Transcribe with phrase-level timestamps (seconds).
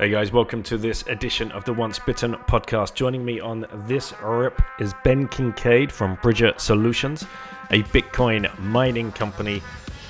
[0.00, 2.94] Hey guys, welcome to this edition of the Once Bitten podcast.
[2.94, 7.26] Joining me on this rip is Ben Kincaid from Bridger Solutions,
[7.70, 9.60] a Bitcoin mining company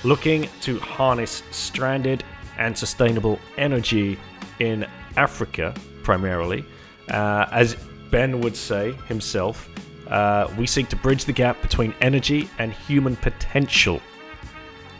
[0.04, 2.22] looking to harness stranded
[2.56, 4.16] and sustainable energy
[4.60, 6.64] in Africa primarily.
[7.10, 7.74] Uh, as
[8.12, 9.68] Ben would say himself,
[10.06, 14.00] uh, we seek to bridge the gap between energy and human potential.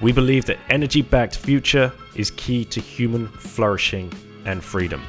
[0.00, 4.12] We believe that energy backed future is key to human flourishing
[4.44, 5.02] and freedom.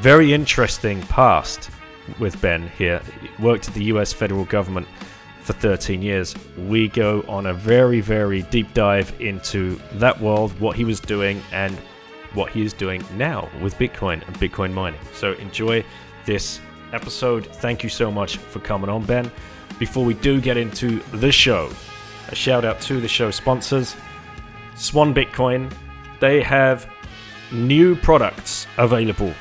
[0.00, 1.70] Very interesting past
[2.18, 3.00] with Ben here.
[3.20, 4.86] He worked at the US federal government
[5.42, 6.34] for 13 years.
[6.68, 11.40] We go on a very, very deep dive into that world, what he was doing,
[11.52, 11.76] and
[12.34, 15.00] what he is doing now with Bitcoin and Bitcoin mining.
[15.14, 15.84] So enjoy
[16.26, 16.60] this
[16.92, 17.46] episode.
[17.46, 19.30] Thank you so much for coming on, Ben.
[19.78, 21.70] Before we do get into the show,
[22.28, 23.94] a shout out to the show sponsors
[24.74, 25.72] Swan Bitcoin.
[26.20, 26.88] They have
[27.52, 29.32] new products available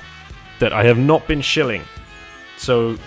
[0.59, 1.83] that I have not been shilling.
[2.57, 2.97] So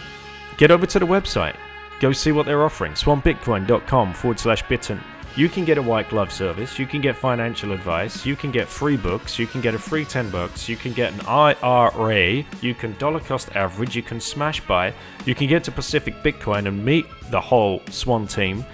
[0.56, 1.56] get over to the website,
[2.00, 2.92] go see what they're offering.
[2.92, 5.00] swanbitcoin.com forward slash bitten.
[5.36, 8.66] You can get a white glove service, you can get financial advice, you can get
[8.66, 12.74] free books, you can get a free 10 bucks, you can get an IRA, you
[12.74, 14.92] can dollar cost average, you can smash buy,
[15.26, 18.64] you can get to Pacific Bitcoin and meet the whole Swan team.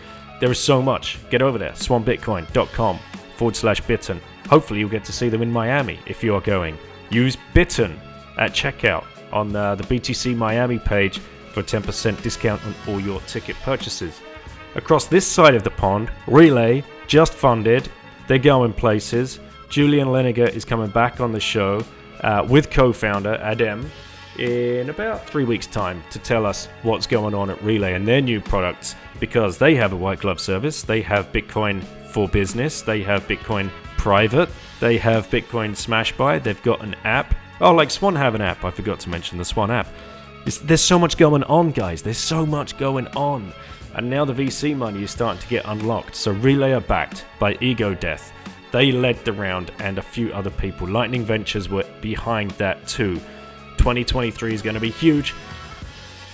[0.41, 1.19] There is so much.
[1.29, 2.99] Get over there, swanbitcoin.com
[3.37, 4.21] forward slash bitten.
[4.49, 6.77] Hopefully, you'll get to see them in Miami if you are going.
[7.11, 7.99] Use Bitten
[8.39, 11.19] at checkout on uh, the BTC Miami page
[11.53, 14.21] for a 10% discount on all your ticket purchases.
[14.75, 17.89] Across this side of the pond, Relai just funded.
[18.27, 19.39] They're going places.
[19.69, 21.85] Julian Liniger is coming back on the show
[22.21, 23.89] uh, with co founder Adem
[24.39, 28.21] in about three weeks' time to tell us what's going on at Relai and their
[28.21, 30.83] new products because they have a white glove service.
[30.83, 34.49] They have Bitcoin for business, they have Bitcoin private.
[34.81, 36.39] They have Bitcoin Smash Buy.
[36.39, 37.35] They've got an app.
[37.61, 38.65] Oh, like Swan have an app.
[38.65, 39.89] I forgot to mention the Swan app.
[40.47, 42.03] It's, there's so much going on, guys.
[42.03, 43.53] There's so much going on.
[43.95, 46.17] And now the VC money is starting to get unlocked.
[46.17, 48.33] So Relai are backed by Ego Death.
[48.73, 50.89] They led the round and a few other people.
[50.89, 53.15] Lightning Ventures were behind that too.
[53.79, 55.33] 2023 is going to be huge.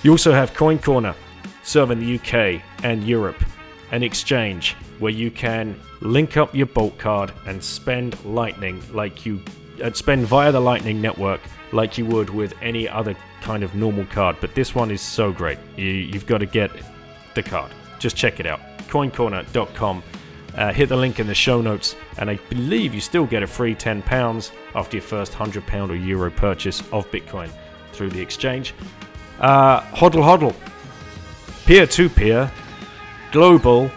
[0.02, 1.14] You also have Coin Corner
[1.62, 3.42] serving the UK and Europe,
[3.90, 9.40] an exchange where you can link up your Bolt card and spend Lightning like you
[9.82, 11.40] uh, spend via the Lightning network
[11.72, 14.36] like you would with any other kind of normal card.
[14.40, 15.58] But this one is so great.
[15.76, 16.70] You, you've got to get
[17.34, 17.72] the card.
[17.98, 18.60] Just check it out.
[18.88, 20.02] Coincorner.com.
[20.54, 23.46] Uh, hit the link in the show notes, and I believe you still get a
[23.46, 27.50] free £10 after your first £100 or Euro purchase of Bitcoin
[27.92, 28.74] through the exchange.
[29.38, 30.54] Uh, hodl Hodl.
[31.66, 32.50] Peer to peer.
[33.32, 33.90] Global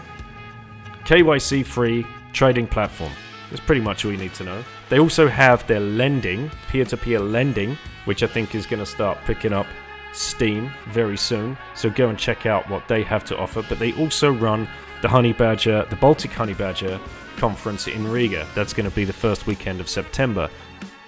[1.04, 3.10] KYC free trading platform.
[3.50, 4.64] That's pretty much all you need to know.
[4.88, 8.86] They also have their lending, peer to peer lending, which I think is going to
[8.86, 9.66] start picking up
[10.12, 11.56] steam very soon.
[11.74, 13.64] So go and check out what they have to offer.
[13.68, 14.68] But they also run
[15.02, 17.00] the Honey Badger, the Baltic Honey Badger
[17.36, 18.46] conference in Riga.
[18.54, 20.48] That's going to be the first weekend of September.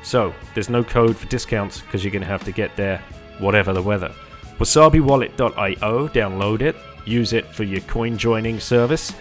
[0.02, 3.02] So there's no code for discounts because you're going to have to get there
[3.38, 4.12] whatever the weather.
[4.58, 6.76] WasabiWallet.io, download it,
[7.06, 9.14] use it for your coin joining service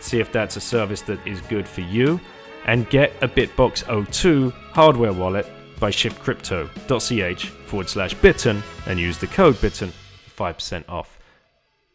[0.00, 2.20] see if that's a service that is good for you,
[2.66, 5.46] and get a BitBox02 hardware wallet
[5.80, 9.90] by shiftcrypto.ch forward slash bitten and use the code bitten
[10.26, 11.18] for 5% off.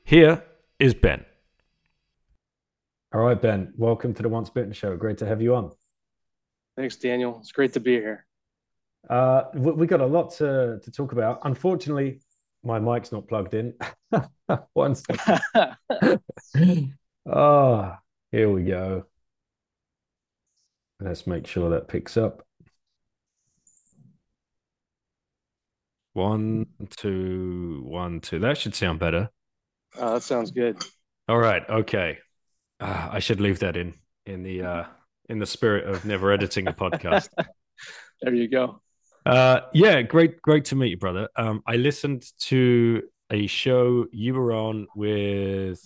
[0.03, 0.43] Here
[0.79, 1.25] is Ben.
[3.13, 4.95] All right, Ben, welcome to the Once Bitten Show.
[4.97, 5.71] Great to have you on.
[6.75, 7.37] Thanks, Daniel.
[7.39, 8.25] It's great to be here.
[9.07, 11.41] Uh, we got a lot to, to talk about.
[11.43, 12.21] Unfortunately,
[12.63, 13.73] my mic's not plugged in.
[14.73, 15.39] One second.
[17.25, 17.97] Ah, oh,
[18.31, 19.05] here we go.
[20.99, 22.45] Let's make sure that picks up.
[26.11, 26.67] One,
[26.97, 28.39] two, one, two.
[28.39, 29.29] That should sound better.
[29.97, 30.83] Uh, that sounds good.
[31.29, 31.63] All right.
[31.69, 32.19] Okay.
[32.79, 33.93] Uh, I should leave that in
[34.25, 34.83] in the uh,
[35.29, 37.29] in the spirit of never editing a podcast.
[38.21, 38.81] there you go.
[39.25, 41.29] Uh, yeah, great, great to meet you, brother.
[41.35, 45.81] Um, I listened to a show you were on with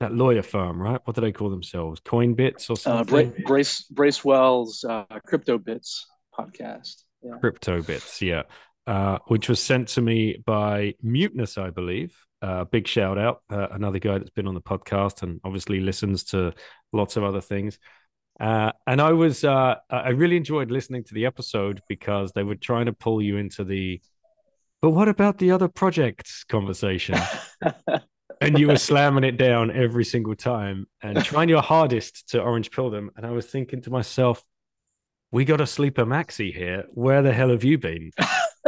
[0.00, 1.00] that lawyer firm, right?
[1.04, 2.00] What do they call themselves?
[2.00, 3.28] Coinbits or something?
[3.28, 6.06] Uh, Brace Bracewell's uh, Crypto Bits
[6.36, 7.04] podcast.
[7.22, 7.38] Yeah.
[7.38, 8.42] Crypto Bits, yeah.
[8.86, 12.16] uh, which was sent to me by Muteness, I believe.
[12.40, 16.24] Uh, big shout out, uh, another guy that's been on the podcast and obviously listens
[16.24, 16.52] to
[16.92, 17.78] lots of other things.
[18.40, 22.56] Uh, and I was, uh, I really enjoyed listening to the episode because they were
[22.56, 24.00] trying to pull you into the,
[24.80, 27.18] but what about the other projects conversation?
[28.40, 32.70] and you were slamming it down every single time and trying your hardest to orange
[32.70, 33.10] pill them.
[33.16, 34.42] And I was thinking to myself,
[35.30, 36.84] we got a sleeper maxi here.
[36.90, 38.10] Where the hell have you been?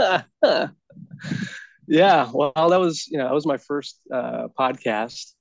[1.86, 5.33] yeah, well, that was you know that was my first uh, podcast,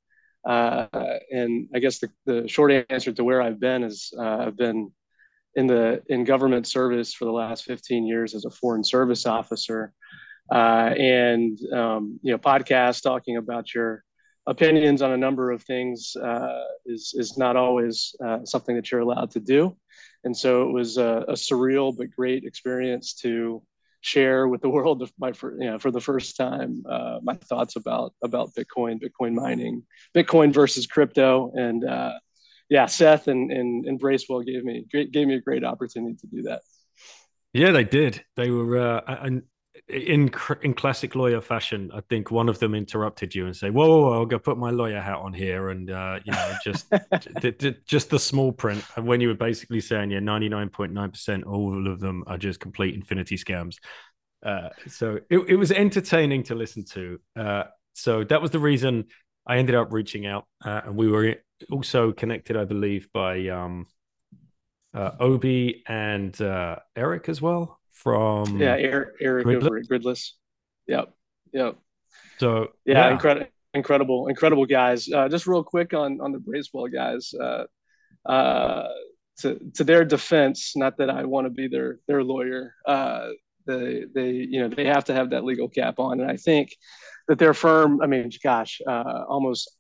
[0.46, 0.88] uh,
[1.32, 4.92] and I guess the, the short answer to where I've been is uh, I've been
[5.56, 9.94] in the in government service for the last 15 years as a foreign service officer,
[10.52, 14.04] uh, and um, you know podcast talking about your
[14.46, 19.02] opinions on a number of things uh, is is not always uh, something that you're
[19.02, 19.78] allowed to do,
[20.24, 23.62] and so it was a, a surreal but great experience to
[24.04, 27.76] share with the world my for, you know, for the first time uh, my thoughts
[27.76, 29.84] about about Bitcoin, Bitcoin mining,
[30.16, 32.14] Bitcoin versus crypto, and uh,
[32.70, 36.44] yeah, Seth and, and and Bracewell gave me gave me a great opportunity to do
[36.44, 36.62] that.
[37.54, 38.24] Yeah, they did.
[38.36, 39.44] They were, uh, and
[39.88, 40.32] in
[40.62, 44.02] in classic lawyer fashion, I think one of them interrupted you and say, "Whoa, whoa,
[44.02, 46.92] whoa I'll go put my lawyer hat on here," and uh, you know, just
[47.86, 48.84] just the small print.
[48.96, 52.24] And when you were basically saying, "Yeah, ninety nine point nine percent, all of them
[52.28, 53.78] are just complete infinity scams,"
[54.44, 57.20] uh, so it, it was entertaining to listen to.
[57.36, 59.06] Uh, so that was the reason
[59.48, 61.36] I ended up reaching out, uh, and we were
[61.72, 63.88] also connected, I believe, by um,
[64.94, 69.66] uh, Obi and uh, Eric as well from yeah Eric, Eric Gridless.
[69.66, 70.34] over at Gridless.
[70.88, 71.14] Yep,
[71.54, 71.78] yep.
[72.40, 73.12] So yeah, yeah.
[73.12, 75.10] incredible, incredible, incredible guys.
[75.12, 77.34] Uh, just real quick on on the Bracewell guys.
[77.34, 77.66] Uh,
[78.26, 78.88] uh,
[79.40, 82.76] to to their defense, not that I want to be their their lawyer.
[82.86, 83.30] Uh,
[83.66, 86.76] they they you know they have to have that legal cap on, and I think
[87.28, 88.02] that their firm.
[88.02, 89.72] I mean, gosh, uh, almost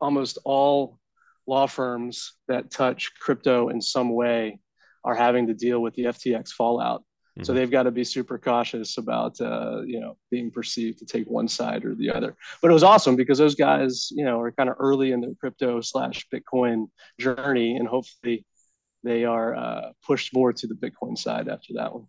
[0.00, 0.98] almost all
[1.46, 4.58] law firms that touch crypto in some way
[5.04, 7.04] are having to deal with the FTX fallout.
[7.36, 7.44] Mm-hmm.
[7.44, 11.26] So they've got to be super cautious about uh, you know being perceived to take
[11.26, 12.34] one side or the other.
[12.62, 15.36] But it was awesome because those guys you know are kind of early in the
[15.38, 16.86] crypto slash Bitcoin
[17.20, 18.46] journey, and hopefully
[19.04, 22.06] they are uh, pushed more to the Bitcoin side after that one.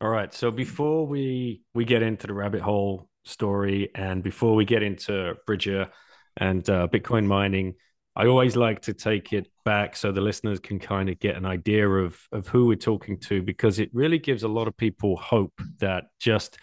[0.00, 0.32] All right.
[0.32, 5.34] So before we we get into the rabbit hole story, and before we get into
[5.46, 5.90] Bridger
[6.36, 7.74] and uh, Bitcoin mining,
[8.14, 11.46] I always like to take it back so the listeners can kind of get an
[11.46, 15.16] idea of of who we're talking to because it really gives a lot of people
[15.16, 16.58] hope that just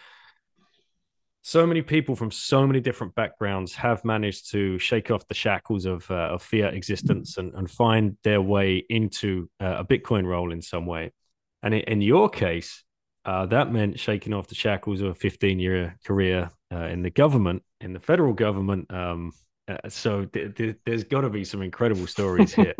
[1.42, 5.86] so many people from so many different backgrounds have managed to shake off the shackles
[5.86, 10.52] of, uh, of fiat existence and, and find their way into uh, a Bitcoin role
[10.52, 11.12] in some way.
[11.62, 12.84] And in your case,
[13.24, 17.10] uh, that meant shaking off the shackles of a 15 year career uh, in the
[17.10, 19.32] government, in the federal government, um,
[19.70, 22.74] uh, so th- th- there's got to be some incredible stories here.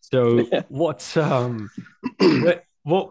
[0.00, 0.62] so yeah.
[0.68, 1.70] what um
[2.18, 3.10] where, what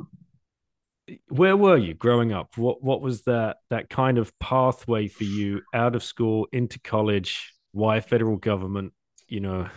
[1.30, 2.58] where were you growing up?
[2.58, 7.54] What what was that that kind of pathway for you out of school into college?
[7.72, 8.94] Why federal government?
[9.28, 9.70] You know.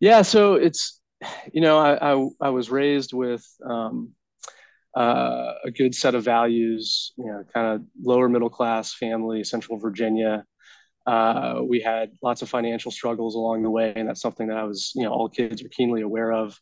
[0.00, 1.00] Yeah, so it's
[1.52, 4.12] you know I I, I was raised with um,
[4.96, 7.12] uh, a good set of values.
[7.16, 10.44] You know, kind of lower middle class family, Central Virginia.
[11.06, 14.64] Uh, we had lots of financial struggles along the way, and that's something that I
[14.64, 16.58] was, you know, all kids are keenly aware of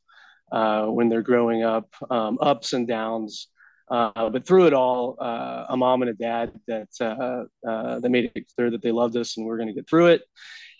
[0.52, 3.48] uh, when they're growing up, um, ups and downs.
[3.90, 8.08] Uh, but through it all, uh, a mom and a dad that uh, uh, that
[8.08, 10.22] made it clear that they loved us and we are going to get through it,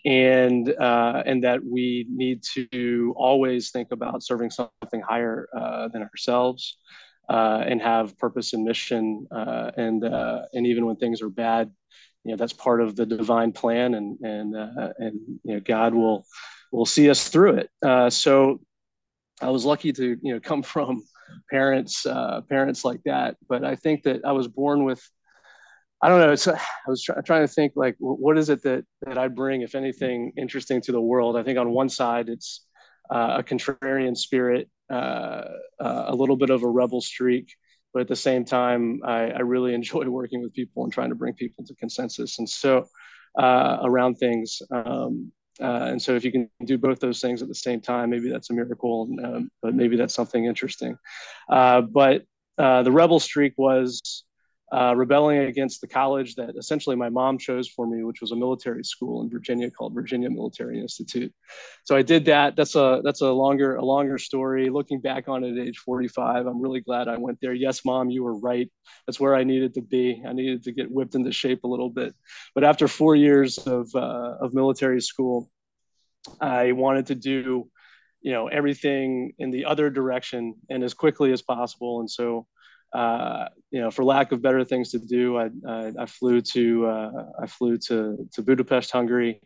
[0.05, 5.49] and and that we need to always think about serving something higher
[5.93, 6.79] than ourselves.
[7.29, 11.73] and have purpose and mission, and and even when things are bad,
[12.25, 15.95] you know that's part of the divine plan and and uh, and you know god
[15.95, 16.25] will
[16.73, 17.71] will see us through it.
[17.85, 18.61] Uh, so
[19.41, 21.03] i was lucky to you know come from
[21.51, 25.03] parents uh, parents like that but i think that i was born with
[26.03, 26.59] i don't know it's i
[26.89, 30.33] was try, trying to think like what is it that that i bring if anything
[30.37, 31.37] interesting to the world?
[31.37, 32.67] I think on one side it's
[33.11, 35.45] uh, a contrarian spirit uh,
[35.81, 37.55] uh, a little bit of a rebel streak
[37.93, 41.15] but at the same time, I, I, really enjoy working with people and trying to
[41.15, 42.39] bring people to consensus.
[42.39, 42.87] And so
[43.39, 44.61] uh, around things.
[44.71, 48.11] Um, uh, and so if you can do both those things at the same time,
[48.11, 50.97] maybe that's a miracle, um, but maybe that's something interesting.
[51.51, 52.23] Uh, but
[52.59, 54.25] uh, the rebel streak was
[54.73, 58.37] uh, rebelling against the college that essentially my mom chose for me, which was a
[58.37, 61.33] military school in Virginia called Virginia Military Institute.
[61.85, 62.55] So I did that.
[62.55, 64.71] That's a that's a longer a longer story.
[64.71, 67.53] Looking back on it at age 45, I'm really glad I went there.
[67.53, 68.71] Yes, mom, you were right.
[69.07, 70.23] That's where I needed to be.
[70.27, 72.15] I needed to get whipped into shape a little bit.
[72.55, 75.51] But after four years of uh, of military school,
[76.41, 77.69] I wanted to do
[78.21, 82.01] you know everything in the other direction and as quickly as possible.
[82.01, 82.47] And so
[82.93, 86.87] uh, you know, for lack of better things to do, I, I, I flew to
[86.87, 89.41] uh, I flew to to Budapest, Hungary,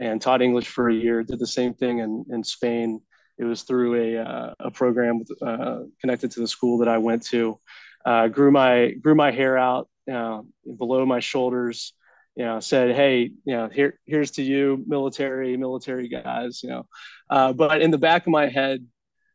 [0.00, 1.22] and taught English for a year.
[1.22, 3.00] Did the same thing in in Spain.
[3.38, 7.24] It was through a uh, a program uh, connected to the school that I went
[7.26, 7.58] to.
[8.04, 11.94] Uh, grew my grew my hair out below my shoulders.
[12.34, 16.86] You know, said, "Hey, you know, here here's to you, military military guys." You know,
[17.30, 18.84] uh, but in the back of my head,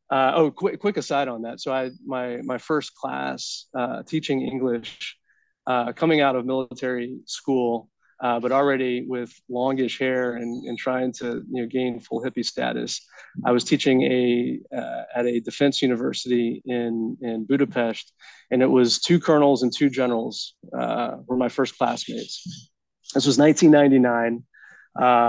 [0.09, 1.59] uh, oh, quick, quick aside on that.
[1.59, 5.17] So I my my first class uh, teaching English,
[5.65, 7.89] uh, coming out of military school,
[8.21, 12.45] uh, but already with longish hair and, and trying to you know gain full hippie
[12.45, 13.05] status.
[13.45, 18.13] I was teaching a uh, at a defense university in in Budapest,
[18.49, 22.71] and it was two colonels and two generals uh, were my first classmates.
[23.13, 24.43] This was 1999.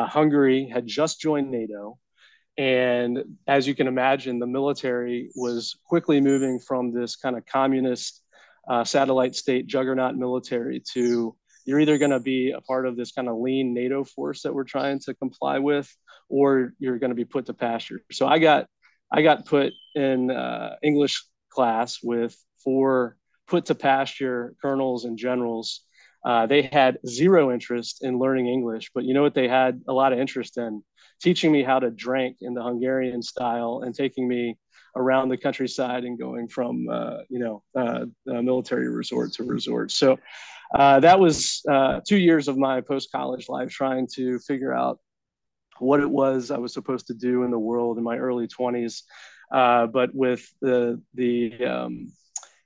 [0.09, 1.99] Hungary had just joined NATO.
[2.59, 8.23] And as you can imagine, the military was quickly moving from this kind of communist
[8.69, 11.35] uh, satellite state juggernaut military to
[11.65, 14.55] you're either going to be a part of this kind of lean NATO force that
[14.55, 15.95] we're trying to comply with,
[16.31, 18.01] or you're going to be put to pasture.
[18.11, 18.67] So I got
[19.13, 25.83] I got put in uh, English class with four put to pasture colonels and generals.
[26.29, 29.93] Uh, they had zero interest in learning English, but you know what they had a
[29.95, 30.83] lot of interest in
[31.23, 34.59] teaching me how to drink in the Hungarian style and taking me
[34.95, 39.91] around the countryside and going from uh, you know uh, military resort to resort.
[39.91, 40.19] So
[40.75, 44.99] uh, that was uh, two years of my post college life trying to figure out
[45.79, 49.03] what it was I was supposed to do in the world in my early 20s.
[49.51, 52.13] Uh, but with the the um,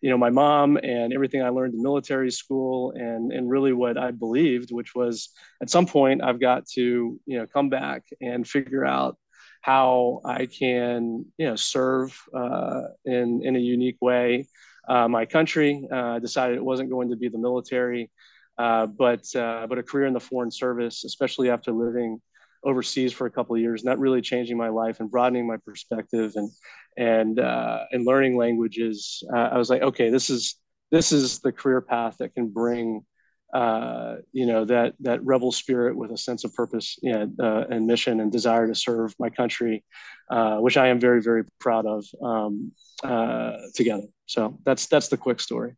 [0.03, 3.97] you know my mom and everything I learned in military school and and really what
[3.97, 5.31] I believed, which was
[5.63, 9.17] at some point I've got to you know come back and figure out
[9.63, 14.49] how I can you know serve uh, in in a unique way.
[14.89, 18.11] Uh, my country uh, decided it wasn't going to be the military,
[18.59, 22.21] uh, but uh, but a career in the foreign service, especially after living
[22.65, 25.57] overseas for a couple of years, and that really changing my life and broadening my
[25.59, 26.51] perspective and
[26.97, 29.23] and uh, and learning languages.
[29.35, 30.57] Uh, I was like, okay, this is
[30.91, 33.05] this is the career path that can bring
[33.53, 37.67] uh, you know that that rebel spirit with a sense of purpose you know, uh,
[37.71, 39.85] and mission and desire to serve my country,
[40.31, 42.05] uh, which I am very very proud of.
[42.23, 45.75] Um, uh, together, so that's that's the quick story.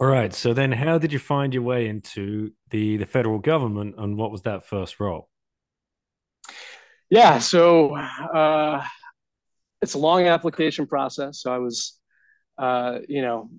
[0.00, 0.32] All right.
[0.32, 4.32] So then, how did you find your way into the the federal government, and what
[4.32, 5.28] was that first role?
[7.10, 7.38] Yeah.
[7.38, 8.84] So uh,
[9.82, 11.42] it's a long application process.
[11.42, 11.98] So I was,
[12.58, 13.50] uh, you know,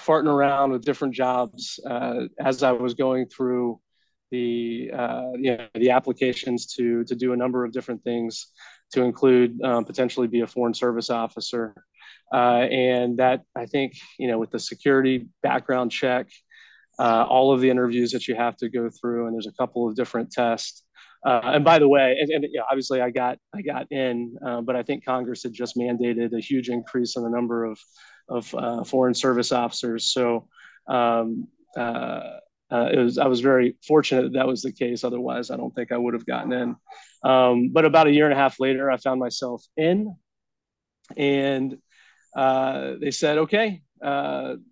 [0.00, 3.80] farting around with different jobs uh, as I was going through
[4.30, 8.48] the uh, you know the applications to to do a number of different things
[8.92, 11.74] to include um, potentially be a foreign service officer
[12.32, 16.28] uh, and that I think you know with the security background check
[16.98, 19.88] uh, all of the interviews that you have to go through and there's a couple
[19.88, 20.84] of different tests
[21.24, 24.76] uh, and by the way, and, and obviously I got I got in, uh, but
[24.76, 27.78] I think Congress had just mandated a huge increase in the number of
[28.28, 30.12] of uh, foreign service officers.
[30.12, 30.48] So
[30.86, 32.38] um, uh,
[32.70, 35.02] uh, it was I was very fortunate that that was the case.
[35.02, 36.76] Otherwise, I don't think I would have gotten in.
[37.24, 40.14] Um, but about a year and a half later, I found myself in,
[41.16, 41.78] and
[42.36, 43.82] uh, they said, "Okay,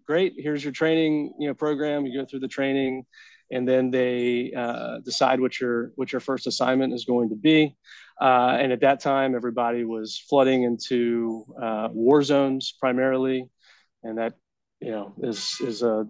[0.06, 0.34] great.
[0.36, 2.06] Here's your training, you know, program.
[2.06, 3.04] You go through the training."
[3.50, 7.76] And then they uh, decide what your what your first assignment is going to be.
[8.20, 13.48] Uh, and at that time, everybody was flooding into uh, war zones primarily,
[14.02, 14.34] and that
[14.80, 16.06] you know is is a,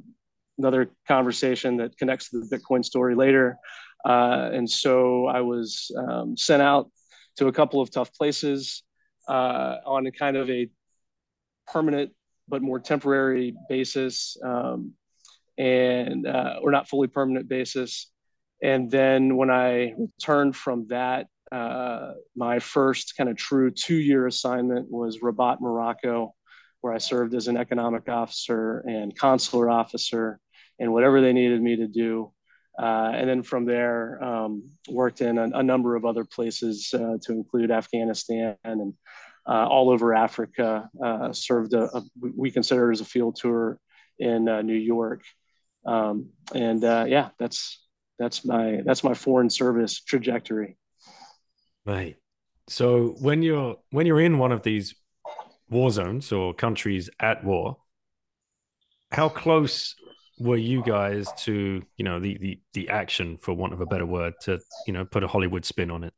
[0.58, 3.58] another conversation that connects to the Bitcoin story later.
[4.04, 6.90] Uh, and so I was um, sent out
[7.36, 8.82] to a couple of tough places
[9.28, 10.68] uh, on a kind of a
[11.66, 12.12] permanent
[12.48, 14.36] but more temporary basis.
[14.42, 14.92] Um,
[15.58, 18.10] and uh, or not fully permanent basis.
[18.62, 24.90] And then when I returned from that, uh, my first kind of true two-year assignment
[24.90, 26.34] was Rabat, Morocco,
[26.80, 30.40] where I served as an economic officer and consular officer,
[30.78, 32.32] and whatever they needed me to do.
[32.78, 37.16] Uh, and then from there, um, worked in a, a, number of other places uh,
[37.22, 38.92] to include Afghanistan and
[39.48, 40.88] uh, all over Africa.
[41.02, 43.78] Uh, served a, a, we consider as a field tour
[44.18, 45.22] in uh, New York.
[45.86, 47.86] Um, and uh, yeah, that's
[48.18, 50.76] that's my that's my foreign service trajectory.
[51.84, 52.16] Right.
[52.68, 54.94] So when you're when you're in one of these
[55.70, 57.76] war zones or countries at war,
[59.12, 59.94] how close
[60.38, 64.06] were you guys to you know the the the action, for want of a better
[64.06, 66.12] word, to you know put a Hollywood spin on it?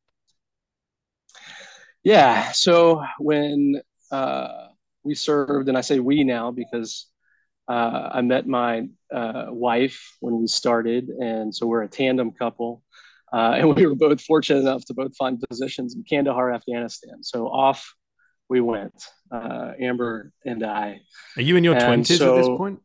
[2.03, 2.53] Yeah.
[2.53, 4.69] So when uh,
[5.03, 7.07] we served, and I say we now because
[7.69, 12.83] uh, I met my uh, wife when we started, and so we're a tandem couple.
[13.33, 17.23] Uh, and we were both fortunate enough to both find positions in Kandahar, Afghanistan.
[17.23, 17.95] So off
[18.49, 18.95] we went,
[19.31, 21.01] uh, Amber and I.
[21.37, 22.81] Are you in your twenties so, at this point?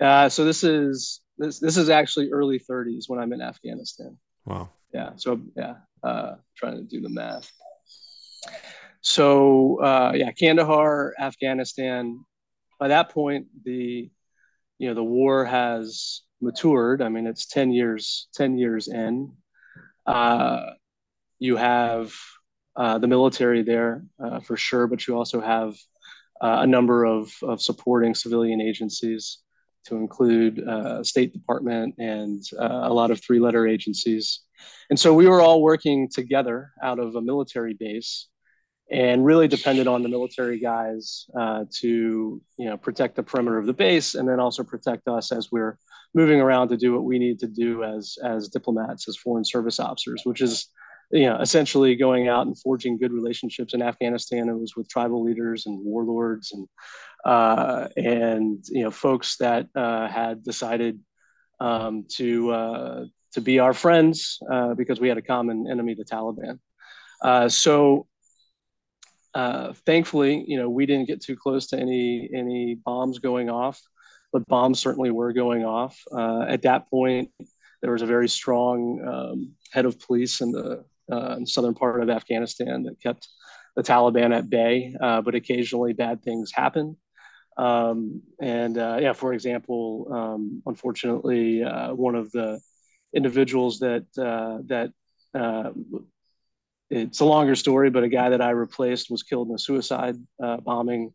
[0.00, 4.16] Uh, so this is this this is actually early 30s when I'm in Afghanistan.
[4.44, 4.70] Wow.
[4.94, 5.10] Yeah.
[5.16, 7.50] So yeah, uh, trying to do the math.
[9.00, 12.24] So uh, yeah, Kandahar, Afghanistan.
[12.78, 14.10] By that point, the
[14.78, 17.02] you know the war has matured.
[17.02, 19.32] I mean, it's ten years ten years in.
[20.06, 20.70] Uh,
[21.38, 22.14] you have
[22.76, 25.74] uh, the military there uh, for sure, but you also have
[26.40, 29.38] uh, a number of, of supporting civilian agencies
[29.86, 34.40] to include uh, State Department and uh, a lot of three letter agencies.
[34.90, 38.28] And so we were all working together out of a military base
[38.90, 43.66] and really depended on the military guys uh, to you know protect the perimeter of
[43.66, 45.78] the base and then also protect us as we're
[46.14, 49.78] moving around to do what we need to do as as diplomats as foreign service
[49.78, 50.68] officers which is
[51.10, 55.22] you know essentially going out and forging good relationships in afghanistan it was with tribal
[55.22, 56.66] leaders and warlords and
[57.24, 60.98] uh, and you know folks that uh, had decided
[61.60, 66.04] um, to uh, to be our friends uh, because we had a common enemy the
[66.04, 66.58] taliban.
[67.22, 68.06] Uh, so
[69.34, 73.80] uh, thankfully, you know, we didn't get too close to any any bombs going off,
[74.32, 76.00] but bombs certainly were going off.
[76.10, 77.30] Uh, at that point,
[77.82, 82.02] there was a very strong um, head of police in the, uh, in southern part
[82.02, 83.28] of Afghanistan that kept
[83.76, 84.94] the Taliban at bay.
[85.00, 86.96] Uh, but occasionally, bad things happen.
[87.56, 92.60] Um, and uh, yeah, for example, um, unfortunately, one of the
[93.14, 94.92] individuals that that
[96.90, 100.16] it's a longer story, but a guy that I replaced was killed in a suicide
[100.42, 101.12] uh, bombing.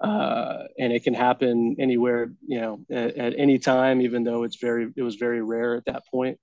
[0.00, 4.56] Uh, and it can happen anywhere, you know, at, at, any time, even though it's
[4.56, 6.38] very, it was very rare at that point.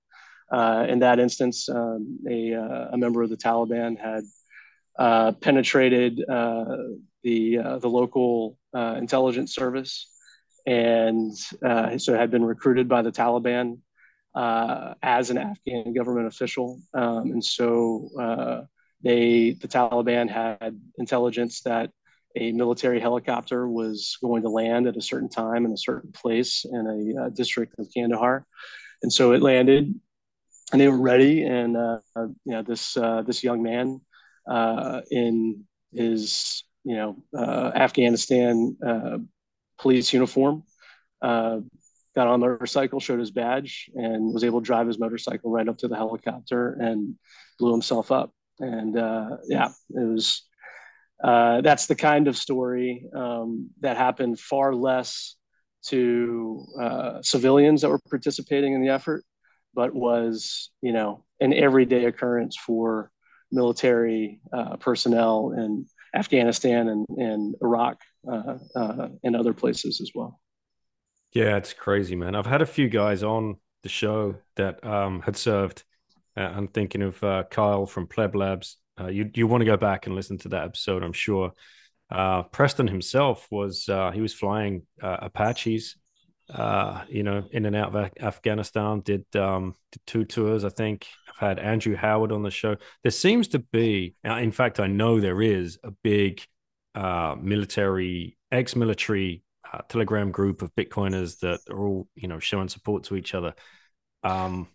[0.50, 4.24] Uh, in that instance, um, a, uh, a member of the Taliban had
[4.98, 6.76] uh, penetrated uh,
[7.22, 10.08] the, the local intelligence service
[10.66, 13.78] and so had been recruited by the Taliban
[14.34, 16.80] uh, as an Afghan government official.
[16.94, 18.62] Um, and so uh,
[19.02, 21.90] they, the Taliban had intelligence that
[22.34, 26.64] a military helicopter was going to land at a certain time in a certain place
[26.64, 28.46] in a uh, district of Kandahar.
[29.02, 29.94] And so it landed
[30.72, 31.42] and they were ready.
[31.42, 34.00] And, uh, you know, this, uh, this young man
[34.48, 37.22] uh, in his, you know,
[37.74, 38.76] Afghanistan
[39.78, 40.62] police uniform
[42.14, 45.68] got on a motorcycle, showed his badge, and was able to drive his motorcycle right
[45.68, 47.14] up to the helicopter and
[47.58, 48.32] blew himself up.
[48.60, 50.42] And uh, yeah, it was.
[51.22, 55.36] Uh, that's the kind of story um, that happened far less
[55.84, 59.24] to uh, civilians that were participating in the effort,
[59.72, 63.10] but was you know an everyday occurrence for
[63.52, 67.98] military uh, personnel in Afghanistan and, and Iraq
[68.30, 70.40] uh, uh, and other places as well.
[71.32, 72.34] Yeah, it's crazy, man.
[72.34, 75.82] I've had a few guys on the show that um, had served.
[76.36, 78.76] Uh, I'm thinking of uh, Kyle from Pleb Labs.
[79.00, 81.52] Uh, you you want to go back and listen to that episode, I'm sure.
[82.10, 85.96] Uh, Preston himself was uh, he was flying uh, Apaches,
[87.08, 89.00] you know, in and out of Afghanistan.
[89.00, 91.06] Did um, did two tours, I think.
[91.30, 92.76] I've had Andrew Howard on the show.
[93.02, 96.42] There seems to be, in fact, I know there is a big
[96.94, 99.42] military, ex-military
[99.72, 103.54] uh, Telegram group of Bitcoiners that are all you know showing support to each other.
[104.22, 104.68] Um,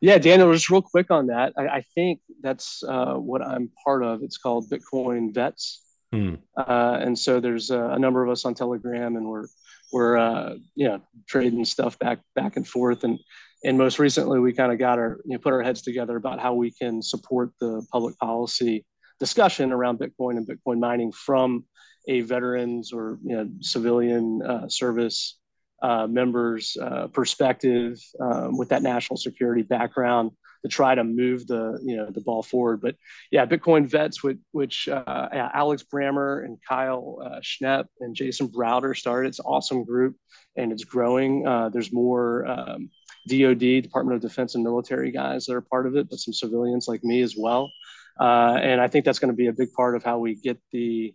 [0.00, 1.52] yeah, Daniel, just real quick on that.
[1.56, 4.22] I, I think that's uh, what I'm part of.
[4.22, 6.34] It's called Bitcoin Vets, hmm.
[6.56, 9.46] uh, and so there's a number of us on Telegram, and we're
[9.92, 13.18] we're uh, you know trading stuff back back and forth, and
[13.64, 16.40] and most recently we kind of got our you know put our heads together about
[16.40, 18.84] how we can support the public policy
[19.18, 21.64] discussion around Bitcoin and Bitcoin mining from
[22.06, 25.38] a veterans or you know, civilian uh, service
[25.82, 30.30] uh, members' uh, perspective um, with that national security background,
[30.62, 32.80] to try to move the you know the ball forward.
[32.80, 32.96] But
[33.30, 38.96] yeah, Bitcoin vets, which, which uh, Alex Brammer and Kyle uh, Schnepp and Jason Browder
[38.96, 39.28] started.
[39.28, 40.16] It's an awesome group
[40.56, 41.46] and it's growing.
[41.46, 42.90] Uh, there's more um,
[43.28, 46.88] DoD, Department of Defense, and military guys that are part of it, but some civilians
[46.88, 47.70] like me as well.
[48.18, 51.14] And I think that's going to be a big part of how we get the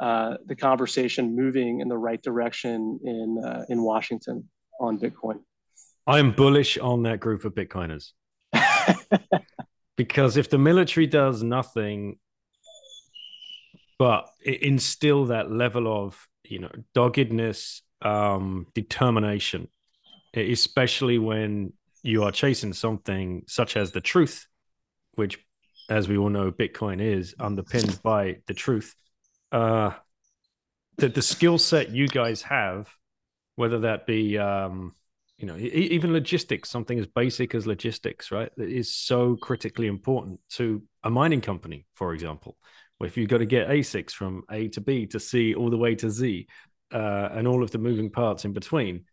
[0.00, 4.48] uh, the conversation moving in the right direction in uh, in Washington
[4.80, 5.40] on Bitcoin.
[6.06, 8.12] I am bullish on that group of Bitcoiners
[9.96, 12.18] because if the military does nothing
[13.98, 19.68] but instill that level of you know doggedness, um, determination,
[20.34, 24.46] especially when you are chasing something such as the truth,
[25.14, 25.38] which,
[25.88, 28.94] as we all know, Bitcoin is underpinned by the truth.
[29.54, 29.92] Uh,
[30.96, 32.92] the skill set you guys have,
[33.54, 34.94] whether that be um,
[35.38, 40.40] you know even logistics, something as basic as logistics, right, that is so critically important
[40.50, 42.56] to a mining company, for example.
[43.00, 45.94] If you've got to get ASICs from A to B to C all the way
[45.96, 46.48] to Z,
[46.92, 49.04] uh, and all of the moving parts in between,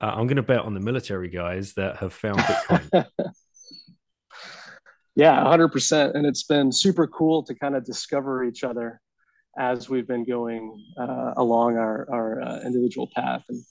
[0.00, 3.06] uh, I'm going to bet on the military guys that have found Bitcoin.
[5.16, 6.14] yeah, 100%.
[6.14, 9.00] And it's been super cool to kind of discover each other
[9.58, 13.42] as we've been going uh, along our, our uh, individual path.
[13.48, 13.62] And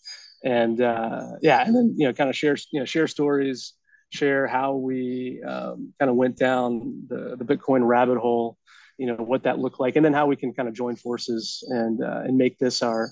[0.46, 3.76] and uh, yeah and then you know kind of share you know share stories
[4.10, 8.58] share how we um, kind of went down the, the bitcoin rabbit hole
[8.98, 11.64] you know what that looked like and then how we can kind of join forces
[11.70, 13.12] and uh, and make this our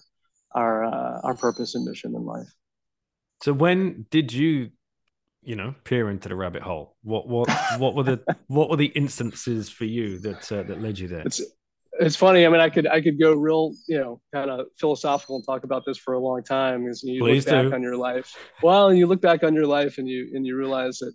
[0.53, 2.47] our uh, our purpose and mission in life.
[3.41, 4.69] So when did you
[5.41, 6.95] you know peer into the rabbit hole?
[7.03, 10.99] What what what were the what were the instances for you that uh, that led
[10.99, 11.23] you there?
[11.25, 11.41] It's
[11.99, 12.45] it's funny.
[12.45, 15.63] I mean, I could I could go real, you know, kind of philosophical and talk
[15.63, 16.88] about this for a long time.
[16.88, 17.69] As you Please look do.
[17.69, 20.45] back on your life, well, and you look back on your life, and you and
[20.45, 21.13] you realize that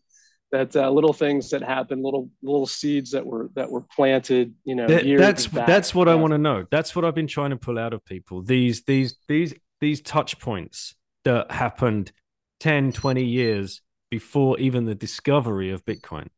[0.53, 4.75] that uh, little things that happen, little little seeds that were that were planted, you
[4.75, 4.87] know.
[4.87, 5.67] That, that's back.
[5.67, 6.13] that's what yeah.
[6.13, 6.67] I want to know.
[6.71, 8.43] That's what I've been trying to pull out of people.
[8.43, 12.13] These these these these touch points that happened
[12.61, 16.29] 10, 20 years before even the discovery of Bitcoin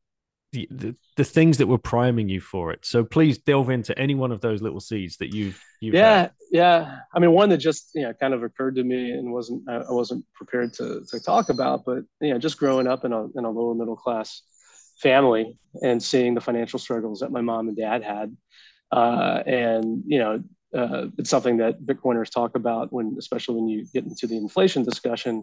[0.52, 2.84] the, the, the things that were priming you for it.
[2.84, 5.62] So please delve into any one of those little seeds that you've.
[5.80, 6.32] you've yeah, had.
[6.50, 6.98] yeah.
[7.14, 9.90] I mean, one that just you know kind of occurred to me and wasn't I
[9.90, 13.44] wasn't prepared to to talk about, but you know, just growing up in a in
[13.44, 14.42] a lower middle class
[14.96, 18.36] family and seeing the financial struggles that my mom and dad had,
[18.92, 20.42] uh, and you know.
[20.76, 24.84] Uh, it's something that Bitcoiners talk about when, especially when you get into the inflation
[24.84, 25.42] discussion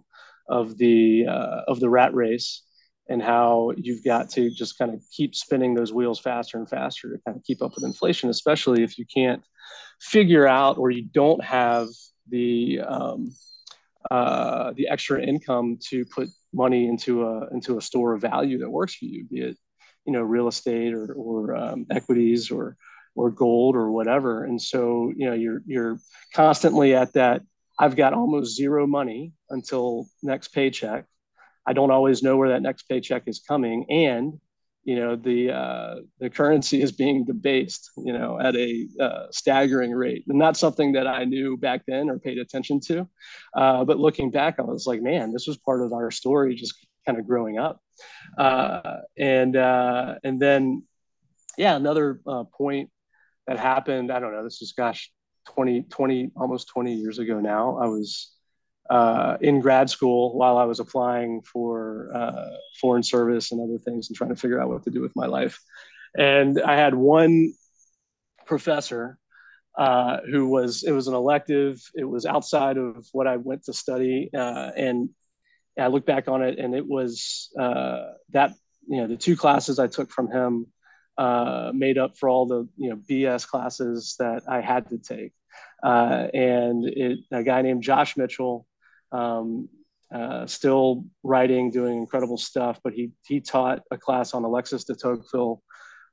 [0.50, 2.62] of the uh, of the rat race,
[3.08, 7.10] and how you've got to just kind of keep spinning those wheels faster and faster
[7.10, 9.44] to kind of keep up with inflation, especially if you can't
[10.02, 11.88] figure out or you don't have
[12.30, 13.32] the um,
[14.10, 18.70] uh, the extra income to put money into a into a store of value that
[18.70, 19.58] works for you, be it
[20.06, 22.76] you know real estate or or um, equities or
[23.16, 24.44] or gold or whatever.
[24.44, 26.00] And so you know you're you're
[26.34, 27.42] constantly at that.
[27.78, 31.06] I've got almost zero money until next paycheck
[31.66, 34.40] I don't always know where that next paycheck is coming, and
[34.84, 39.92] you know the uh, the currency is being debased, you know, at a uh, staggering
[39.92, 43.08] rate, and not something that I knew back then or paid attention to.
[43.56, 46.76] Uh, but looking back, I was like, man, this was part of our story, just
[47.06, 47.80] kind of growing up,
[48.38, 50.84] uh, and uh, and then
[51.58, 52.90] yeah, another uh, point
[53.48, 54.12] that happened.
[54.12, 54.44] I don't know.
[54.44, 55.12] This is gosh,
[55.48, 57.78] 20, 20 almost 20 years ago now.
[57.78, 58.35] I was
[58.90, 64.10] uh, in grad school while I was applying for uh, foreign service and other things
[64.10, 65.60] and trying to figure out what to do with my life.
[66.18, 67.54] And I had one
[68.46, 69.18] professor
[69.78, 73.74] uh, who was, it was an elective, it was outside of what I went to
[73.74, 74.30] study.
[74.34, 75.10] Uh, and
[75.78, 78.54] I look back on it and it was uh, that,
[78.88, 80.68] you know, the two classes I took from him
[81.18, 85.34] uh, made up for all the, you know, BS classes that I had to take.
[85.84, 88.68] and it, a guy named Josh Mitchell,
[89.12, 89.70] um,
[90.14, 92.80] uh, still writing, doing incredible stuff.
[92.84, 95.62] But he he taught a class on Alexis de Tocqueville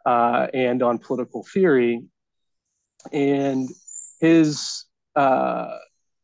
[0.07, 2.02] uh, and on political theory,
[3.12, 3.68] and
[4.20, 5.76] his uh,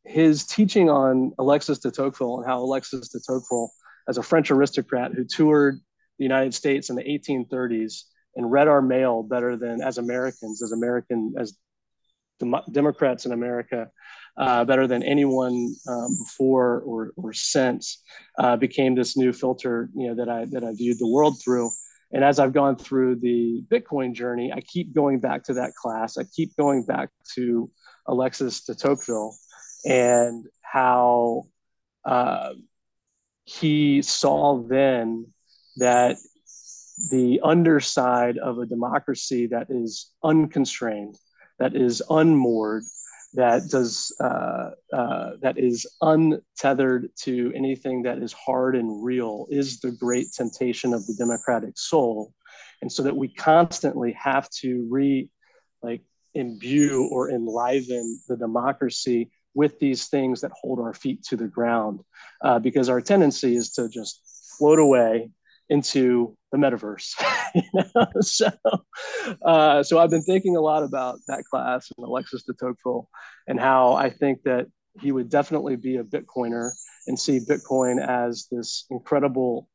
[0.05, 3.71] his teaching on Alexis de Tocqueville and how Alexis de Tocqueville,
[4.09, 5.79] as a French aristocrat who toured
[6.19, 8.05] the United States in the 1830s
[8.35, 11.57] and read our mail better than as Americans, as American as
[12.71, 13.89] Democrats in America,
[14.37, 18.03] uh, better than anyone um, before or, or since,
[18.39, 21.71] uh, became this new filter, you know, that I that I viewed the world through.
[22.13, 26.17] And as I've gone through the Bitcoin journey, I keep going back to that class.
[26.17, 27.71] I keep going back to
[28.07, 29.35] Alexis de Tocqueville
[29.85, 31.45] and how
[32.05, 32.55] uh,
[33.45, 35.27] he saw then
[35.77, 36.17] that
[37.11, 41.17] the underside of a democracy that is unconstrained,
[41.59, 42.85] that is unmoored,
[43.35, 49.81] that does uh, uh, that is untethered to anything that is hard and real is
[49.81, 52.33] the great temptation of the democratic soul.
[52.81, 55.31] And so that we constantly have to re
[55.83, 56.03] like
[56.35, 62.01] imbue or enliven the democracy with these things that hold our feet to the ground
[62.45, 64.23] uh, because our tendency is to just
[64.59, 65.31] float away
[65.71, 67.15] into the metaverse.
[67.55, 68.07] you know?
[68.23, 68.51] So,
[69.45, 73.09] uh, so I've been thinking a lot about that class and Alexis de Tocqueville
[73.47, 74.67] and how I think that
[75.01, 76.71] he would definitely be a Bitcoiner
[77.07, 79.69] and see Bitcoin as this incredible,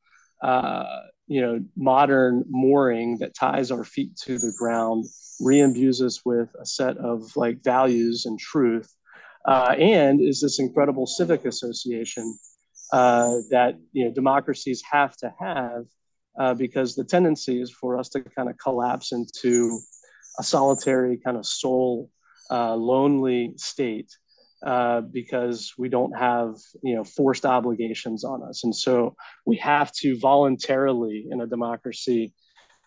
[0.44, 5.06] uh, you know, modern mooring that ties our feet to the ground,
[5.40, 8.94] re-imbues us with a set of like values and truth,
[9.48, 12.38] uh, and is this incredible civic association
[12.94, 15.86] uh, that you know democracies have to have
[16.40, 19.80] uh, because the tendency is for us to kind of collapse into
[20.40, 22.10] a solitary kind of soul
[22.52, 24.12] uh, lonely state
[24.64, 28.64] uh, because we don't have you know forced obligations on us.
[28.64, 32.32] And so we have to voluntarily in a democracy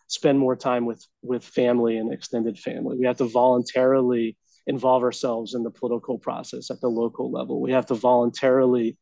[0.06, 2.96] spend more time with with family and extended family.
[2.96, 4.36] We have to voluntarily
[4.68, 7.60] involve ourselves in the political process at the local level.
[7.60, 8.96] We have to voluntarily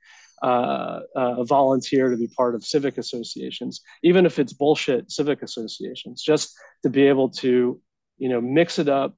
[0.44, 6.22] uh, uh, volunteer to be part of civic associations, even if it's bullshit civic associations,
[6.22, 7.80] just to be able to,
[8.18, 9.16] you know, mix it up,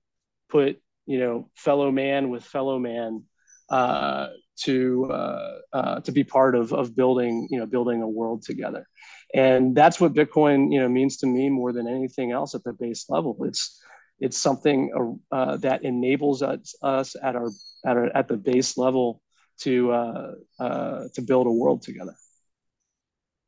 [0.49, 3.25] put, you know, fellow man with fellow man
[3.71, 4.29] uh,
[4.63, 8.87] to uh, uh, to be part of of building, you know, building a world together,
[9.35, 12.73] and that's what Bitcoin, you know, means to me more than anything else at the
[12.73, 13.37] base level.
[13.41, 13.83] It's
[14.21, 17.51] it's something uh, that enables us, us at our
[17.85, 19.21] at our at the base level
[19.61, 22.15] to uh, uh, to build a world together.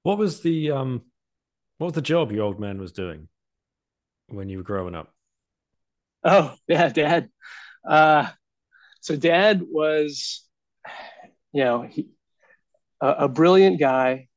[0.02, 1.02] What was the um,
[1.78, 3.28] what was the job your old man was doing
[4.28, 5.12] when you were growing up?
[6.24, 7.30] Oh yeah, dad.
[7.88, 8.28] Uh,
[9.00, 10.44] so dad was,
[11.52, 12.08] you know, he,
[13.00, 14.28] a, a brilliant guy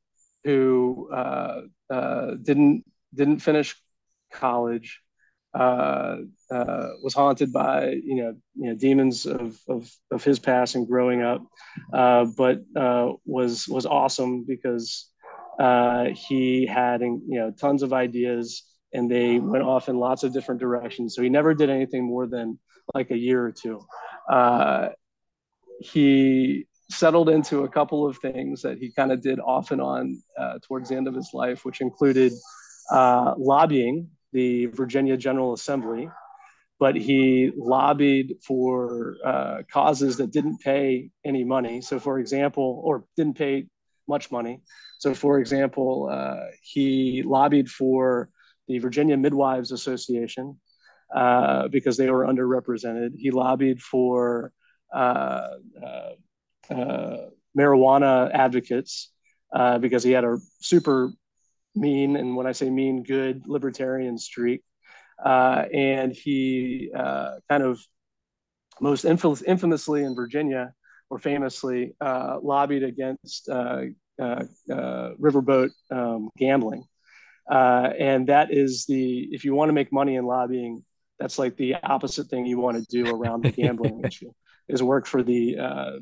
[0.44, 3.76] who uh, uh, didn't didn't finish
[4.32, 5.02] college,
[5.54, 6.18] uh,
[6.52, 10.88] uh, was haunted by you know, you know demons of, of, of his past and
[10.88, 11.42] growing up,
[11.94, 15.10] uh, but uh, was was awesome because
[15.60, 20.34] uh, he had you know tons of ideas and they went off in lots of
[20.34, 21.16] different directions.
[21.16, 22.60] So he never did anything more than
[22.94, 23.80] like a year or two.
[24.30, 24.90] Uh,
[25.80, 30.22] he settled into a couple of things that he kind of did off and on
[30.68, 32.34] towards the end of his life, which included
[32.92, 36.10] lobbying the Virginia General Assembly,
[36.82, 41.80] but he lobbied for uh, causes that didn't pay any money.
[41.80, 43.68] So, for example, or didn't pay
[44.08, 44.62] much money.
[44.98, 48.30] So, for example, uh, he lobbied for
[48.68, 50.60] the Virginia Midwives Association
[51.16, 53.12] uh, because they were underrepresented.
[53.16, 54.52] He lobbied for
[54.92, 55.50] uh,
[55.86, 57.18] uh, uh,
[57.56, 59.12] marijuana advocates
[59.80, 61.12] because he had a super
[61.76, 64.64] mean, and when I say mean, good libertarian streak.
[65.24, 67.80] Uh, and he uh, kind of
[68.80, 70.74] most infamous, infamously in Virginia
[71.10, 73.84] or famously uh, lobbied against uh,
[74.20, 76.84] uh, uh, riverboat um, gambling.
[77.50, 80.84] and that is the, if you want to make money in lobbying,
[81.20, 84.32] that's like the opposite thing you want to do around the gambling issue
[84.68, 85.56] is work for the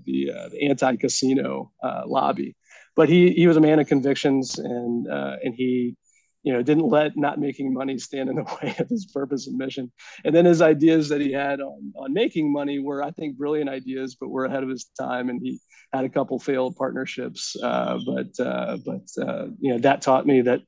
[0.06, 1.72] the, the anti-casino
[2.06, 2.56] lobby
[3.00, 5.96] but he he was a man of convictions and uh, and he
[6.44, 9.58] you know didn't let not making money stand in the way of his purpose and
[9.58, 9.92] mission
[10.24, 13.70] and then his ideas that he had on, on making money were i think brilliant
[13.70, 15.60] ideas but were ahead of his time and he
[15.94, 20.42] had a couple failed partnerships uh, but uh, but uh, you know that taught me
[20.42, 20.62] that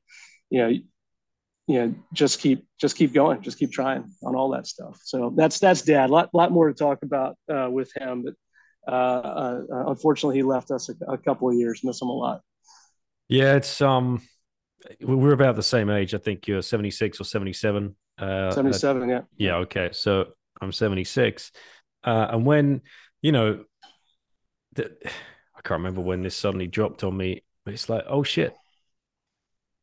[0.50, 0.82] you know you
[1.68, 5.58] know just keep just keep going just keep trying on all that stuff so that's
[5.58, 8.34] that's dad a lot, lot more to talk about uh, with him but
[8.86, 11.82] uh, uh, unfortunately, he left us a, a, couple of years.
[11.84, 12.40] Miss him a lot.
[13.28, 14.20] Yeah, it's um,
[15.00, 16.14] we're about the same age.
[16.14, 17.94] I think you're 76 or 77.
[18.18, 19.20] Uh, 77, yeah.
[19.36, 19.56] Yeah.
[19.56, 19.90] Okay.
[19.92, 20.26] So
[20.60, 21.52] I'm 76,
[22.04, 22.82] uh, and when
[23.22, 23.64] you know,
[24.74, 27.42] the, I can't remember when this suddenly dropped on me.
[27.64, 28.54] but It's like, oh shit,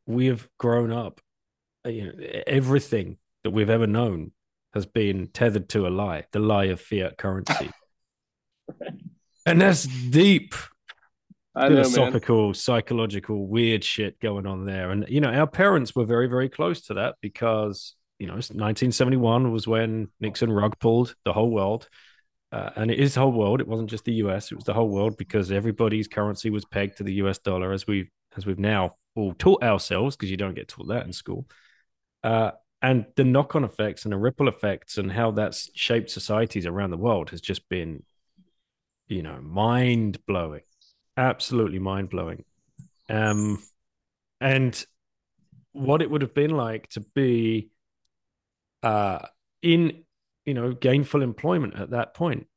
[0.05, 1.21] we have grown up.
[1.85, 2.11] Uh, you know,
[2.45, 4.31] everything that we've ever known
[4.73, 7.71] has been tethered to a lie, the lie of fiat currency.
[9.45, 10.53] And that's deep
[11.67, 14.91] philosophical, know, psychological, weird shit going on there.
[14.91, 19.51] And you know, our parents were very, very close to that because you know, 1971
[19.51, 21.87] was when Nixon rug pulled the whole world.
[22.51, 23.61] Uh, and it is the whole world.
[23.61, 26.97] It wasn't just the US; it was the whole world because everybody's currency was pegged
[26.97, 30.55] to the US dollar, as we've as we've now all taught ourselves because you don't
[30.55, 31.47] get taught that in school.
[32.23, 36.91] uh, and the knock-on effects and the ripple effects and how that's shaped societies around
[36.91, 38.03] the world has just been,
[39.07, 40.61] you know, mind blowing,
[41.19, 42.45] absolutely mind blowing.
[43.09, 43.61] Um,
[44.39, 44.83] and
[45.73, 47.69] what it would have been like to be
[48.81, 49.19] uh,
[49.61, 50.03] in,
[50.45, 52.47] you know, gainful employment at that point.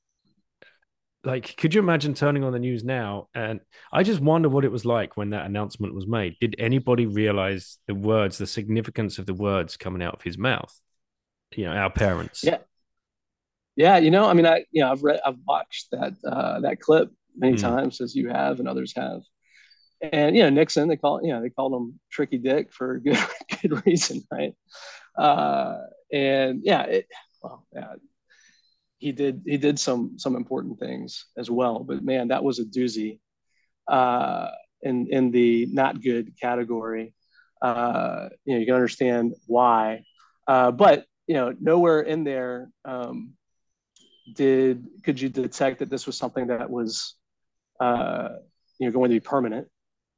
[1.25, 3.61] Like could you imagine turning on the news now and
[3.92, 6.35] i just wonder what it was like when that announcement was made.
[6.40, 10.81] Did anybody realize the words the significance of the words coming out of his mouth?
[11.55, 12.42] You know our parents.
[12.42, 12.59] Yeah.
[13.77, 16.81] Yeah you know i mean i you know i've read i've watched that uh that
[16.81, 17.61] clip many mm.
[17.61, 19.21] times as you have and others have
[20.01, 23.18] and you know nixon they call you know they called him tricky dick for good
[23.61, 24.55] good reason right
[25.16, 25.77] uh
[26.12, 27.07] and yeah it
[27.42, 27.95] well yeah
[29.03, 31.81] he did he did some some important things as well.
[31.81, 33.18] But man, that was a doozy
[33.88, 34.49] uh,
[34.81, 37.12] in in the not good category.
[37.61, 40.05] Uh, you know, you can understand why,
[40.47, 43.33] uh, but you know, nowhere in there um,
[44.35, 47.16] did could you detect that this was something that was
[47.83, 48.29] uh,
[48.79, 49.68] you know going to be permanent.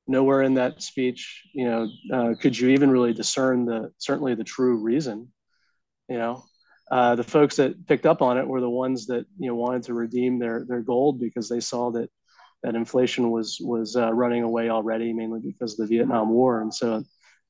[0.07, 4.45] Nowhere in that speech, you know, uh, could you even really discern the certainly the
[4.45, 5.33] true reason.
[6.09, 6.45] You know,
[6.91, 9.85] uh, the folks that picked up on it were the ones that you know wanted
[9.85, 12.11] to redeem their their gold because they saw that
[12.63, 16.73] that inflation was was uh, running away already, mainly because of the Vietnam War, and
[16.73, 17.03] so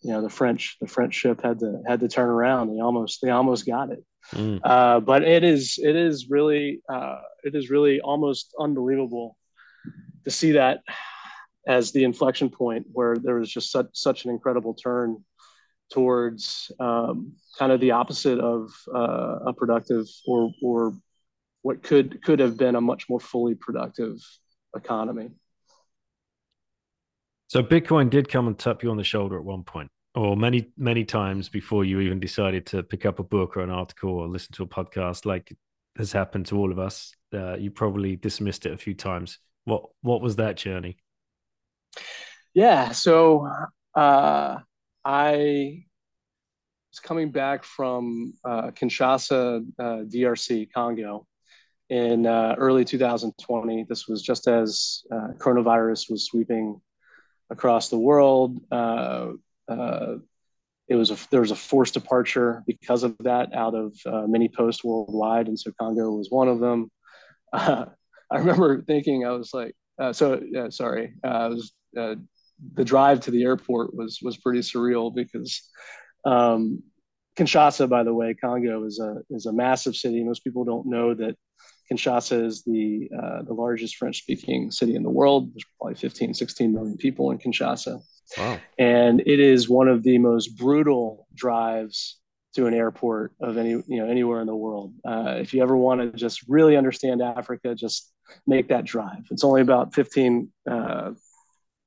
[0.03, 2.68] you know the French the French ship had to had to turn around.
[2.68, 4.61] They almost they almost got it, mm.
[4.62, 9.37] uh, but it is it is really uh, it is really almost unbelievable
[10.24, 10.80] to see that
[11.66, 15.24] as the inflection point where there was just such such an incredible turn
[15.90, 20.92] towards um, kind of the opposite of uh, a productive or or
[21.62, 24.16] what could could have been a much more fully productive
[24.76, 25.30] economy.
[27.48, 30.72] So Bitcoin did come and tap you on the shoulder at one point, or many
[30.76, 34.28] many times before you even decided to pick up a book or an article or
[34.28, 35.54] listen to a podcast, like
[35.96, 37.14] has happened to all of us.
[37.32, 39.38] Uh, you probably dismissed it a few times.
[39.64, 40.96] What what was that journey?
[42.55, 43.48] Yeah, so
[43.94, 44.59] uh,
[45.05, 45.85] I
[46.92, 51.27] was coming back from uh, Kinshasa, uh, DRC, Congo,
[51.88, 53.87] in uh, early 2020.
[53.88, 56.81] This was just as uh, coronavirus was sweeping
[57.50, 58.61] across the world.
[58.70, 59.33] Uh,
[60.87, 63.96] it was a, there was a forced departure because of that out of
[64.29, 66.90] many posts worldwide, and so Congo was one of them.
[68.30, 69.74] I remember thinking, I was like,
[70.12, 71.72] so sorry, I was
[72.74, 75.62] the drive to the airport was was pretty surreal because
[76.24, 76.82] um,
[77.37, 80.22] Kinshasa, by the way, Congo is a is a massive city.
[80.22, 81.37] Most people don't know that
[81.90, 85.52] Kinshasa is the uh, the largest French speaking city in the world.
[85.52, 88.00] There's probably 15, 16 million people in Kinshasa.
[88.38, 88.58] Wow.
[88.78, 92.18] And it is one of the most brutal drives
[92.55, 94.95] to an airport of any you know anywhere in the world.
[95.05, 98.12] Uh, if you ever want to just really understand Africa, just
[98.47, 99.25] make that drive.
[99.31, 101.12] It's only about 15 uh,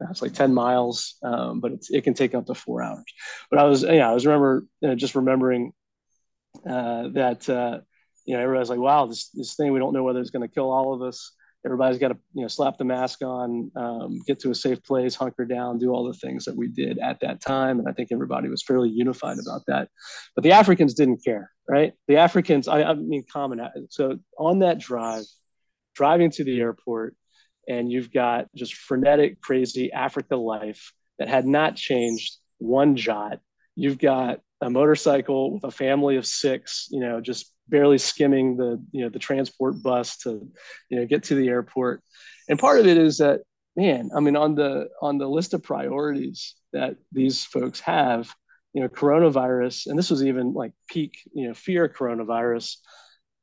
[0.10, 3.06] it's like 10 miles, um, but it can take up to four hours.
[3.50, 5.74] But I was, yeah, I was remember you know, just remembering
[6.68, 7.80] uh, that, uh,
[8.26, 10.54] you know, everybody's like, wow, this, this thing, we don't know whether it's going to
[10.54, 11.32] kill all of us.
[11.68, 15.16] Everybody's got to, you know, slap the mask on, um, get to a safe place,
[15.16, 17.80] hunker down, do all the things that we did at that time.
[17.80, 19.90] And I think everybody was fairly unified about that.
[20.34, 21.92] But the Africans didn't care, right?
[22.08, 23.60] The Africans, I, I mean, common.
[23.90, 25.26] So on that drive,
[25.94, 27.16] driving to the airport,
[27.68, 33.40] and you've got just frenetic, crazy Africa life that had not changed one jot.
[33.76, 38.84] You've got a motorcycle with a family of six, you know, just barely skimming the,
[38.92, 40.48] you know, the transport bus to,
[40.90, 42.02] you know, get to the airport.
[42.50, 43.42] And part of it is that,
[43.76, 48.34] man, I mean, on the on the list of priorities that these folks have,
[48.74, 52.78] you know, coronavirus, and this was even like peak, you know, fear coronavirus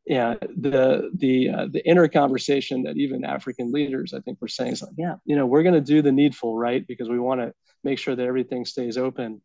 [0.07, 4.73] yeah, the the uh, the inner conversation that even African leaders, I think, were saying
[4.73, 6.87] is like, yeah, you know, we're going to do the needful, right?
[6.87, 9.41] Because we want to make sure that everything stays open,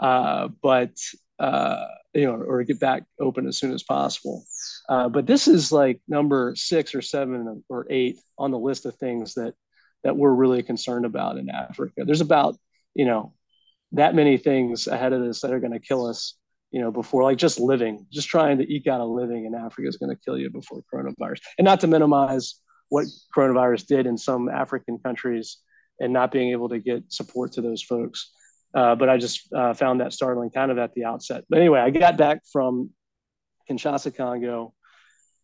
[0.00, 0.96] uh, but
[1.38, 4.44] uh, you know, or get back open as soon as possible.
[4.88, 8.94] Uh, but this is like number six or seven or eight on the list of
[8.96, 9.54] things that
[10.04, 12.04] that we're really concerned about in Africa.
[12.04, 12.56] There's about
[12.94, 13.34] you know
[13.92, 16.34] that many things ahead of us that are going to kill us
[16.70, 19.88] you know, before like just living, just trying to eke out a living in Africa
[19.88, 21.40] is going to kill you before coronavirus.
[21.56, 22.60] And not to minimize
[22.90, 25.58] what coronavirus did in some African countries
[26.00, 28.32] and not being able to get support to those folks.
[28.74, 31.44] Uh, but I just uh, found that startling kind of at the outset.
[31.48, 32.90] But anyway, I got back from
[33.68, 34.74] Kinshasa, Congo,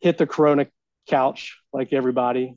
[0.00, 0.66] hit the corona
[1.08, 2.56] couch like everybody,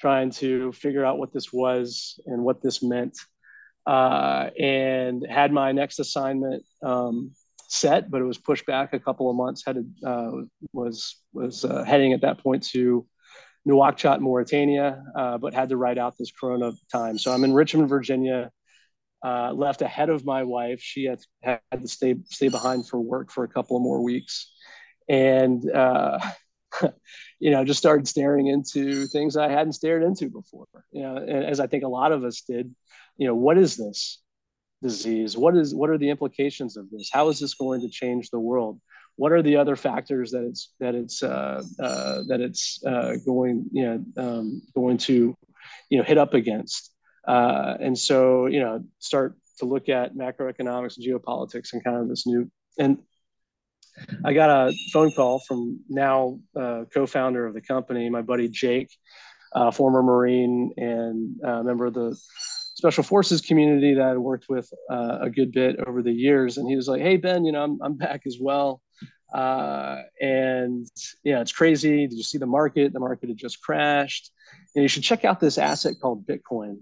[0.00, 3.18] trying to figure out what this was and what this meant.
[3.86, 7.32] Uh, and had my next assignment um,
[7.68, 9.64] set, but it was pushed back a couple of months.
[9.66, 10.30] Headed uh,
[10.72, 13.04] was was uh, heading at that point to
[13.66, 15.02] Nouakchott, Mauritania,
[15.40, 17.18] but had to write out this Corona time.
[17.18, 18.50] So I'm in Richmond, Virginia.
[19.24, 20.80] Uh, left ahead of my wife.
[20.80, 24.52] She had, had to stay stay behind for work for a couple of more weeks,
[25.08, 26.18] and uh,
[27.38, 30.66] you know just started staring into things I hadn't stared into before.
[30.90, 32.74] You know, and as I think a lot of us did.
[33.18, 34.22] You know, what is this?
[34.82, 38.30] disease what is what are the implications of this how is this going to change
[38.30, 38.80] the world
[39.16, 43.64] what are the other factors that it's that it's uh, uh, that it's uh, going
[43.72, 45.34] you know um, going to
[45.90, 46.91] you know hit up against
[47.26, 52.08] uh, and so you know start to look at macroeconomics and geopolitics and kind of
[52.08, 52.98] this new and
[54.24, 58.90] I got a phone call from now uh, co-founder of the company my buddy Jake
[59.54, 62.16] uh, former Marine and member of the
[62.74, 66.58] special forces community that I worked with uh, a good bit over the years.
[66.58, 68.82] And he was like, Hey, Ben, you know, I'm, I'm back as well.
[69.32, 70.86] Uh, and
[71.22, 72.06] yeah, it's crazy.
[72.06, 72.92] Did you see the market?
[72.92, 74.30] The market had just crashed.
[74.74, 76.80] And you should check out this asset called Bitcoin.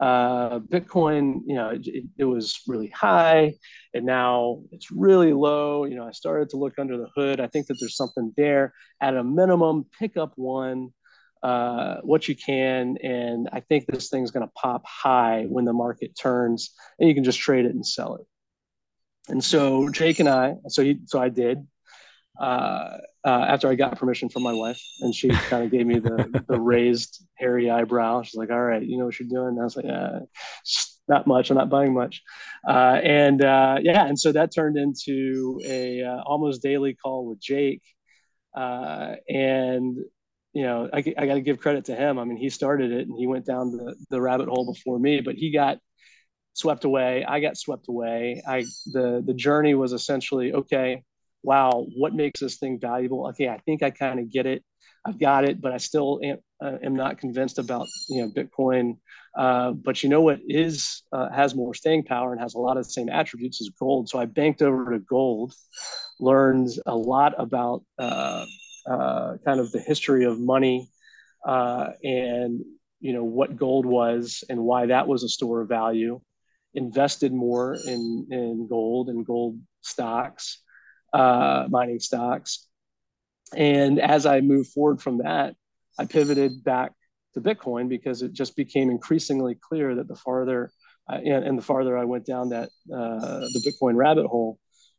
[0.00, 3.52] Uh, Bitcoin, you know, it, it, was really high
[3.94, 5.84] and now it's really low.
[5.86, 7.40] You know, I started to look under the hood.
[7.40, 8.74] I think that there's something there.
[9.00, 10.90] At a minimum, pick up one
[11.42, 12.96] uh, what you can.
[13.02, 17.14] And I think this thing's going to pop high when the market turns, and you
[17.14, 18.26] can just trade it and sell it.
[19.28, 21.66] And so Jake and I, so he, so I did.
[22.38, 25.98] Uh, uh, after I got permission from my wife, and she kind of gave me
[25.98, 28.22] the the raised hairy eyebrow.
[28.22, 30.20] She's like, "All right, you know what you're doing." And I was like, "Yeah,
[31.08, 31.50] not much.
[31.50, 32.22] I'm not buying much."
[32.66, 37.40] Uh, and uh, yeah, and so that turned into a uh, almost daily call with
[37.40, 37.82] Jake,
[38.56, 39.98] uh, and
[40.54, 42.18] you know, I, I got to give credit to him.
[42.18, 45.20] I mean, he started it and he went down the, the rabbit hole before me,
[45.20, 45.78] but he got
[46.54, 47.24] swept away.
[47.24, 48.42] I got swept away.
[48.46, 51.04] I the the journey was essentially okay.
[51.42, 53.28] Wow, what makes this thing valuable?
[53.28, 54.64] Okay, I think I kind of get it.
[55.06, 58.98] I've got it, but I still am, uh, am not convinced about you know Bitcoin.
[59.36, 62.76] Uh, but you know what is uh, has more staying power and has a lot
[62.76, 64.08] of the same attributes as gold.
[64.08, 65.54] So I banked over to gold,
[66.20, 68.44] learned a lot about uh,
[68.86, 70.88] uh, kind of the history of money
[71.46, 72.60] uh, and
[73.00, 76.20] you know what gold was and why that was a store of value
[76.74, 80.58] invested more in in gold and gold stocks
[81.12, 82.66] uh, mining stocks.
[83.56, 85.56] And as i moved forward from that
[85.98, 86.92] i pivoted back
[87.32, 90.70] to bitcoin because it just became increasingly clear that the farther
[91.08, 94.58] and, and, the farther i went down that uh, the bitcoin rabbit hole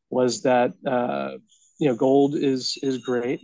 [0.09, 1.33] was that uh,
[1.79, 3.39] you know gold is is great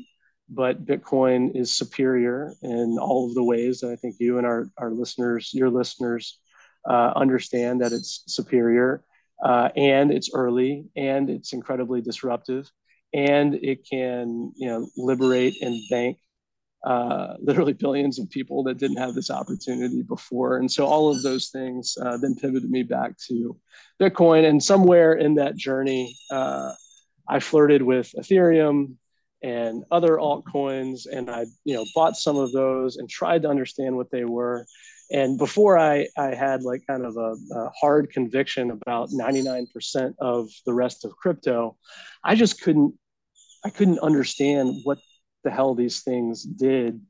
[0.49, 4.69] but Bitcoin is superior in all of the ways that I think you and our,
[4.77, 6.39] our listeners, your listeners,
[6.87, 9.03] uh, understand that it's superior
[9.43, 12.69] uh, and it's early and it's incredibly disruptive
[13.13, 16.17] and it can you know liberate and bank
[16.85, 20.57] uh, literally billions of people that didn't have this opportunity before.
[20.57, 23.57] And so all of those things uh, then pivoted me back to
[23.99, 24.47] bitcoin.
[24.47, 26.73] And somewhere in that journey uh,
[27.27, 28.95] i flirted with ethereum
[29.43, 33.95] and other altcoins and i you know bought some of those and tried to understand
[33.95, 34.65] what they were
[35.11, 40.49] and before i i had like kind of a, a hard conviction about 99% of
[40.65, 41.75] the rest of crypto
[42.23, 42.93] i just couldn't
[43.63, 44.99] i couldn't understand what
[45.43, 47.01] the hell these things did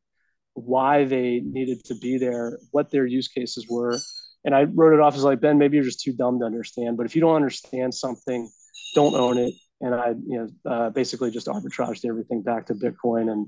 [0.54, 3.98] why they needed to be there what their use cases were
[4.44, 6.98] and i wrote it off as like ben maybe you're just too dumb to understand
[6.98, 8.50] but if you don't understand something
[8.94, 13.32] don't own it and I, you know, uh, basically just arbitraged everything back to Bitcoin,
[13.32, 13.48] and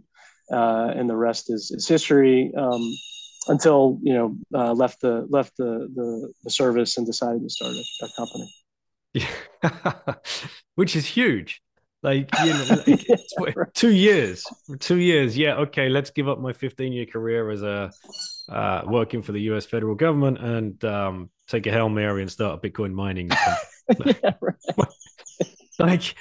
[0.51, 2.51] uh, and the rest is is history.
[2.57, 2.93] Um,
[3.47, 7.73] until you know, uh, left the left the, the, the service and decided to start
[7.73, 8.53] a, a company.
[9.13, 10.15] Yeah,
[10.75, 11.61] which is huge.
[12.03, 13.73] Like you know, like, yeah, right.
[13.73, 14.45] two years,
[14.79, 15.37] two years.
[15.37, 15.89] Yeah, okay.
[15.89, 17.91] Let's give up my 15 year career as a
[18.49, 19.65] uh, working for the U.S.
[19.65, 23.29] federal government and um, take a hail mary and start a Bitcoin mining.
[24.05, 24.87] yeah, right
[25.79, 26.15] like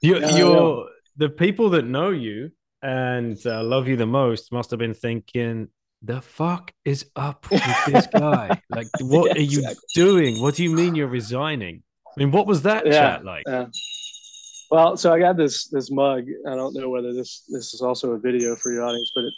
[0.00, 2.50] you, no, you're the people that know you
[2.82, 5.68] and uh, love you the most must have been thinking
[6.02, 9.88] the fuck is up with this guy like what yeah, are you exactly.
[9.94, 13.44] doing what do you mean you're resigning i mean what was that yeah, chat like
[13.46, 13.66] yeah.
[14.70, 18.12] well so i got this this mug i don't know whether this this is also
[18.12, 19.34] a video for your audience but it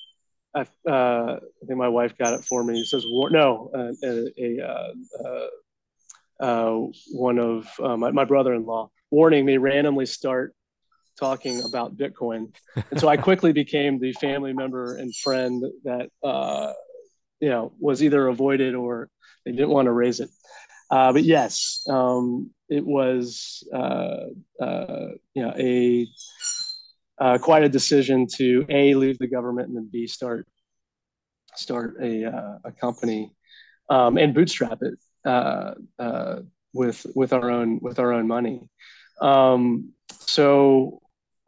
[0.53, 2.81] I, uh, I think my wife got it for me.
[2.81, 5.47] It says, "No, uh, a, a uh,
[6.41, 10.55] uh, one of uh, my, my brother-in-law warning me randomly start
[11.21, 12.53] talking about Bitcoin.
[12.91, 16.73] And so I quickly became the family member and friend that, uh,
[17.41, 19.09] you know, was either avoided or
[19.45, 20.31] they didn't want to raise it.
[20.91, 24.27] Uh, but yes, um, it was uh,
[24.61, 26.07] uh, you know a
[27.19, 30.47] uh, quite a decision to a leave the government and then b start
[31.55, 33.33] start a uh, a company
[33.89, 34.99] um, and bootstrap it
[36.73, 38.69] with with our own with our own money.
[39.21, 41.00] Um, so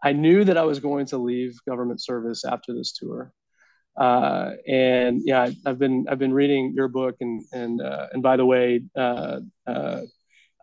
[0.03, 3.33] I knew that I was going to leave government service after this tour.
[3.97, 8.37] Uh, and yeah, I've been I've been reading your book, and and uh, and by
[8.37, 10.01] the way, uh, uh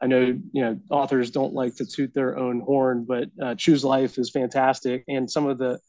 [0.01, 0.21] I know
[0.51, 4.31] you know authors don't like to toot their own horn, but uh, Choose Life is
[4.31, 5.79] fantastic, and some of the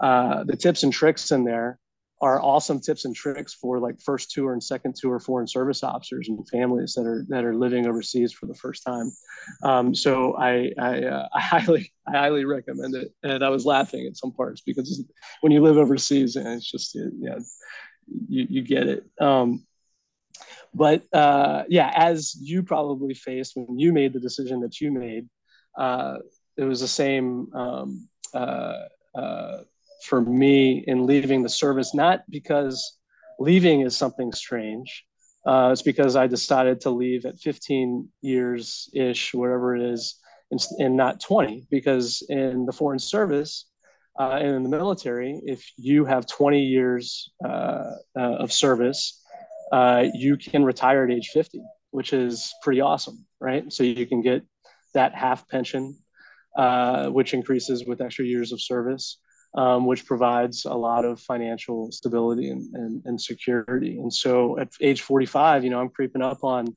[0.00, 1.79] uh, the tips and tricks in there
[2.20, 6.28] are awesome tips and tricks for like first tour and second tour foreign service officers
[6.28, 9.10] and families that are that are living overseas for the first time.
[9.62, 13.12] Um, so I I, uh, I, highly I highly recommend it.
[13.22, 15.02] And I was laughing at some parts because
[15.40, 17.38] when you live overseas and it's just you know
[18.28, 19.04] you you get it.
[19.18, 19.66] Um,
[20.74, 25.28] but uh, yeah, as you probably faced when you made the decision that you made,
[25.76, 26.18] uh,
[26.56, 27.52] it was the same.
[27.54, 29.58] Um, uh, uh
[30.04, 32.98] for me in leaving the service, not because
[33.38, 35.04] leaving is something strange.
[35.46, 40.16] Uh, it's because I decided to leave at 15 years ish, whatever it is,
[40.50, 41.66] and, and, not 20.
[41.70, 43.66] Because in the foreign service
[44.18, 49.22] uh, and in the military, if you have 20 years uh, uh of service,
[49.72, 53.72] uh, you can retire at age 50, which is pretty awesome, right?
[53.72, 54.42] So you can get
[54.92, 55.96] that half pension,
[56.56, 59.18] uh, which increases with extra years of service
[59.54, 63.98] um, which provides a lot of financial stability and, and, and, security.
[63.98, 66.76] And so at age 45, you know, I'm creeping up on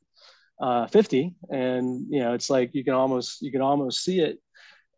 [0.60, 4.40] uh, 50 and, you know, it's like you can almost, you can almost see it.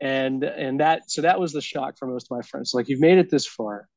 [0.01, 2.73] And, and that, so that was the shock for most of my friends.
[2.73, 3.88] Like you've made it this far,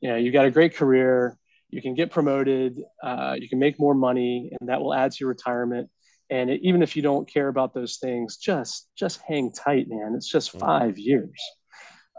[0.00, 1.36] you know, you got a great career,
[1.70, 5.16] you can get promoted, uh, you can make more money and that will add to
[5.20, 5.90] your retirement.
[6.30, 10.14] And it, even if you don't care about those things, just, just hang tight, man.
[10.16, 10.58] It's just mm-hmm.
[10.58, 11.40] five years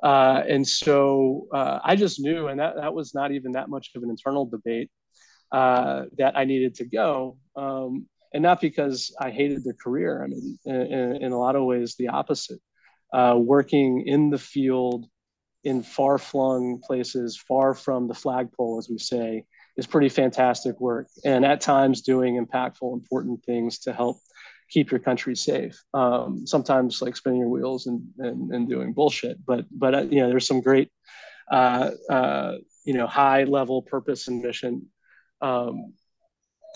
[0.03, 3.91] uh, and so uh, I just knew, and that, that was not even that much
[3.95, 4.89] of an internal debate,
[5.51, 7.37] uh, that I needed to go.
[7.55, 10.23] Um, and not because I hated the career.
[10.23, 12.59] I mean, in, in a lot of ways, the opposite.
[13.11, 15.07] Uh, working in the field
[15.63, 19.43] in far flung places, far from the flagpole, as we say,
[19.77, 21.07] is pretty fantastic work.
[21.25, 24.17] And at times, doing impactful, important things to help
[24.69, 25.83] keep your country safe.
[25.93, 30.19] Um, sometimes like spinning your wheels and, and, and doing bullshit, but, but, uh, you
[30.19, 30.89] know, there's some great,
[31.51, 32.53] uh, uh,
[32.85, 34.87] you know, high level purpose and mission,
[35.41, 35.93] um,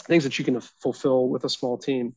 [0.05, 2.15] things that you can fulfill with a small team.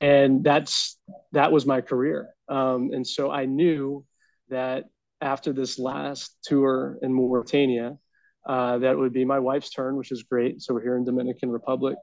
[0.00, 0.98] And that's,
[1.32, 2.34] that was my career.
[2.48, 4.04] Um, and so I knew
[4.48, 4.84] that
[5.20, 7.98] after this last tour in Mauritania,
[8.46, 10.62] uh, that would be my wife's turn, which is great.
[10.62, 11.96] So we're here in Dominican Republic,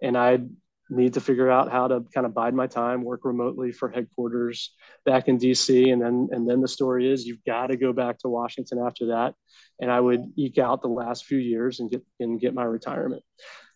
[0.00, 0.48] and I'd
[0.90, 4.74] need to figure out how to kind of bide my time, work remotely for headquarters
[5.04, 5.92] back in DC.
[5.92, 9.06] And then, and then the story is you've got to go back to Washington after
[9.06, 9.34] that.
[9.80, 13.22] And I would eke out the last few years and get, and get my retirement.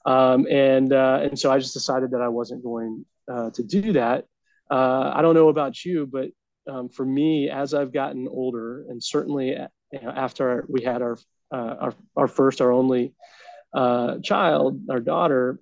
[0.04, 3.92] Um, and, uh, and so I just decided that I wasn't going uh, to do
[3.94, 4.26] that.
[4.70, 6.30] Uh, I don't know about you, but
[6.70, 9.56] um, for me, as I've gotten older and certainly
[9.92, 11.18] you know, after we had our,
[11.52, 13.14] uh, our, our first, our only
[13.74, 15.58] uh, child, our daughter,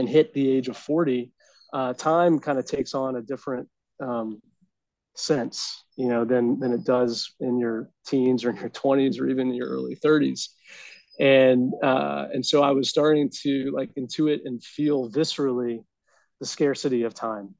[0.00, 1.30] and hit the age of 40,
[1.72, 3.68] uh, time kind of takes on a different
[4.00, 4.40] um,
[5.14, 9.28] sense, you know, than, than it does in your teens or in your 20s or
[9.28, 10.48] even in your early 30s.
[11.20, 15.84] And, uh, and so I was starting to like intuit and feel viscerally
[16.40, 17.54] the scarcity of time.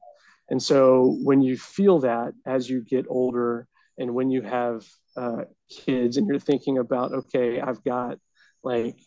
[0.49, 3.67] And so when you feel that as you get older
[3.99, 4.85] and when you have
[5.15, 8.17] uh, kids and you're thinking about, okay, I've got
[8.63, 8.97] like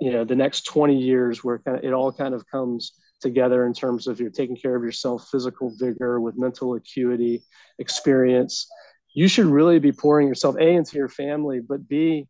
[0.00, 3.66] you know the next 20 years where kind of, it all kind of comes together
[3.66, 7.42] in terms of you're taking care of yourself physical vigor with mental acuity
[7.78, 8.68] experience.
[9.14, 12.26] You should really be pouring yourself a into your family but b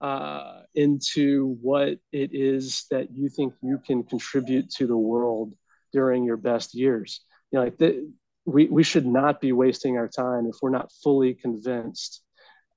[0.00, 5.54] uh, into what it is that you think you can contribute to the world
[5.92, 7.22] during your best years.
[7.50, 8.10] You know like the,
[8.44, 12.22] we, we should not be wasting our time if we're not fully convinced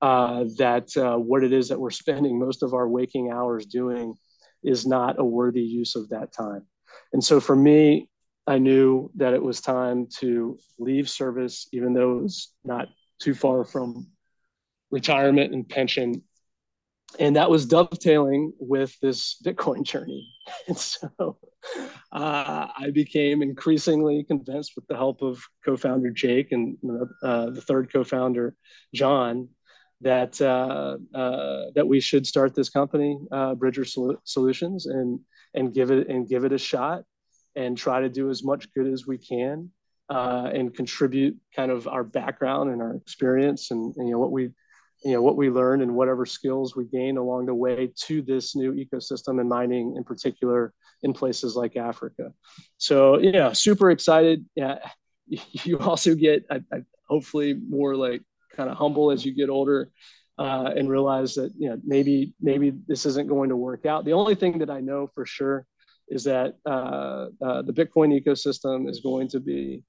[0.02, 4.14] uh, that uh, what it is that we're spending most of our waking hours doing
[4.62, 6.66] is not a worthy use of that time.
[7.12, 8.08] And so for me,
[8.46, 12.88] I knew that it was time to leave service, even though it was not
[13.20, 14.08] too far from
[14.90, 16.22] retirement and pension.
[17.18, 20.32] And that was dovetailing with this Bitcoin journey.
[20.66, 21.38] And so
[22.12, 26.76] uh, I became increasingly convinced with the help of co founder Jake and
[27.22, 28.56] uh, the third co founder,
[28.92, 29.50] John,
[30.00, 35.20] that uh, uh, that we should start this company, uh, Bridger Sol- Solutions, and
[35.54, 37.04] and give it and give it a shot.
[37.56, 39.70] and try to do as much good as we can
[40.10, 44.32] uh, and contribute kind of our background and our experience and, and, you know what
[44.32, 44.50] we
[45.04, 48.54] you know what we learn and whatever skills we gain along the way to this
[48.54, 52.32] new ecosystem and mining in particular in places like Africa.
[52.76, 54.44] So yeah, super excited.
[54.54, 54.78] Yeah,
[55.26, 58.22] you also get I, I, hopefully more like
[58.56, 59.90] kind of humble as you get older
[60.40, 64.06] uh, and realize that you know maybe maybe this isn't going to work out.
[64.06, 65.66] The only thing that I know for sure
[66.08, 69.82] is that uh, uh, the Bitcoin ecosystem is going to be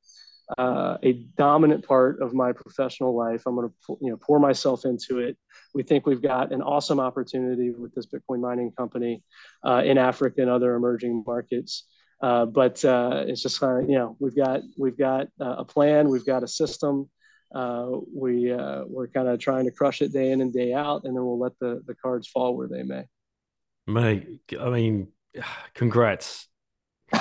[0.58, 3.44] uh, a dominant part of my professional life.
[3.48, 5.38] I'm going to you know pour myself into it.
[5.74, 9.24] We think we've got an awesome opportunity with this Bitcoin mining company
[9.66, 11.88] uh, in Africa and other emerging markets.
[12.22, 16.26] Uh, but it's just kind of you know we've got we've got a plan, we've
[16.26, 17.10] got a system.
[17.54, 21.16] Uh, we we're kind of trying to crush it day in and day out, and
[21.16, 23.04] then we'll let the the cards fall where they may.
[23.88, 25.08] Mate, I mean,
[25.74, 26.48] congrats.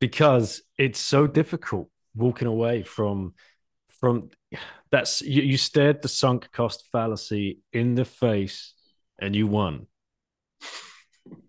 [0.00, 3.34] because it's so difficult walking away from
[4.00, 4.30] from
[4.90, 8.74] that's you, you stared the sunk cost fallacy in the face
[9.18, 9.86] and you won.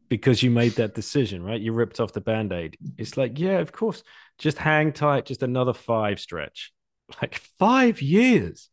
[0.10, 1.62] Because you made that decision right?
[1.62, 2.78] You ripped off the band-aid.
[2.98, 4.04] It's like yeah of course.
[4.38, 6.74] Just hang tight just another five stretch
[7.22, 8.70] like five years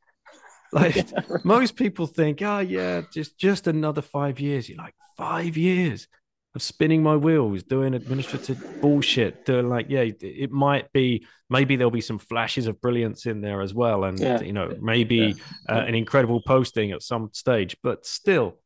[0.72, 1.45] like yeah, right.
[1.45, 6.09] most people think oh yeah just just another five years you're like five years
[6.57, 11.91] of spinning my wheels, doing administrative bullshit, doing like, yeah, it might be, maybe there'll
[11.91, 14.05] be some flashes of brilliance in there as well.
[14.05, 14.41] And, yeah.
[14.41, 15.34] you know, maybe
[15.68, 15.76] yeah.
[15.76, 18.57] uh, an incredible posting at some stage, but still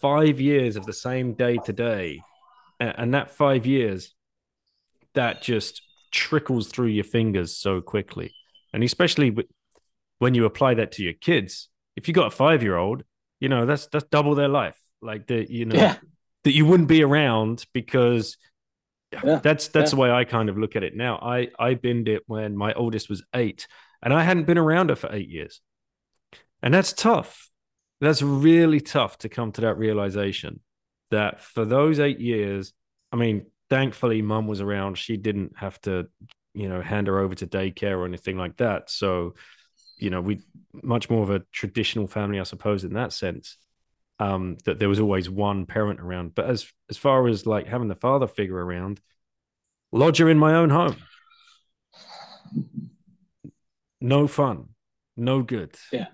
[0.00, 2.22] five years of the same day to day.
[2.78, 4.14] And that five years,
[5.14, 5.82] that just
[6.12, 8.32] trickles through your fingers so quickly.
[8.72, 9.36] And especially
[10.18, 13.04] when you apply that to your kids, if you got a five year old,
[13.40, 14.78] you know, that's, that's double their life.
[15.02, 15.96] Like the, you know, yeah
[16.44, 18.36] that you wouldn't be around because
[19.12, 19.96] yeah, that's that's yeah.
[19.96, 21.18] the way I kind of look at it now.
[21.20, 23.66] I I binned it when my oldest was eight,
[24.02, 25.60] and I hadn't been around her for eight years,
[26.62, 27.50] and that's tough.
[28.00, 30.60] That's really tough to come to that realization
[31.10, 32.72] that for those eight years,
[33.12, 34.96] I mean, thankfully, mum was around.
[34.96, 36.08] She didn't have to,
[36.54, 38.90] you know, hand her over to daycare or anything like that.
[38.90, 39.34] So,
[39.98, 40.40] you know, we
[40.72, 43.56] much more of a traditional family, I suppose, in that sense
[44.20, 46.34] um, that there was always one parent around.
[46.34, 49.00] But as as far as like having the father figure around,
[49.90, 50.96] lodger in my own home,
[54.00, 54.68] no fun,
[55.16, 55.74] no good.
[55.90, 56.08] Yeah,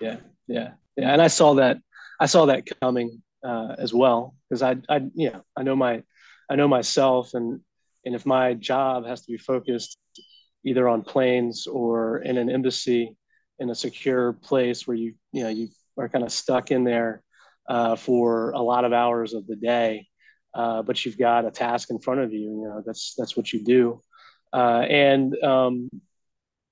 [0.00, 1.12] yeah, yeah, yeah.
[1.12, 1.78] And I saw that.
[2.20, 6.02] I saw that coming uh, as well because I, I, you know, I know my,
[6.50, 7.60] I know myself, and
[8.08, 9.98] and if my job has to be focused
[10.64, 13.14] either on planes or in an embassy
[13.58, 17.22] in a secure place where you, you know, you are kind of stuck in there
[17.68, 20.06] uh, for a lot of hours of the day.
[20.54, 22.40] Uh, but you've got a task in front of you.
[22.40, 24.00] You know, that's that's what you do.
[24.54, 25.90] Uh, and um,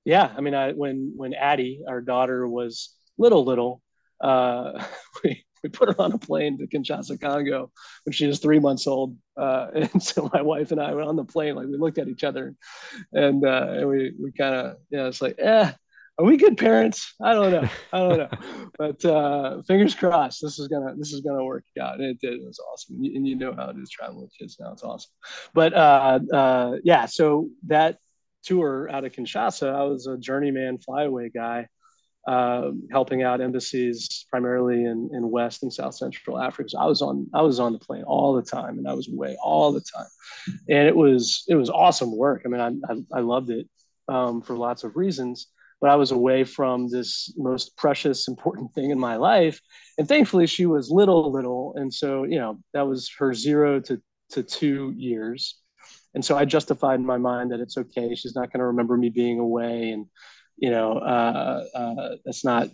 [0.06, 3.82] yeah, I mean, I, when when Addie, our daughter, was little little,
[4.22, 4.82] uh,
[5.62, 7.70] we put her on a plane to Kinshasa, Congo,
[8.04, 9.16] when she was three months old.
[9.36, 12.08] Uh, and so my wife and I were on the plane, like we looked at
[12.08, 12.54] each other,
[13.12, 15.72] and, uh, and we we kind of yeah, it's like eh,
[16.18, 17.14] are we good parents?
[17.22, 17.68] I don't know.
[17.92, 18.70] I don't know.
[18.78, 21.96] but uh, fingers crossed, this is gonna this is gonna work out.
[21.96, 22.40] And it did.
[22.40, 22.96] It was awesome.
[22.96, 24.72] And you, and you know how it is traveling with kids now.
[24.72, 25.10] It's awesome.
[25.52, 27.98] But uh, uh, yeah, so that
[28.44, 31.68] tour out of Kinshasa, I was a journeyman flyaway guy,
[32.26, 36.70] uh, helping out embassies primarily in, in West and South Central Africa.
[36.70, 39.08] So I was on I was on the plane all the time, and I was
[39.08, 40.08] away all the time,
[40.68, 42.42] and it was it was awesome work.
[42.44, 43.68] I mean, I I, I loved it
[44.08, 45.48] um, for lots of reasons
[45.80, 49.60] but I was away from this most precious, important thing in my life.
[49.98, 51.74] And thankfully, she was little, little.
[51.76, 54.00] And so, you know, that was her zero to,
[54.30, 55.58] to two years.
[56.14, 58.14] And so I justified in my mind that it's okay.
[58.14, 59.90] She's not going to remember me being away.
[59.90, 60.06] And,
[60.56, 62.68] you know, uh, uh, that's not,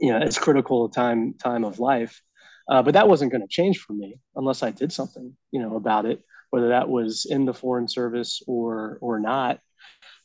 [0.00, 2.20] you know, it's critical time, time of life.
[2.68, 5.76] Uh, but that wasn't going to change for me unless I did something, you know,
[5.76, 9.60] about it, whether that was in the foreign service or, or not.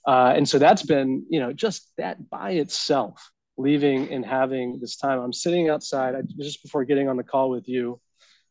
[0.05, 4.97] Uh, and so that's been, you know, just that by itself, leaving and having this
[4.97, 5.19] time.
[5.19, 7.99] I'm sitting outside I, just before getting on the call with you.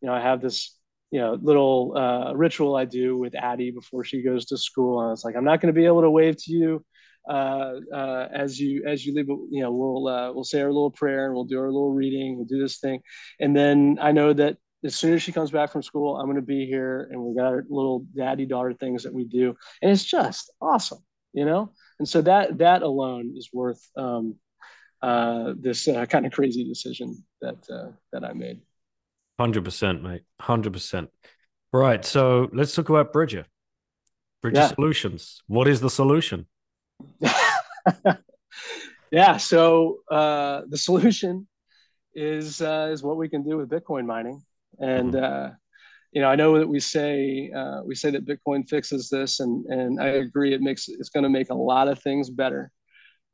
[0.01, 0.77] You know, I have this,
[1.11, 5.01] you know, little uh, ritual I do with Addie before she goes to school.
[5.01, 6.85] And I was like, I'm not going to be able to wave to you
[7.29, 9.29] uh, uh, as you as you leave.
[9.29, 12.37] You know, we'll uh, we'll say our little prayer and we'll do our little reading.
[12.37, 13.01] We'll do this thing,
[13.41, 16.37] and then I know that as soon as she comes back from school, I'm going
[16.37, 19.91] to be here, and we've got our little daddy daughter things that we do, and
[19.91, 20.99] it's just awesome
[21.33, 24.37] you know and so that that alone is worth um,
[25.03, 28.61] uh, this uh, kind of crazy decision that uh, that I made.
[29.39, 30.23] Hundred percent, mate.
[30.41, 31.11] Hundred percent.
[31.73, 32.05] Right.
[32.05, 33.47] So let's talk about Bridger.
[34.43, 34.69] Bridger yeah.
[34.69, 35.43] Solutions.
[35.47, 36.47] What is the solution?
[39.11, 39.37] yeah.
[39.37, 41.47] So uh, the solution
[42.15, 44.43] is uh, is what we can do with Bitcoin mining,
[44.79, 45.25] and mm-hmm.
[45.25, 45.51] uh,
[46.13, 49.67] you know I know that we say uh, we say that Bitcoin fixes this, and
[49.67, 52.71] and I agree it makes it's going to make a lot of things better,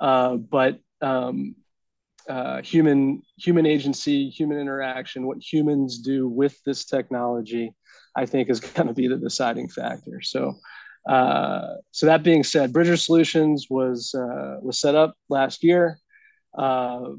[0.01, 1.55] uh, but um,
[2.29, 7.75] uh, human human agency, human interaction, what humans do with this technology,
[8.17, 10.21] I think is going to be the deciding factor.
[10.23, 10.55] So.
[11.09, 15.99] Uh, so that being said, Bridger Solutions was uh, was set up last year
[16.57, 17.11] uh,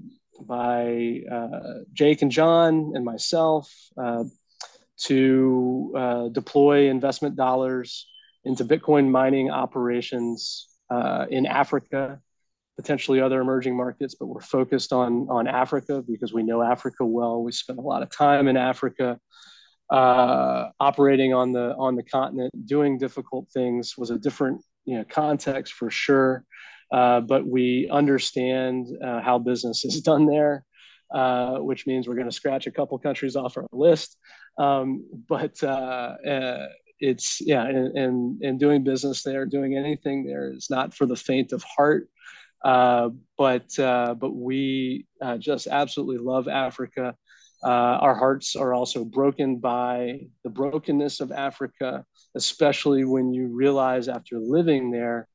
[0.41, 4.23] by uh, Jake and John and myself uh,
[5.05, 8.07] to deploy investment dollars
[8.45, 10.67] into Bitcoin mining operations
[11.29, 12.19] in Africa
[12.75, 17.43] potentially other emerging markets, but we're focused on on Africa because we know Africa well.
[17.43, 19.19] We spent a lot of time in Africa,
[19.89, 25.05] uh, operating on the on the continent, doing difficult things was a different you know
[25.09, 26.45] context for sure.
[26.91, 30.63] Uh, but we understand uh, how business is done there,
[31.13, 34.17] uh, which means we're going to scratch a couple countries off our list.
[34.59, 36.67] Um, but uh, uh,
[36.99, 41.15] it's yeah, and, and, and doing business there, doing anything there is not for the
[41.15, 42.09] faint of heart.
[42.63, 45.05] Uh, but uh, but we
[45.39, 47.15] just absolutely love Africa.
[47.64, 52.05] Uh, our hearts are also broken by the brokenness of Africa,
[52.36, 55.28] especially when you realize after living there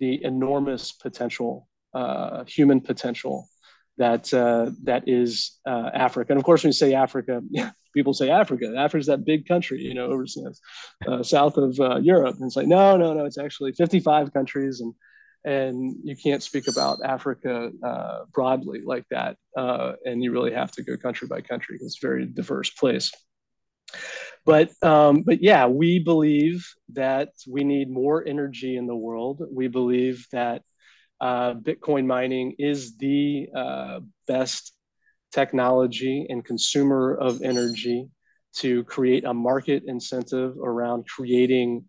[0.00, 3.48] the enormous potential, uh, human potential
[3.98, 4.24] that
[4.84, 6.32] that is Africa.
[6.32, 7.42] And of course, when you say Africa,
[7.94, 8.72] people say Africa.
[8.78, 10.60] Africa's that big country, you know, overseas,
[11.22, 12.36] south of Europe.
[12.36, 13.24] And it's like, no, no, no.
[13.24, 14.94] It's actually 55 countries and
[15.44, 19.36] and you can't speak about Africa uh, broadly like that.
[19.56, 21.78] Uh, and you really have to go country by country.
[21.80, 23.10] It's a very diverse place.
[24.44, 29.42] But um, but yeah, we believe that we need more energy in the world.
[29.50, 30.62] We believe that
[31.20, 34.72] uh, Bitcoin mining is the uh, best
[35.32, 38.08] technology and consumer of energy
[38.56, 41.84] to create a market incentive around creating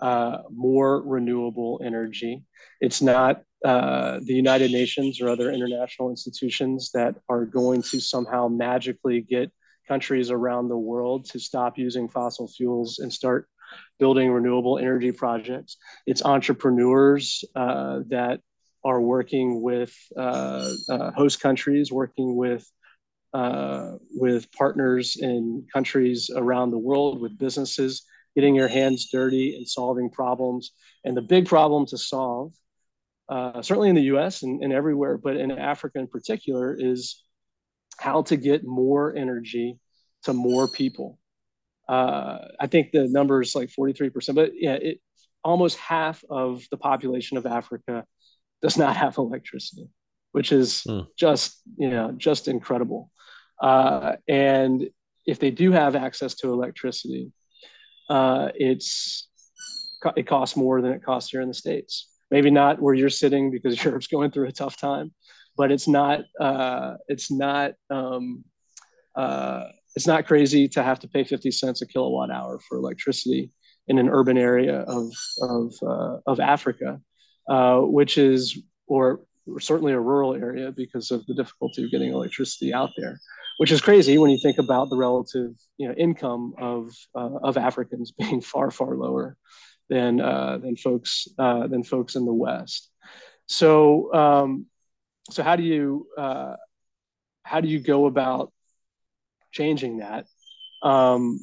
[0.00, 2.44] uh, more renewable energy.
[2.80, 8.48] It's not uh, the United Nations or other international institutions that are going to somehow
[8.48, 9.52] magically get
[9.86, 13.48] countries around the world to stop using fossil fuels and start
[13.98, 15.76] building renewable energy projects.
[16.06, 18.40] It's entrepreneurs uh, that
[18.84, 22.68] are working with uh, uh, host countries, working with
[23.32, 28.02] uh, with partners in countries around the world, with businesses
[28.34, 30.72] getting your hands dirty and solving problems.
[31.04, 32.52] And the big problem to solve,
[33.28, 37.22] uh, certainly in the US and, and everywhere, but in Africa in particular, is
[37.98, 39.78] how to get more energy
[40.24, 41.18] to more people.
[41.88, 45.00] Uh, I think the number is like 43%, but yeah, it,
[45.44, 48.04] almost half of the population of Africa
[48.62, 49.88] does not have electricity,
[50.30, 51.06] which is mm.
[51.18, 53.10] just, you know, just incredible.
[53.60, 54.88] Uh, and
[55.26, 57.32] if they do have access to electricity,
[58.12, 59.28] uh, it's
[60.16, 62.10] it costs more than it costs here in the states.
[62.30, 65.12] Maybe not where you're sitting because Europe's going through a tough time,
[65.56, 68.44] but it's not uh, it's not um,
[69.16, 69.64] uh,
[69.96, 73.50] it's not crazy to have to pay 50 cents a kilowatt hour for electricity
[73.88, 75.10] in an urban area of
[75.40, 77.00] of uh, of Africa,
[77.48, 78.58] uh, which is
[78.88, 79.22] or
[79.58, 83.18] certainly a rural area because of the difficulty of getting electricity out there
[83.62, 87.56] which is crazy when you think about the relative you know income of uh, of
[87.56, 89.36] Africans being far far lower
[89.88, 92.90] than uh, than folks uh, than folks in the West.
[93.46, 94.66] So um,
[95.30, 96.56] so how do you uh,
[97.44, 98.52] how do you go about
[99.52, 100.26] changing that?
[100.82, 101.38] Um,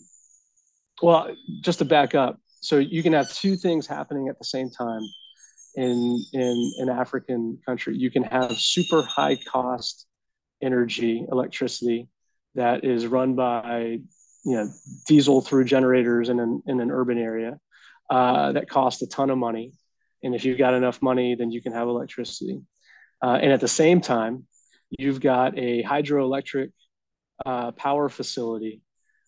[1.01, 4.69] well, just to back up, so you can have two things happening at the same
[4.69, 5.03] time
[5.77, 7.95] in in an African country.
[7.95, 10.05] You can have super high cost
[10.61, 12.07] energy, electricity
[12.55, 13.99] that is run by
[14.45, 14.69] you know
[15.07, 17.59] diesel through generators in an, in an urban area
[18.09, 19.73] uh, that cost a ton of money.
[20.23, 22.61] And if you've got enough money, then you can have electricity.
[23.21, 24.45] Uh, and at the same time,
[24.97, 26.71] you've got a hydroelectric
[27.45, 28.81] uh, power facility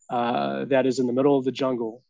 [0.10, 2.04] uh, that is in the middle of the jungle,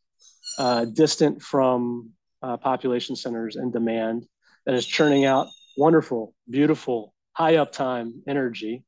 [0.57, 2.11] uh, distant from
[2.41, 4.25] uh, population centers and demand,
[4.65, 5.47] that is churning out
[5.77, 8.83] wonderful, beautiful, high uptime energy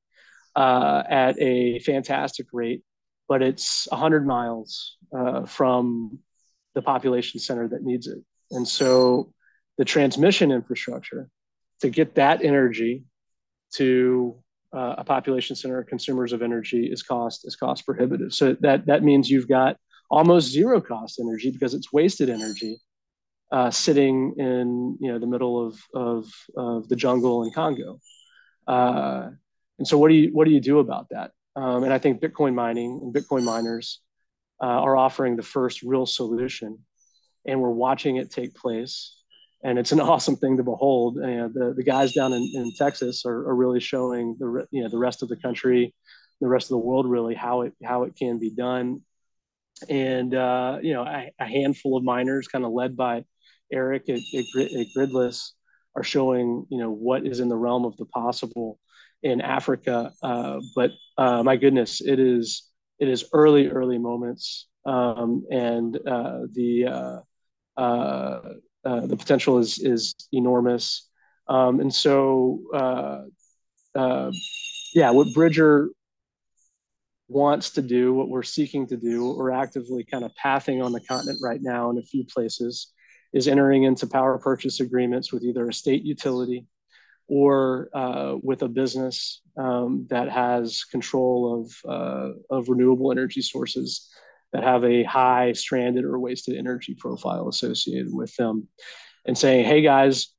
[0.56, 2.84] uh, at a fantastic rate,
[3.28, 6.20] but it's 100 miles uh, from
[6.76, 8.20] the population center that needs it.
[8.52, 9.32] And so
[9.78, 11.30] the transmission infrastructure
[11.82, 13.06] to get that energy
[13.76, 14.36] to
[14.74, 18.34] uh, a population center consumers of energy is cost is cost prohibitive.
[18.34, 19.78] So that that means you've got
[20.10, 22.78] almost zero cost energy because it's wasted energy
[23.52, 28.00] uh, sitting in you know the middle of of, of the jungle in Congo.
[28.68, 29.30] Uh,
[29.80, 31.32] and so, what do you what do you do about that?
[31.56, 34.02] Um, and I think Bitcoin mining and Bitcoin miners
[34.62, 36.80] uh, are offering the first real solution,
[37.46, 39.20] and we're watching it take place.
[39.64, 41.16] And it's an awesome thing to behold.
[41.16, 44.98] The, the guys down in, in Texas are, are really showing the you know the
[44.98, 45.94] rest of the country,
[46.42, 49.02] the rest of the world really how it how it can be done.
[49.90, 53.26] And uh, you know a, a handful of miners, kind of led by
[53.72, 55.54] Eric at, at, at Gridless
[55.96, 58.80] are showing, you know, what is in the realm of the possible
[59.24, 60.12] in Africa.
[60.22, 62.70] Uh, but uh, my goodness, it is
[63.00, 67.20] it is early, early moments, um, and uh, the uh,
[67.80, 68.42] uh,
[68.86, 71.10] uh, the potential is is enormous.
[71.48, 72.62] Um, and so,
[74.94, 75.90] yeah, what Bridger
[77.28, 81.02] wants to do, what we're seeking to do, we're actively kind of pathing on the
[81.02, 82.94] continent right now in a few places
[83.34, 86.68] is entering into power purchase agreements with either a state utility
[87.28, 94.10] or uh, with a business um, that has control of, uh, of renewable energy sources
[94.52, 98.68] that have a high stranded or wasted energy profile associated with them
[99.26, 100.30] and saying, hey guys,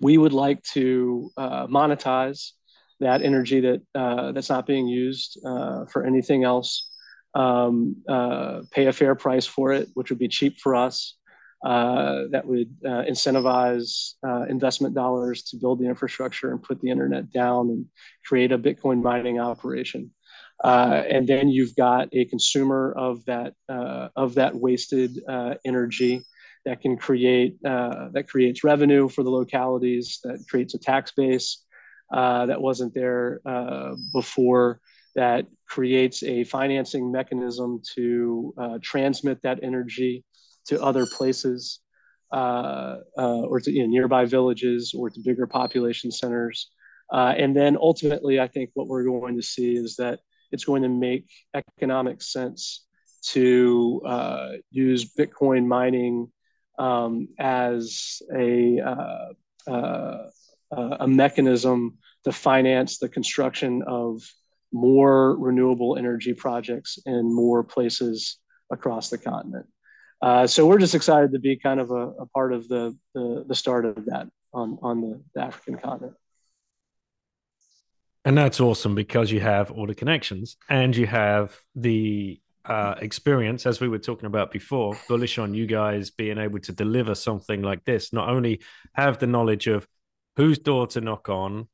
[0.00, 2.52] we would like to uh, monetize
[3.00, 6.90] that energy that uh, that's not being used uh, for anything else,
[7.34, 11.16] um, uh, pay a fair price for it, which would be cheap for us,
[11.62, 16.88] uh, that would uh, incentivize uh, investment dollars to build the infrastructure and put the
[16.88, 17.84] internet down and
[18.24, 20.10] create a Bitcoin mining operation.
[20.64, 25.18] Uh, and then you've got a consumer of that uh, of that wasted
[25.64, 26.22] energy
[26.64, 31.64] that can create that creates revenue for the localities, that creates a tax base
[32.10, 33.40] that wasn't there
[34.12, 34.80] before
[35.14, 40.24] that creates a financing mechanism to transmit that energy
[40.66, 41.80] to other places
[42.32, 46.70] uh, uh, or to you know, nearby villages or to bigger population centers.
[47.12, 50.20] Uh, and then ultimately, I think what we're going to see is that
[50.52, 52.86] it's going to make economic sense
[53.22, 56.30] to uh, use Bitcoin mining
[56.78, 60.28] um, as a, uh, uh,
[60.70, 64.22] a mechanism to finance the construction of
[64.72, 68.38] more renewable energy projects in more places
[68.70, 69.66] across the continent.
[70.22, 73.44] Uh, so we're just excited to be kind of a, a part of the, the,
[73.48, 76.14] the start of that on on the, the, African continent.
[78.24, 83.64] And that's awesome because you have all the connections and you have the uh, experience,
[83.64, 87.62] as we were talking about before, bullish on you guys being able to deliver something
[87.62, 88.12] like this.
[88.12, 88.60] Not only
[88.92, 89.88] have the knowledge of
[90.36, 91.68] whose door to knock on,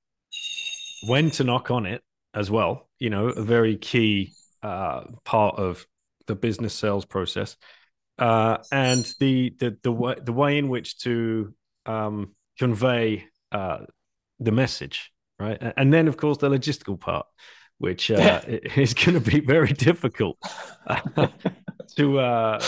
[1.08, 4.32] when to knock on it as well, you know, a very key
[4.62, 5.84] uh, part of
[6.26, 7.56] the business sales process
[8.18, 11.54] uh, and the the the way the way in which to
[11.84, 13.78] um, convey uh,
[14.40, 15.60] the message, right?
[15.76, 17.26] And then, of course, the logistical part,
[17.78, 18.40] which uh,
[18.76, 20.38] is going to be very difficult
[21.96, 22.62] to uh,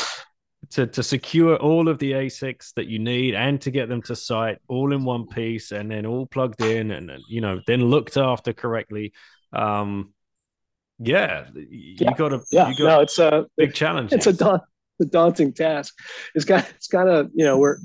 [0.71, 4.17] to to secure all of the ASICs that you need and to get them to
[4.17, 8.17] site all in one piece and then all plugged in and you know then looked
[8.17, 9.13] after correctly.
[9.53, 10.13] Um,
[10.99, 12.13] yeah, you yeah.
[12.15, 12.69] got a yeah.
[12.69, 14.13] You got no, it's a big challenge.
[14.13, 14.61] It's a dawn
[15.01, 15.95] a daunting task.
[16.35, 17.79] It's got it's kind of you know we're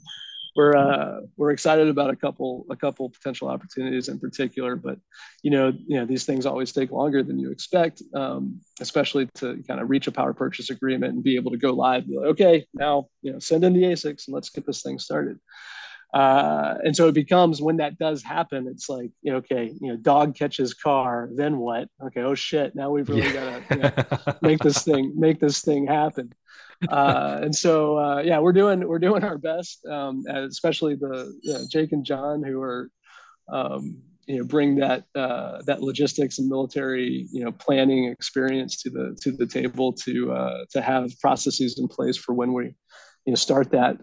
[0.55, 4.99] we're uh, we're excited about a couple a couple potential opportunities in particular, but
[5.41, 9.64] you know you know these things always take longer than you expect, um, especially to
[9.68, 12.07] kind of reach a power purchase agreement and be able to go live.
[12.07, 14.99] Be like, okay, now you know send in the ASICs and let's get this thing
[14.99, 15.39] started.
[16.14, 19.88] Uh, and so it becomes when that does happen, it's like, you know, okay, you
[19.88, 21.88] know, dog catches car, then what?
[22.05, 23.34] Okay, oh shit, now we've really yeah.
[23.34, 26.32] got to you know, make this thing make this thing happen
[26.89, 31.53] uh, and so uh, yeah, we're doing we're doing our best, um, especially the you
[31.53, 32.89] know, Jake and John who are
[33.51, 38.89] um, you know bring that uh, that logistics and military you know planning experience to
[38.89, 42.65] the to the table to uh, to have processes in place for when we
[43.26, 43.97] you know start that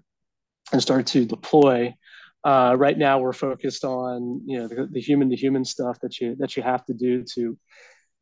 [0.72, 1.94] and start to deploy.
[2.42, 6.34] Uh, right now, we're focused on you know the, human to human stuff that you
[6.36, 7.56] that you have to do to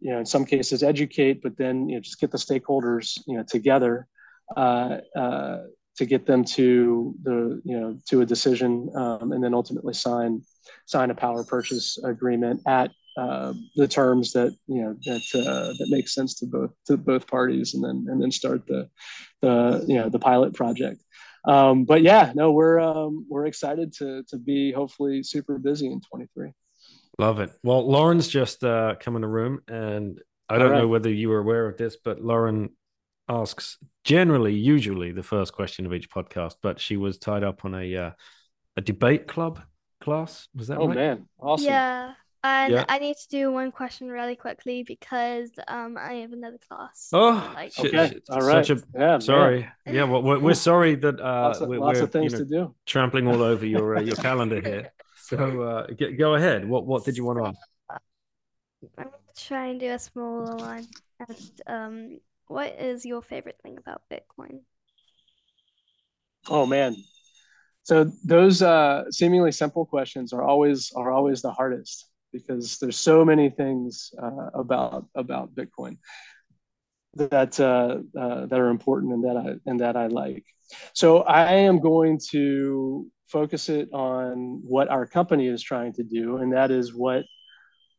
[0.00, 3.36] you know in some cases educate, but then you know just get the stakeholders you
[3.36, 4.08] know together
[4.56, 10.40] to get them to the you know to a decision um, and then ultimately sign
[10.86, 15.86] sign a power purchase agreement at uh, the terms that you know that uh, that
[15.90, 18.88] makes sense to both to both parties and then and then start the
[19.42, 21.02] the you know the pilot project.
[21.44, 26.00] Um, but yeah no we're um, we're excited to to be hopefully super busy in
[26.00, 26.52] 23
[27.18, 27.50] love it.
[27.64, 30.78] Well lauren's just uh, come in the room and I don't right.
[30.78, 32.70] know whether you were aware of this, but Lauren
[33.28, 37.74] asks generally, usually the first question of each podcast, but she was tied up on
[37.74, 38.10] a uh,
[38.76, 39.60] a debate club
[40.00, 40.48] class.
[40.54, 40.96] Was that oh right?
[40.96, 41.66] man, awesome.
[41.66, 42.12] Yeah.
[42.44, 42.84] And Yeah.
[42.88, 47.08] I need to do one question really quickly because um I have another class.
[47.12, 48.22] Oh, Like- shit, Okay, shit.
[48.30, 48.70] all right.
[48.70, 49.20] A yeah, man.
[49.20, 49.68] sorry.
[49.84, 52.38] Yeah, well, we're, we're sorry that uh, Lots of, we're, lots we're, of things you
[52.38, 52.74] know, to do.
[52.86, 54.92] trampling all over your uh, your calendar here.
[55.28, 56.66] So uh, g- go ahead.
[56.66, 57.58] What what did you want to ask?
[58.96, 60.86] I'm gonna try and do a smaller one.
[61.20, 62.18] And um
[62.48, 64.60] what is your favorite thing about Bitcoin?
[66.48, 66.96] Oh man.
[67.82, 73.24] So those uh, seemingly simple questions are always are always the hardest because there's so
[73.24, 75.98] many things uh, about about Bitcoin
[77.14, 80.44] that uh, uh, that are important and that I and that I like.
[80.92, 86.38] So I am going to focus it on what our company is trying to do,
[86.38, 87.24] and that is what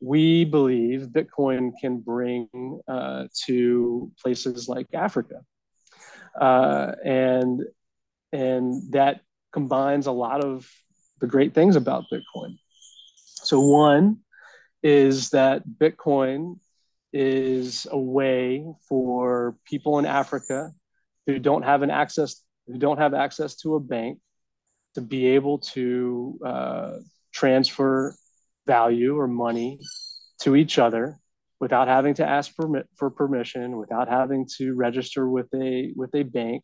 [0.01, 2.47] we believe Bitcoin can bring
[2.87, 5.41] uh, to places like Africa,
[6.39, 7.63] uh, and
[8.31, 9.21] and that
[9.51, 10.69] combines a lot of
[11.19, 12.57] the great things about Bitcoin.
[13.25, 14.19] So one
[14.83, 16.59] is that Bitcoin
[17.11, 20.71] is a way for people in Africa
[21.25, 24.19] who don't have an access who don't have access to a bank
[24.93, 26.91] to be able to uh,
[27.33, 28.15] transfer
[28.70, 29.80] value or money
[30.43, 31.17] to each other
[31.59, 36.24] without having to ask for, for permission, without having to register with a with a
[36.24, 36.63] bank,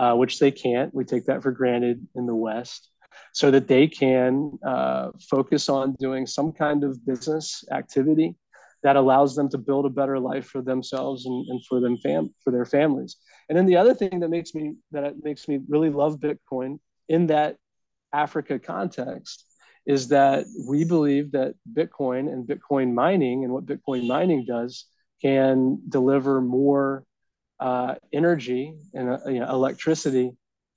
[0.00, 0.92] uh, which they can't.
[0.94, 2.90] We take that for granted in the West,
[3.32, 8.34] so that they can uh, focus on doing some kind of business activity
[8.82, 12.34] that allows them to build a better life for themselves and, and for them fam-
[12.42, 13.16] for their families.
[13.48, 14.64] And then the other thing that makes me
[14.94, 16.78] that makes me really love Bitcoin
[17.08, 17.56] in that
[18.12, 19.44] Africa context
[19.86, 24.86] is that we believe that Bitcoin and Bitcoin mining and what Bitcoin mining does
[25.20, 27.04] can deliver more
[27.60, 30.32] uh, energy and uh, you know, electricity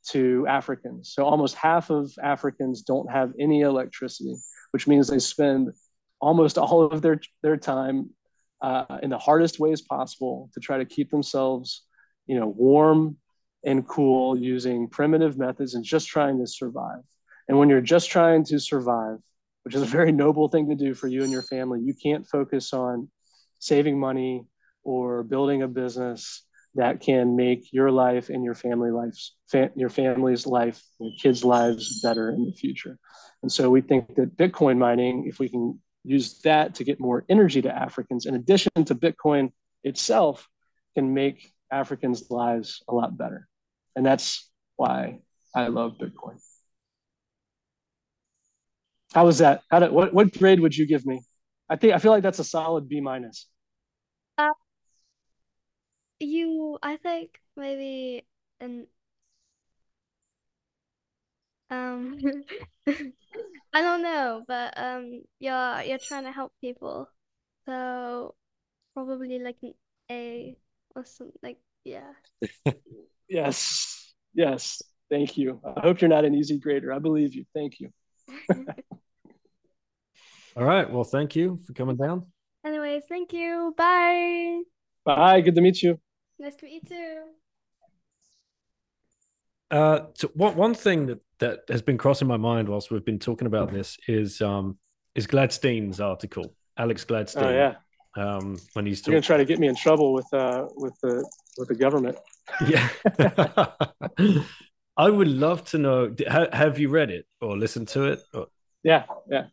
[0.10, 1.14] to Africans.
[1.14, 4.36] So almost half of Africans don't have any electricity,
[4.72, 5.72] which means they spend
[6.20, 8.10] almost all of their their time
[8.62, 11.84] uh, in the hardest ways possible to try to keep themselves,
[12.26, 13.18] you know, warm
[13.64, 17.04] and cool using primitive methods and just trying to survive.
[17.48, 19.20] And when you're just trying to survive,
[19.64, 22.28] which is a very noble thing to do for you and your family, you can't
[22.28, 23.10] focus on
[23.60, 24.46] saving money
[24.84, 26.44] or building a business
[26.76, 31.44] that can make your life and your family lives, fa- your family's life, your kids'
[31.44, 32.98] lives better in the future.
[33.42, 37.26] And so we think that Bitcoin mining, if we can use that to get more
[37.30, 39.52] energy to Africans, in addition to Bitcoin
[39.84, 40.48] itself,
[40.96, 43.48] can make Africans' lives a lot better.
[43.96, 45.20] And that's why
[45.56, 46.40] I love Bitcoin.
[49.14, 49.62] How was that?
[49.70, 51.22] How did, what, what grade would you give me?
[51.70, 53.48] I think I feel like that's a solid B minus.
[54.38, 54.52] Uh,
[56.20, 58.26] you, I think maybe
[58.60, 58.88] an
[61.70, 62.18] um
[63.74, 67.10] I don't know, but um you're you're trying to help people.
[67.66, 68.36] So
[68.94, 69.74] probably like an
[70.12, 70.58] A
[70.96, 72.14] or something like yeah.
[73.30, 74.14] Yes.
[74.34, 74.82] Yes.
[75.10, 75.62] Thank you.
[75.66, 76.94] I hope you're not an easy grader.
[76.94, 77.46] I believe you.
[77.54, 77.92] Thank you.
[80.58, 80.90] All right.
[80.90, 82.26] Well, thank you for coming down.
[82.66, 83.74] Anyways, thank you.
[83.78, 84.62] Bye.
[85.06, 85.42] Bye.
[85.42, 86.00] Good to meet you.
[86.40, 87.24] Nice to meet you too.
[89.70, 93.20] Uh, so one one thing that that has been crossing my mind whilst we've been
[93.20, 94.78] talking about this is um
[95.14, 97.44] is Gladstein's article, Alex Gladstein.
[97.44, 97.76] Oh yeah.
[98.16, 101.30] Um, when he's You're gonna try to get me in trouble with uh with the
[101.58, 102.18] with the government.
[102.66, 102.90] Yeah.
[104.98, 106.16] I would love to know.
[106.28, 108.20] Have you read it or listened to it?
[108.34, 108.48] Or,
[108.84, 109.06] Yeah.
[109.30, 109.46] Yeah.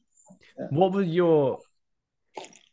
[0.71, 1.59] what were your?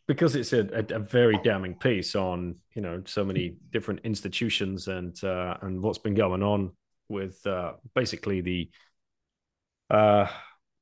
[0.08, 4.88] Because it's a, a, a very damning piece on you know so many different institutions
[4.88, 6.72] and uh, and what's been going on
[7.10, 8.70] with uh, basically the
[9.90, 10.28] uh,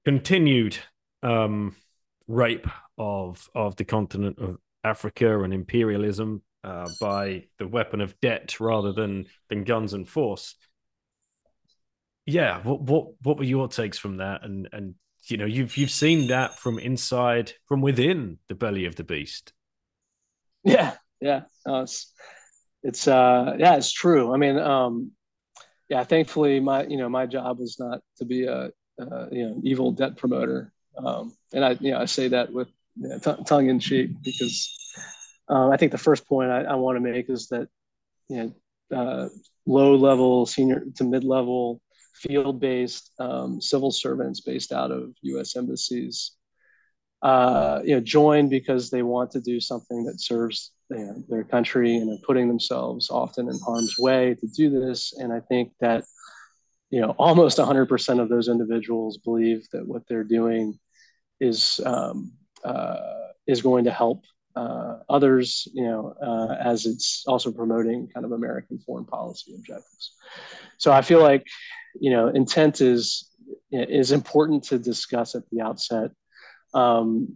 [0.06, 0.78] continued
[1.24, 1.76] um,
[2.28, 2.68] rape
[2.98, 8.94] of of the continent of Africa and imperialism uh, by the weapon of debt rather
[8.94, 10.56] than than guns and force.
[12.30, 14.44] Yeah, what what what were your takes from that?
[14.44, 14.96] And and
[15.28, 19.54] you know you've you've seen that from inside from within the belly of the beast.
[20.64, 20.96] Yeah.
[21.20, 21.42] Yeah.
[21.66, 22.14] No, it's
[22.84, 24.34] it's uh yeah, it's true.
[24.34, 25.12] I mean, um
[25.90, 28.72] yeah, thankfully my you know my job was not to be a,
[29.02, 30.72] uh you know evil debt promoter.
[30.98, 34.12] Um and I you know I say that with you know, t- tongue in cheek
[34.24, 34.76] because
[35.48, 37.70] um, I think the first point I, I want to make is that
[38.28, 39.30] you know uh,
[39.66, 41.82] low level senior to mid level
[42.20, 45.56] field based um, civil servants based out of U.S.
[45.56, 46.38] embassies
[47.22, 51.44] uh, you know, join because they want to do something that serves you know, their
[51.44, 55.14] country and are putting themselves often in harm's way to do this.
[55.18, 56.06] And I think that,
[56.90, 60.80] you know, almost 100% of those individuals believe that what they're doing
[61.40, 62.32] is um,
[62.64, 62.96] uh,
[63.48, 64.24] is going to help
[64.56, 70.16] uh, others, you know, uh, as it's also promoting kind of American foreign policy objectives.
[70.78, 71.46] So I feel like,
[72.00, 73.30] you know, intent is
[73.72, 76.12] is important to discuss at the outset.
[76.74, 77.36] Um,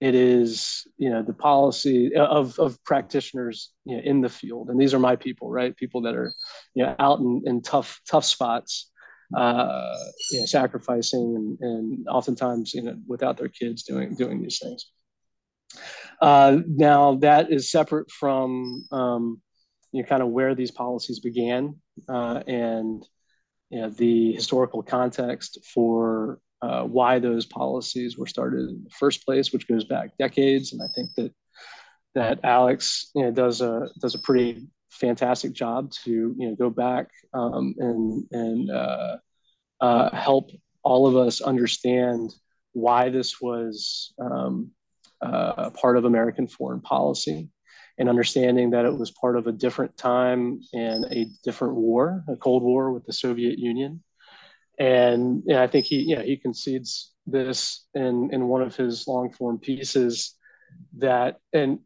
[0.00, 4.80] it is, you know, the policy of, of practitioners you know, in the field, and
[4.80, 5.76] these are my people, right?
[5.76, 6.32] People that are,
[6.74, 8.90] you know, out in, in tough tough spots,
[9.36, 9.94] uh,
[10.32, 14.90] you know, sacrificing and, and oftentimes, you know, without their kids doing doing these things.
[16.22, 19.42] Uh, now that is separate from um,
[19.90, 21.74] you know, kind of where these policies began
[22.08, 23.04] uh, and
[23.70, 29.24] you know, the historical context for uh, why those policies were started in the first
[29.24, 30.72] place, which goes back decades.
[30.72, 31.32] And I think that
[32.14, 36.70] that Alex you know, does a does a pretty fantastic job to you know go
[36.70, 39.16] back um, and and uh,
[39.80, 40.50] uh, help
[40.84, 42.32] all of us understand
[42.74, 44.70] why this was um,
[45.22, 47.48] uh, part of American foreign policy
[47.98, 52.36] and understanding that it was part of a different time and a different war, a
[52.36, 54.02] Cold War with the Soviet Union.
[54.78, 59.30] And know, I think he, know, he concedes this in, in one of his long
[59.30, 60.34] form pieces
[60.98, 61.80] that, and,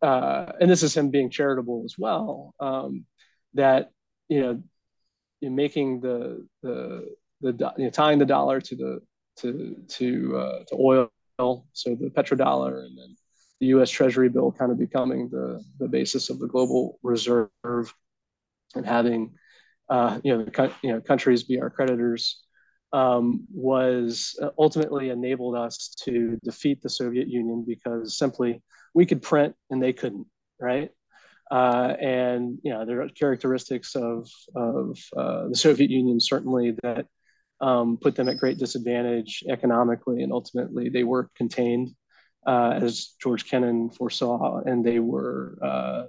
[0.00, 3.04] uh, and this is him being charitable as well, um,
[3.54, 3.90] that,
[4.28, 4.62] you know,
[5.42, 7.06] in making the, the,
[7.42, 9.00] the, you know, tying the dollar to the,
[9.36, 13.16] to, to, uh, to oil so the petrodollar and then
[13.60, 13.90] the U.S.
[13.90, 17.48] Treasury bill kind of becoming the the basis of the global reserve
[18.74, 19.34] and having
[19.88, 22.42] uh, you know the you know countries be our creditors
[22.92, 28.62] um, was uh, ultimately enabled us to defeat the Soviet Union because simply
[28.94, 30.26] we could print and they couldn't,
[30.60, 30.90] right?
[31.50, 37.06] Uh, and you know there are characteristics of of uh, the Soviet Union certainly that
[37.60, 41.90] um, put them at great disadvantage economically, and ultimately they were contained,
[42.46, 46.04] uh, as George Kennan foresaw, and they were uh,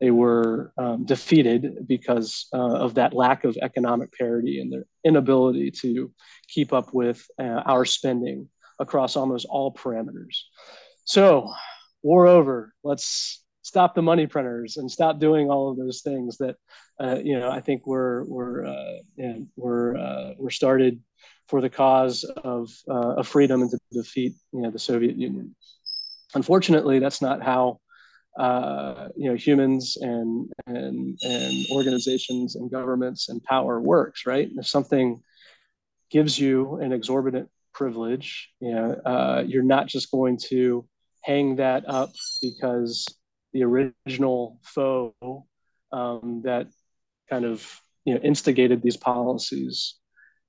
[0.00, 5.70] they were um, defeated because uh, of that lack of economic parity and their inability
[5.70, 6.10] to
[6.48, 8.48] keep up with uh, our spending
[8.78, 10.38] across almost all parameters.
[11.04, 11.52] So,
[12.02, 12.72] war over.
[12.82, 16.56] Let's stop the money printers and stop doing all of those things that
[16.98, 21.00] uh, you know I think were were uh, you were uh, were started
[21.46, 25.54] for the cause of uh, of freedom and to defeat you know the Soviet Union.
[26.34, 27.78] Unfortunately, that's not how
[28.36, 34.26] uh, you know humans and and and organizations and governments and power works.
[34.26, 34.48] Right?
[34.56, 35.22] If something
[36.10, 40.84] gives you an exorbitant privilege, you know, uh, you're not just going to
[41.22, 42.10] hang that up
[42.42, 43.06] because
[43.52, 45.14] the original foe
[45.92, 46.68] um, that
[47.28, 49.96] kind of you know instigated these policies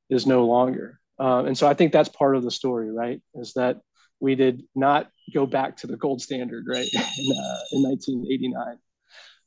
[0.09, 0.99] is no longer.
[1.19, 3.21] Uh, and so I think that's part of the story, right?
[3.35, 3.79] Is that
[4.19, 8.77] we did not go back to the gold standard, right, in, uh, in 1989.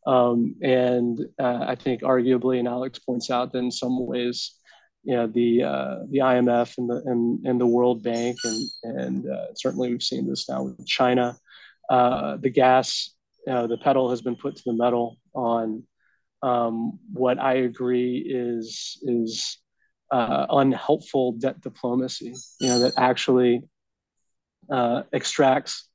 [0.06, 4.52] Um, and uh, I think arguably, and Alex points out that in some ways,
[5.02, 9.30] you know, the uh, the IMF and the and, and the World Bank, and and
[9.30, 11.36] uh, certainly we've seen this now with China.
[11.90, 13.13] Uh, the gas
[13.50, 15.84] uh, the pedal has been put to the metal on
[16.42, 19.58] um, what I agree is is
[20.10, 22.34] uh, unhelpful debt diplomacy.
[22.60, 23.62] You know that actually
[24.70, 25.88] uh, extracts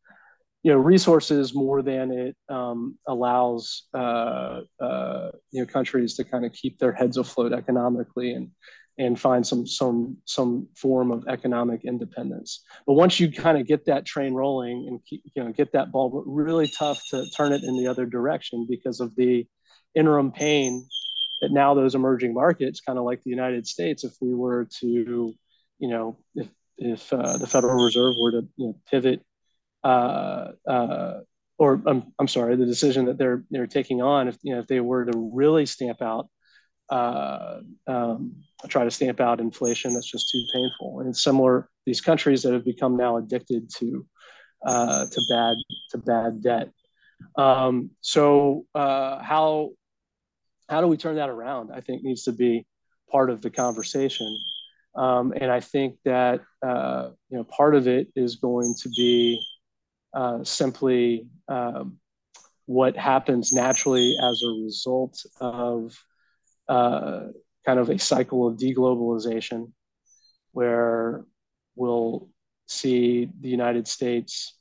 [0.64, 6.45] you know resources more than it um, allows uh, uh, you know countries to kind
[6.45, 8.52] of keep their heads afloat economically and
[9.00, 12.63] and find some some some form of economic independence.
[12.86, 15.92] But once you kind of get that train rolling and keep, you know get that
[15.92, 19.47] ball, really tough to turn it in the other direction because of the
[19.96, 20.86] interim pain
[21.42, 25.34] that now those emerging markets, kind of like the United States, if we were to,
[25.80, 29.21] you know, if if uh, the Federal Reserve were to you know, pivot,
[29.84, 31.20] uh, uh,
[31.58, 34.67] or I'm, I'm sorry, the decision that they're they're taking on, if you know if
[34.67, 36.28] they were to really stamp out
[36.89, 38.36] uh, um,
[38.67, 41.01] try to stamp out inflation that's just too painful.
[41.01, 44.05] And similar these countries that have become now addicted to
[44.66, 45.55] uh, to bad
[45.91, 46.70] to bad debt.
[47.37, 49.71] Um, so uh, how
[50.67, 51.71] how do we turn that around?
[51.74, 52.66] I think needs to be
[53.11, 54.37] part of the conversation.
[54.95, 59.41] Um, and I think that uh, you know part of it is going to be
[60.13, 61.97] uh, simply um,
[62.66, 65.97] what happens naturally as a result of
[66.70, 67.28] uh,
[67.66, 69.71] kind of a cycle of deglobalization
[70.54, 71.25] where
[71.75, 72.29] we'll
[72.67, 74.55] see the United States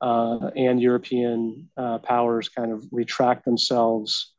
[0.00, 4.34] uh, and European uh, powers kind of retract themselves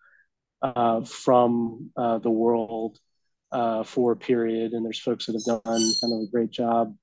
[0.61, 2.97] uh, from uh, the world
[3.51, 4.73] uh, for a period.
[4.73, 6.95] And there's folks that have done kind of a great job,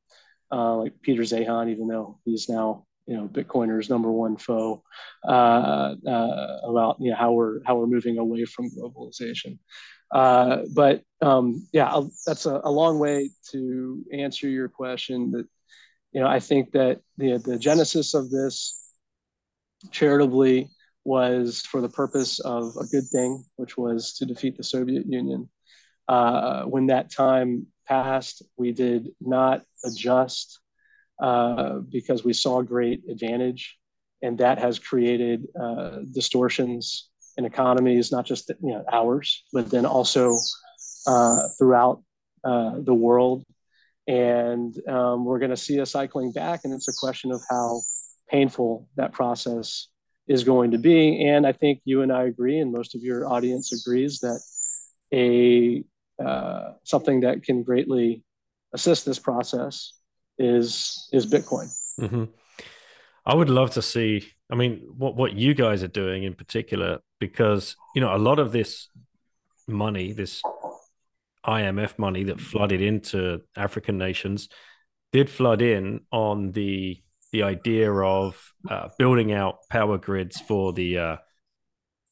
[0.52, 4.82] uh, like Peter Zeihan, even though he's now you know Bitcoiners' number one foe,
[5.24, 5.96] about
[7.00, 9.58] you know how we're how we're moving away from globalization.
[10.12, 15.30] But um, yeah, I'll, that's a, a long way to answer your question.
[15.32, 15.46] That
[16.12, 18.78] you know, I think that the, the genesis of this
[19.90, 20.68] charitably
[21.04, 25.48] was for the purpose of a good thing, which was to defeat the Soviet Union.
[26.08, 30.60] Uh, when that time passed, we did not adjust
[31.20, 33.78] uh, because we saw great advantage,
[34.22, 39.86] and that has created uh, distortions in economies, not just you know ours, but then
[39.86, 40.36] also
[41.06, 42.02] uh, throughout
[42.44, 43.44] uh, the world.
[44.08, 47.82] And um, we're going to see a cycling back and it's a question of how
[48.28, 49.86] painful that process
[50.26, 51.24] is going to be.
[51.24, 54.40] And i think you and i agree and most of your audience agrees that
[55.12, 55.84] a
[56.22, 58.24] uh, something that can greatly
[58.72, 59.94] assist this process
[60.38, 61.68] is is bitcoin.
[62.00, 62.24] Mm-hmm.
[63.26, 67.00] i would love to see i mean what what you guys are doing in particular
[67.22, 68.88] because you know a lot of this
[69.68, 70.42] money this
[71.46, 74.48] IMF money that flooded into African nations
[75.12, 77.00] did flood in on the
[77.30, 81.16] the idea of uh, building out power grids for the uh,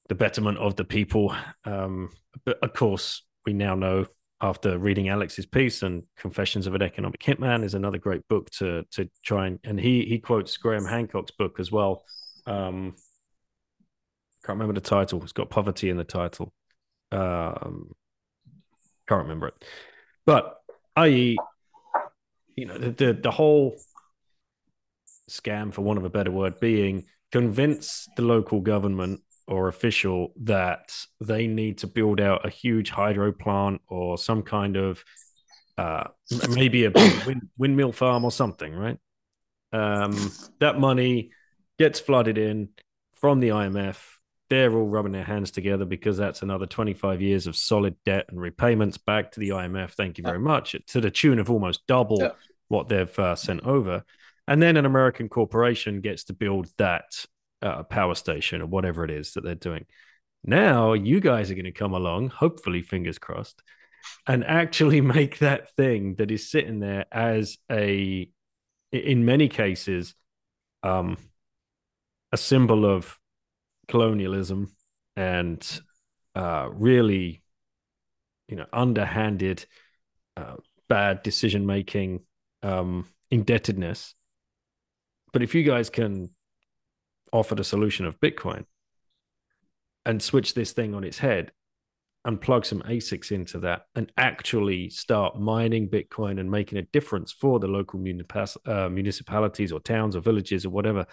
[0.08, 1.34] the betterment of the people.
[1.64, 2.10] Um,
[2.44, 4.06] but of course, we now know
[4.40, 8.84] after reading Alex's piece and Confessions of an Economic Hitman is another great book to
[8.92, 12.04] to try and and he he quotes Graham Hancock's book as well.
[12.46, 12.94] Um,
[14.50, 15.22] can't remember the title.
[15.22, 16.52] It's got poverty in the title.
[17.12, 17.94] Um,
[19.08, 19.64] can't remember it.
[20.26, 20.56] But
[20.96, 21.38] i.e.,
[22.56, 23.76] you know, the, the, the whole
[25.30, 30.92] scam, for want of a better word, being convince the local government or official that
[31.20, 35.04] they need to build out a huge hydro plant or some kind of
[35.78, 36.08] uh,
[36.50, 36.90] maybe a
[37.24, 38.98] wind, windmill farm or something, right?
[39.72, 41.30] Um, that money
[41.78, 42.70] gets flooded in
[43.14, 43.98] from the IMF
[44.50, 48.40] they're all rubbing their hands together because that's another 25 years of solid debt and
[48.40, 49.92] repayments back to the IMF.
[49.92, 52.30] Thank you very much, to the tune of almost double yeah.
[52.68, 54.04] what they've uh, sent over.
[54.48, 57.24] And then an American corporation gets to build that
[57.62, 59.86] uh, power station or whatever it is that they're doing.
[60.42, 63.62] Now you guys are going to come along, hopefully, fingers crossed,
[64.26, 68.28] and actually make that thing that is sitting there as a,
[68.90, 70.12] in many cases,
[70.82, 71.18] um,
[72.32, 73.19] a symbol of
[73.90, 74.72] colonialism
[75.16, 75.80] and
[76.34, 77.42] uh, really,
[78.48, 79.66] you know, underhanded,
[80.36, 80.54] uh,
[80.88, 82.20] bad decision making,
[82.62, 84.14] um, indebtedness.
[85.32, 86.30] But if you guys can
[87.32, 88.64] offer the solution of Bitcoin
[90.06, 91.52] and switch this thing on its head
[92.24, 97.32] and plug some ASICs into that and actually start mining Bitcoin and making a difference
[97.32, 97.98] for the local
[98.66, 101.06] uh, municipalities or towns or villages or whatever,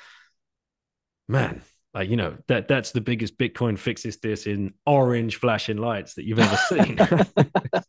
[1.28, 1.62] man,
[1.98, 6.26] like, you know, that that's the biggest Bitcoin fixes this in orange flashing lights that
[6.26, 6.96] you've ever seen.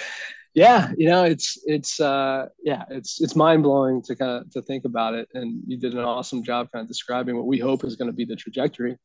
[0.54, 4.60] yeah, you know, it's it's uh yeah, it's it's mind blowing to kind of to
[4.60, 5.30] think about it.
[5.32, 8.16] And you did an awesome job kind of describing what we hope is going to
[8.16, 8.98] be the trajectory.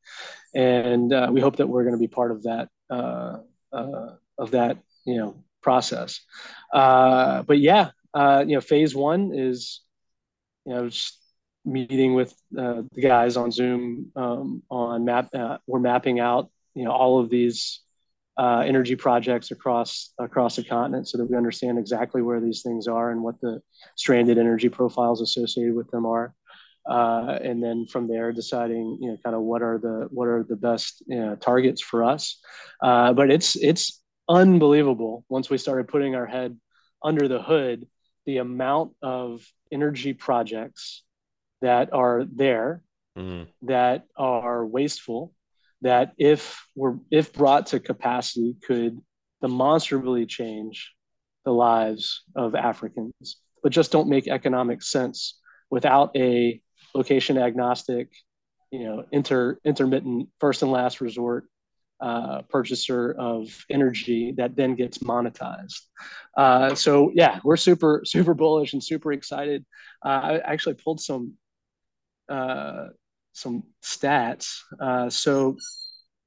[0.54, 3.38] And uh, we hope that we're going to be part of that uh,
[3.72, 6.20] uh of that, you know, process.
[6.74, 9.84] Uh but yeah, uh, you know, phase one is
[10.66, 11.18] you know, just
[11.68, 15.30] meeting with uh, the guys on Zoom um, on map.
[15.34, 17.82] Uh, we're mapping out you know all of these
[18.38, 22.88] uh, energy projects across across the continent so that we understand exactly where these things
[22.88, 23.62] are and what the
[23.96, 26.34] stranded energy profiles associated with them are.
[26.90, 30.44] Uh, and then from there, deciding you know kind of what are the what are
[30.48, 32.40] the best you know, targets for us.
[32.82, 36.58] Uh, but it's it's unbelievable once we started putting our head
[37.04, 37.88] under the hood
[38.26, 39.42] the amount of
[39.72, 41.04] energy projects
[41.62, 42.82] that are there
[43.18, 43.44] mm-hmm.
[43.64, 45.34] that are wasteful
[45.82, 49.00] that if were if brought to capacity could
[49.42, 50.94] demonstrably change
[51.46, 55.40] the lives of Africans, but just don't make economic sense
[55.70, 56.62] without a
[56.94, 58.10] location agnostic,
[58.72, 61.46] you know, inter intermittent first and last resort
[62.00, 65.82] uh, purchaser of energy that then gets monetized.
[66.36, 69.66] Uh, so yeah, we're super super bullish and super excited.
[70.06, 71.34] Uh, I actually pulled some
[72.30, 72.88] uh,
[73.34, 74.60] some stats.
[74.80, 75.58] Uh, so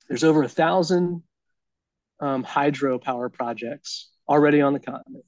[0.09, 1.23] there's over a thousand
[2.21, 5.25] um, hydro power projects already on the continent,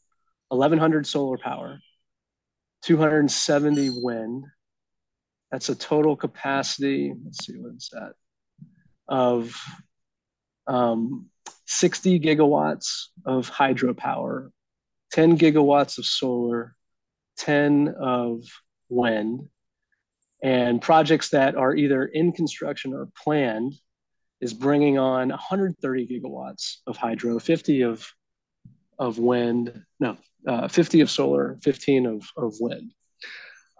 [0.48, 1.78] 1,100 solar power,
[2.82, 4.44] 270 wind.
[5.50, 7.12] That's a total capacity.
[7.24, 8.12] Let's see what's that
[9.08, 9.54] of
[10.66, 11.26] um,
[11.66, 14.50] 60 gigawatts of hydropower,
[15.12, 16.74] 10 gigawatts of solar,
[17.38, 18.44] 10 of
[18.88, 19.48] wind,
[20.42, 23.74] and projects that are either in construction or planned
[24.40, 28.06] is bringing on 130 gigawatts of hydro, 50 of
[28.98, 30.16] of wind, no,
[30.46, 32.92] uh, 50 of solar, 15 of of wind.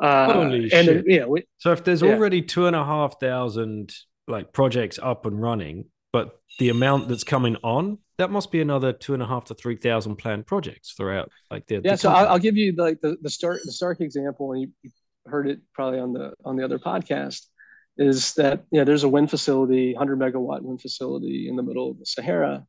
[0.00, 1.04] Uh, Holy and shit!
[1.06, 2.10] yeah, we, so if there's yeah.
[2.10, 3.92] already two and a half thousand
[4.26, 8.92] like projects up and running, but the amount that's coming on, that must be another
[8.92, 11.30] two and a half to three thousand planned projects throughout.
[11.50, 11.92] Like the yeah.
[11.92, 14.90] The so I'll, I'll, give you like the the start the Stark example, and you
[15.26, 17.46] heard it probably on the on the other podcast.
[17.98, 18.84] Is that yeah?
[18.84, 22.66] There's a wind facility, 100 megawatt wind facility in the middle of the Sahara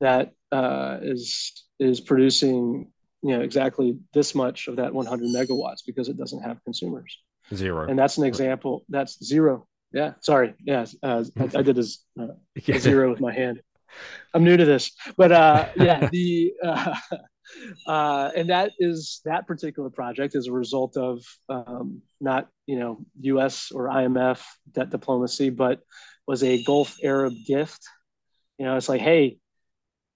[0.00, 2.90] that uh, is is producing
[3.22, 7.18] you know exactly this much of that 100 megawatts because it doesn't have consumers.
[7.54, 7.88] Zero.
[7.88, 8.84] And that's an example.
[8.88, 9.66] That's zero.
[9.92, 10.14] Yeah.
[10.20, 10.54] Sorry.
[10.64, 10.86] Yeah.
[11.02, 12.28] Uh, I, I, did this uh,
[12.64, 12.78] yeah.
[12.78, 13.60] zero with my hand.
[14.32, 16.52] I'm new to this, but uh, yeah, the
[17.86, 23.04] uh, and that is that particular project is a result of um, not you know
[23.20, 23.70] U.S.
[23.72, 25.80] or IMF debt diplomacy, but
[26.26, 27.82] was a Gulf Arab gift.
[28.58, 29.38] You know, it's like, hey,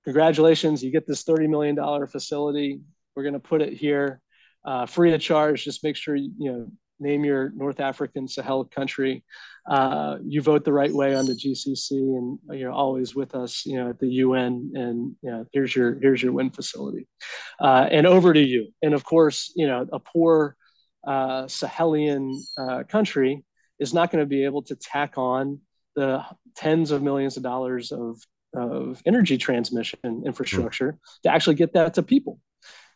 [0.04, 2.80] congratulations, you get this thirty million dollar facility.
[3.14, 4.20] We're going to put it here,
[4.64, 5.64] uh, free of charge.
[5.64, 6.70] Just make sure you know
[7.00, 9.24] name your North African Sahel country.
[9.68, 13.76] Uh, you vote the right way on the GCC, and you're always with us, you
[13.76, 14.72] know, at the UN.
[14.74, 17.06] And you know, here's your here's your wind facility,
[17.60, 18.68] uh, and over to you.
[18.82, 20.56] And of course, you know, a poor
[21.06, 23.44] uh, Sahelian uh, country
[23.78, 25.60] is not going to be able to tack on
[25.96, 26.24] the
[26.56, 28.18] tens of millions of dollars of
[28.54, 32.38] of energy transmission infrastructure to actually get that to people.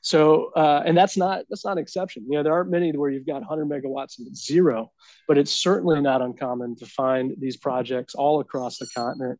[0.00, 2.24] So, uh, and that's not that's not an exception.
[2.28, 4.90] You know, there aren't many where you've got 100 megawatts and it's zero,
[5.26, 9.38] but it's certainly not uncommon to find these projects all across the continent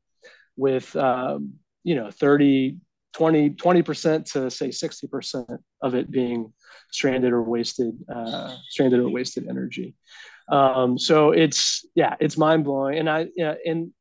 [0.57, 1.55] with um,
[1.85, 2.77] you know 30,
[3.13, 5.51] 20, 20 percent to say 60 percent
[5.83, 6.53] of it being
[6.91, 9.95] stranded or wasted, uh, stranded or wasted energy.
[10.51, 12.99] Um, so it's yeah, it's mind blowing.
[12.99, 13.93] And I yeah, and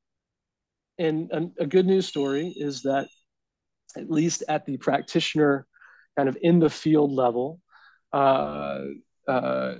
[0.98, 3.08] and a good news story is that
[3.96, 5.68] at least at the practitioner
[6.18, 7.62] kind of in the field level.
[8.12, 8.80] Uh,
[9.28, 9.76] uh,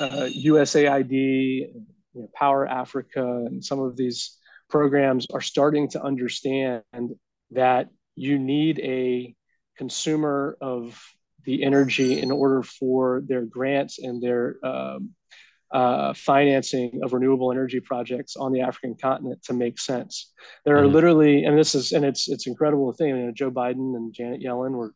[0.00, 1.84] uh, USAID, you
[2.14, 4.36] know, Power Africa, and some of these
[4.68, 6.82] programs are starting to understand
[7.52, 9.34] that you need a
[9.76, 11.00] consumer of
[11.44, 15.14] the energy in order for their grants and their um,
[15.72, 20.32] uh, financing of renewable energy projects on the African continent to make sense.
[20.64, 20.94] There are mm-hmm.
[20.94, 23.08] literally, and this is, and it's it's incredible thing.
[23.08, 24.92] You know, Joe Biden and Janet Yellen were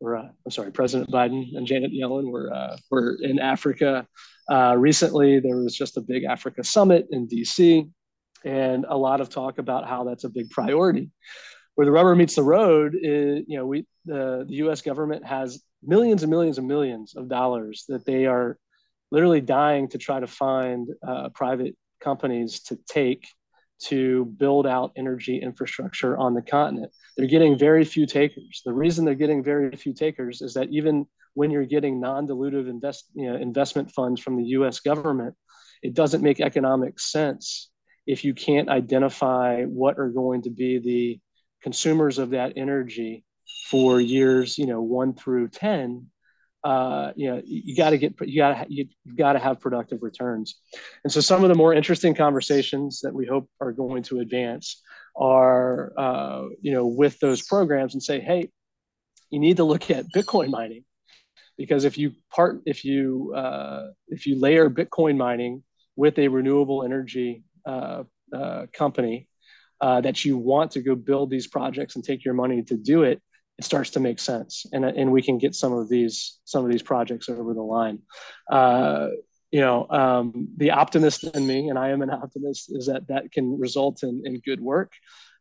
[0.00, 4.06] were, uh, I'm sorry, President Biden and Janet Yellen were, uh, were in Africa.
[4.50, 7.88] Uh, recently, there was just a big Africa summit in DC,
[8.44, 11.10] and a lot of talk about how that's a big priority.
[11.74, 14.82] Where the rubber meets the road is, you know, we the, the U.S.
[14.82, 18.58] government has millions and millions and millions of dollars that they are
[19.10, 23.26] literally dying to try to find uh, private companies to take
[23.80, 26.92] to build out energy infrastructure on the continent.
[27.16, 28.62] They're getting very few takers.
[28.64, 33.06] The reason they're getting very few takers is that even when you're getting non-dilutive invest,
[33.14, 35.34] you know, investment funds from the US government,
[35.82, 37.70] it doesn't make economic sense
[38.06, 41.20] if you can't identify what are going to be the
[41.62, 43.24] consumers of that energy
[43.68, 46.06] for years, you know, one through 10
[46.62, 50.02] uh, you know, you got to get, you got to, you got to have productive
[50.02, 50.56] returns.
[51.04, 54.82] And so some of the more interesting conversations that we hope are going to advance
[55.16, 58.50] are, uh, you know, with those programs and say, hey,
[59.30, 60.84] you need to look at Bitcoin mining
[61.56, 65.62] because if you part, if you, uh, if you layer Bitcoin mining
[65.96, 68.04] with a renewable energy uh,
[68.34, 69.28] uh, company
[69.80, 73.02] uh, that you want to go build these projects and take your money to do
[73.02, 73.22] it,
[73.60, 76.70] it starts to make sense and, and we can get some of these some of
[76.70, 77.98] these projects over the line
[78.50, 79.08] uh,
[79.50, 83.30] you know um, the optimist in me and i am an optimist is that that
[83.30, 84.92] can result in, in good work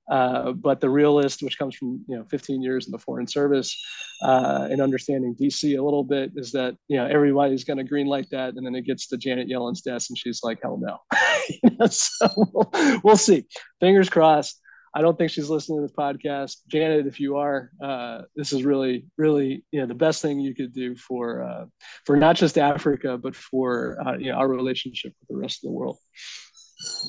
[0.09, 3.79] uh, but the realist, which comes from you know 15 years in the foreign service
[4.23, 8.07] uh, and understanding DC a little bit, is that you know everybody's going to green
[8.07, 10.97] light that, and then it gets to Janet Yellen's desk, and she's like, "Hell no."
[11.87, 12.71] so we'll,
[13.03, 13.45] we'll see.
[13.79, 14.59] Fingers crossed.
[14.93, 16.57] I don't think she's listening to this podcast.
[16.67, 20.55] Janet, if you are, uh, this is really, really, you know, the best thing you
[20.55, 21.65] could do for uh,
[22.05, 25.69] for not just Africa, but for uh, you know our relationship with the rest of
[25.69, 25.97] the world.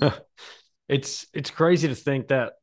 [0.88, 2.54] it's it's crazy to think that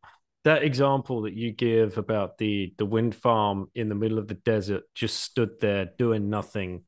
[0.43, 4.33] that example that you give about the the wind farm in the middle of the
[4.35, 6.83] desert just stood there doing nothing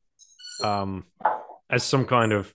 [0.62, 1.04] um,
[1.68, 2.54] as some kind of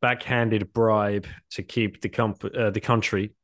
[0.00, 3.34] backhanded bribe to keep the comp- uh, the country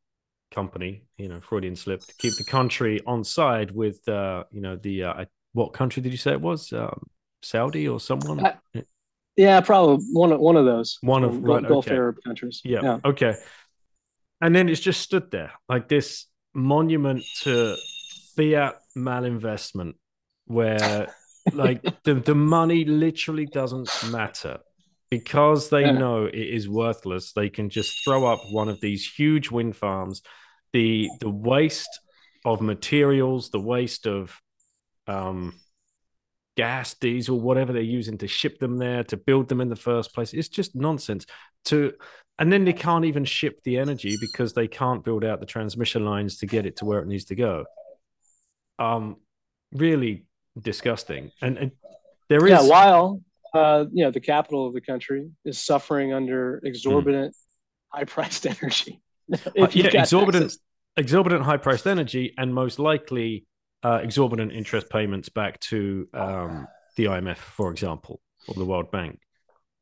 [0.50, 4.76] company, you know, Freudian slip, to keep the country on side with, uh, you know,
[4.76, 6.72] the uh, what country did you say it was?
[6.72, 7.06] Um,
[7.42, 8.44] Saudi or someone?
[8.44, 8.82] Uh,
[9.36, 10.98] yeah, probably one of one of those.
[11.00, 11.94] One of right, Gulf okay.
[11.94, 12.60] Arab countries.
[12.64, 12.98] Yeah, yeah.
[13.04, 13.34] Okay.
[14.40, 17.76] And then it's just stood there like this monument to
[18.36, 19.94] fiat malinvestment,
[20.46, 21.08] where
[21.52, 24.58] like the the money literally doesn't matter
[25.10, 25.92] because they yeah.
[25.92, 30.22] know it is worthless, they can just throw up one of these huge wind farms.
[30.72, 32.00] The the waste
[32.44, 34.38] of materials, the waste of
[35.06, 35.54] um,
[36.56, 40.14] gas, diesel, whatever they're using to ship them there, to build them in the first
[40.14, 41.24] place, it's just nonsense.
[41.66, 41.94] To
[42.38, 46.04] and then they can't even ship the energy because they can't build out the transmission
[46.04, 47.64] lines to get it to where it needs to go.
[48.78, 49.16] Um,
[49.72, 50.24] really
[50.60, 51.32] disgusting.
[51.42, 51.72] And, and
[52.28, 53.22] there is yeah, while
[53.54, 57.98] uh, you know, the capital of the country is suffering under exorbitant, mm.
[57.98, 59.00] high-priced energy.
[59.32, 60.58] uh, yeah, exorbitant, access.
[60.96, 63.46] exorbitant high-priced energy, and most likely
[63.82, 66.66] uh, exorbitant interest payments back to um,
[66.96, 69.20] the IMF, for example, or the World Bank.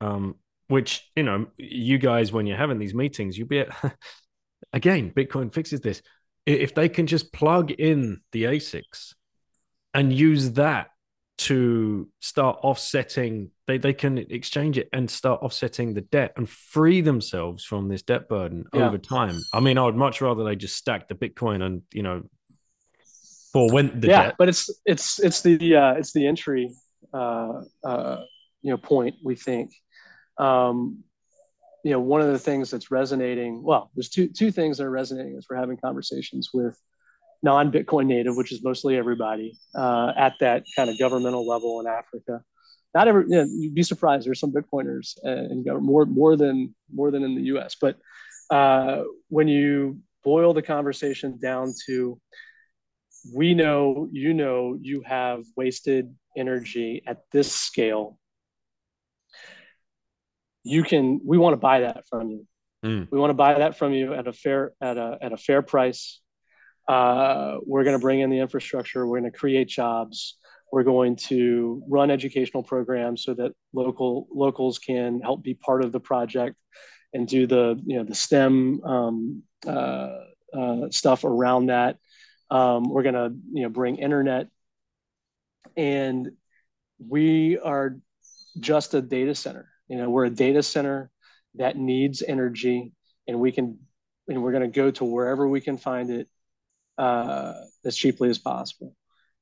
[0.01, 0.37] Um,
[0.69, 3.69] which you know, you guys, when you're having these meetings, you'll be at,
[4.73, 6.03] again, Bitcoin fixes this.
[6.45, 9.15] If they can just plug in the ASICs
[9.95, 10.89] and use that
[11.39, 17.01] to start offsetting they, they can exchange it and start offsetting the debt and free
[17.03, 18.87] themselves from this debt burden yeah.
[18.87, 22.03] over time i mean i would much rather they just stack the bitcoin and you
[22.03, 22.23] know
[23.53, 24.35] for when the yeah debt.
[24.39, 26.71] but it's it's it's the uh it's the entry
[27.13, 28.21] uh uh
[28.63, 29.71] you know point we think
[30.39, 31.03] um
[31.85, 34.91] you know one of the things that's resonating well there's two two things that are
[34.91, 36.81] resonating as we're having conversations with
[37.43, 42.43] non-Bitcoin native, which is mostly everybody, uh, at that kind of governmental level in Africa.
[42.95, 44.27] Not every, you know, you'd be surprised.
[44.27, 47.77] There's some Bitcoiners and uh, more more than more than in the U.S.
[47.79, 47.99] But
[48.51, 52.19] uh, when you boil the conversation down to,
[53.35, 58.19] we know, you know, you have wasted energy at this scale.
[60.65, 61.21] You can.
[61.25, 62.47] We want to buy that from you.
[62.85, 63.09] Mm.
[63.11, 65.61] We want to buy that from you at a fair at a at a fair
[65.61, 66.21] price
[66.89, 69.07] uh, we're going to bring in the infrastructure.
[69.07, 70.37] We're going to create jobs.
[70.73, 75.93] We're going to run educational programs so that local locals can help be part of
[75.93, 76.57] the project
[77.13, 80.11] and do the you know the STEM um, uh,
[80.53, 81.99] uh, stuff around that.
[82.51, 84.49] Um, we're going to you know bring internet,
[85.77, 86.31] and
[86.99, 87.97] we are
[88.59, 89.69] just a data center.
[89.89, 91.11] You know, we're a data center
[91.55, 92.93] that needs energy,
[93.27, 93.79] and we can
[94.29, 96.29] and we're going to go to wherever we can find it
[96.99, 97.55] uh,
[97.85, 98.95] as cheaply as possible.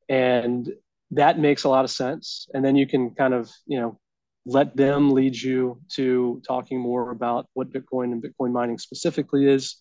[0.08, 0.72] And
[1.12, 2.48] that makes a lot of sense.
[2.54, 3.98] And then you can kind of, you know,
[4.46, 9.76] let them lead you to talking more about what Bitcoin and Bitcoin mining specifically is.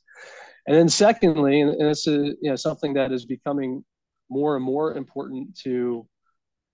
[0.67, 3.83] And then secondly, and this is you know, something that is becoming
[4.29, 6.07] more and more important to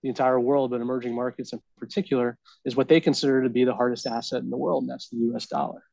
[0.03, 3.73] the entire world, but emerging markets in particular, is what they consider to be the
[3.73, 5.83] hardest asset in the world, and that's the US dollar.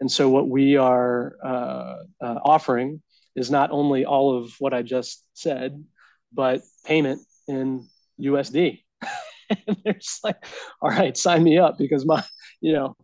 [0.00, 3.00] And so, what we are uh, uh, offering
[3.36, 5.84] is not only all of what I just said,
[6.32, 7.88] but payment in
[8.20, 8.82] USD.
[9.66, 10.44] and there's like,
[10.80, 12.22] all right, sign me up because my,
[12.60, 12.96] you know,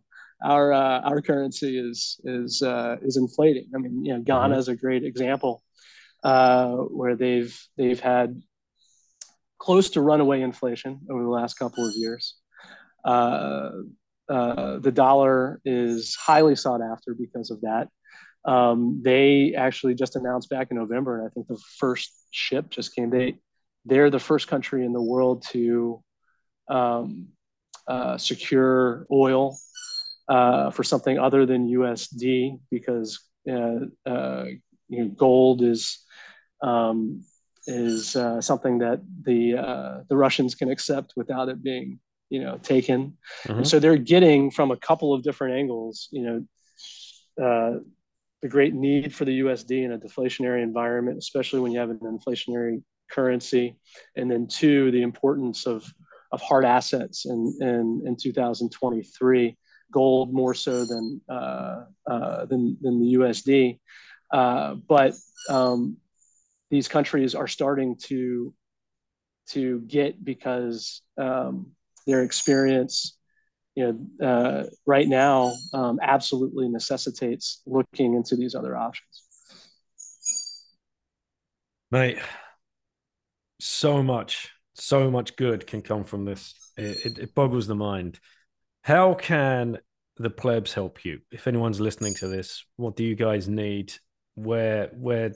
[0.43, 3.67] our uh, our currency is is uh, is inflating.
[3.75, 4.59] I mean, you know, Ghana mm-hmm.
[4.59, 5.63] is a great example
[6.23, 8.41] uh, where they've they've had
[9.59, 12.35] close to runaway inflation over the last couple of years.
[13.05, 13.69] Uh,
[14.29, 17.89] uh, the dollar is highly sought after because of that.
[18.45, 22.95] Um, they actually just announced back in November, and I think the first ship just
[22.95, 23.09] came.
[23.09, 23.35] They
[23.85, 26.03] they're the first country in the world to
[26.69, 27.27] um,
[27.87, 29.57] uh, secure oil
[30.27, 33.19] uh, for something other than USD because
[33.49, 34.45] uh, uh,
[34.87, 35.99] you know, gold is
[36.61, 37.23] um,
[37.67, 41.99] is uh, something that the uh, the Russians can accept without it being
[42.29, 43.17] you know taken.
[43.43, 43.63] Mm-hmm.
[43.63, 46.07] so they're getting from a couple of different angles.
[46.11, 46.45] You
[47.37, 47.83] know,
[48.41, 51.99] the great need for the USD in a deflationary environment, especially when you have an
[51.99, 52.81] inflationary
[53.11, 53.75] currency,
[54.15, 55.85] and then two, the importance of
[56.31, 59.57] of hard assets in in, in 2023,
[59.91, 63.79] gold more so than uh, uh, than than the USD,
[64.31, 65.13] uh, but
[65.49, 65.97] um,
[66.69, 68.53] these countries are starting to
[69.49, 71.71] to get because um,
[72.07, 73.17] their experience
[73.75, 79.23] you know, uh, right now um, absolutely necessitates looking into these other options.
[81.91, 82.19] Mate,
[83.59, 86.55] so much, so much good can come from this.
[86.77, 88.19] It, it, it boggles the mind.
[88.83, 89.79] how can
[90.17, 91.21] the plebs help you?
[91.31, 93.93] If anyone's listening to this, what do you guys need?
[94.35, 95.33] Where where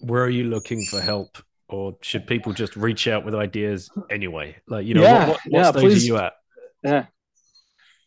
[0.00, 1.38] where are you looking for help?
[1.68, 4.56] Or should people just reach out with ideas anyway?
[4.68, 6.04] Like, you know, Yeah, what, what, what yeah, stage please.
[6.04, 6.32] are you at?
[6.82, 7.06] Yeah.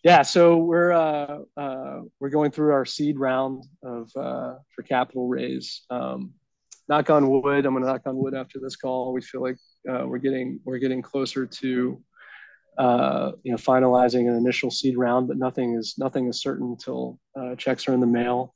[0.03, 5.27] Yeah, so we're uh, uh, we're going through our seed round of uh, for capital
[5.27, 5.83] raise.
[5.91, 6.33] Um,
[6.89, 7.65] knock on wood.
[7.65, 9.13] I'm going to knock on wood after this call.
[9.13, 9.57] We feel like
[9.87, 12.01] uh, we're getting we're getting closer to
[12.79, 17.19] uh, you know finalizing an initial seed round, but nothing is nothing is certain until
[17.39, 18.55] uh, checks are in the mail,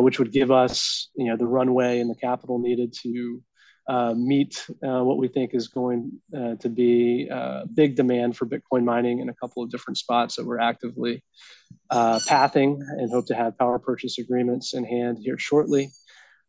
[0.00, 3.42] which would give us you know the runway and the capital needed to
[3.88, 8.46] uh, meet uh, what we think is going uh, to be uh, big demand for
[8.46, 11.22] Bitcoin mining in a couple of different spots that we're actively
[11.90, 15.90] uh, pathing and hope to have power purchase agreements in hand here shortly.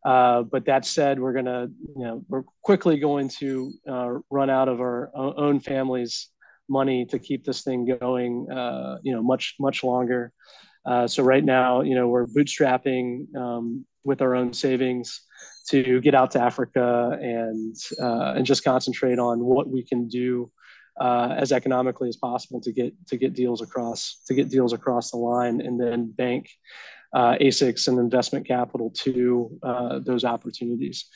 [0.04, 3.72] Uh, but that said, we're going to, you know, we're quickly going to
[4.30, 6.28] run out of our own family's
[6.68, 8.46] money to keep this thing going,
[9.02, 10.30] you know, much, much longer.
[11.06, 15.22] So right now, you know, we're bootstrapping um, with our own savings
[15.68, 20.50] to get out to Africa and uh, and just concentrate on what we can do
[21.00, 25.10] uh, as economically as possible to get to get deals across to get deals across
[25.10, 26.50] the line, and then bank
[27.14, 31.06] uh, ASICs and investment capital to uh, those opportunities.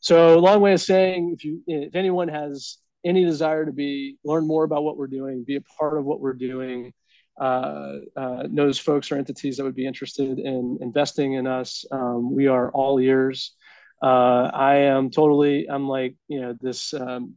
[0.00, 4.46] So, long way of saying, if you if anyone has any desire to be learn
[4.46, 6.92] more about what we're doing, be a part of what we're doing.
[7.40, 11.84] Uh, uh, knows folks or entities that would be interested in investing in us.
[11.92, 13.54] Um, we are all ears
[14.00, 17.34] uh, I am totally, I'm like, you know, this um,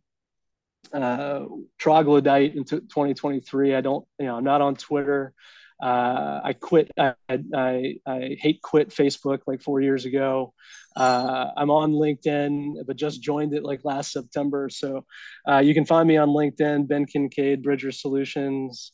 [0.94, 1.46] uh,
[1.80, 3.76] troglodyte into 2023.
[3.76, 5.34] I don't, you know, I'm not on Twitter.
[5.82, 6.92] Uh, I quit.
[7.00, 10.54] I, I, I, hate quit Facebook like four years ago.
[10.96, 14.70] Uh, I'm on LinkedIn, but just joined it like last September.
[14.70, 15.06] So
[15.50, 18.92] uh, you can find me on LinkedIn, Ben Kincaid, Bridger Solutions.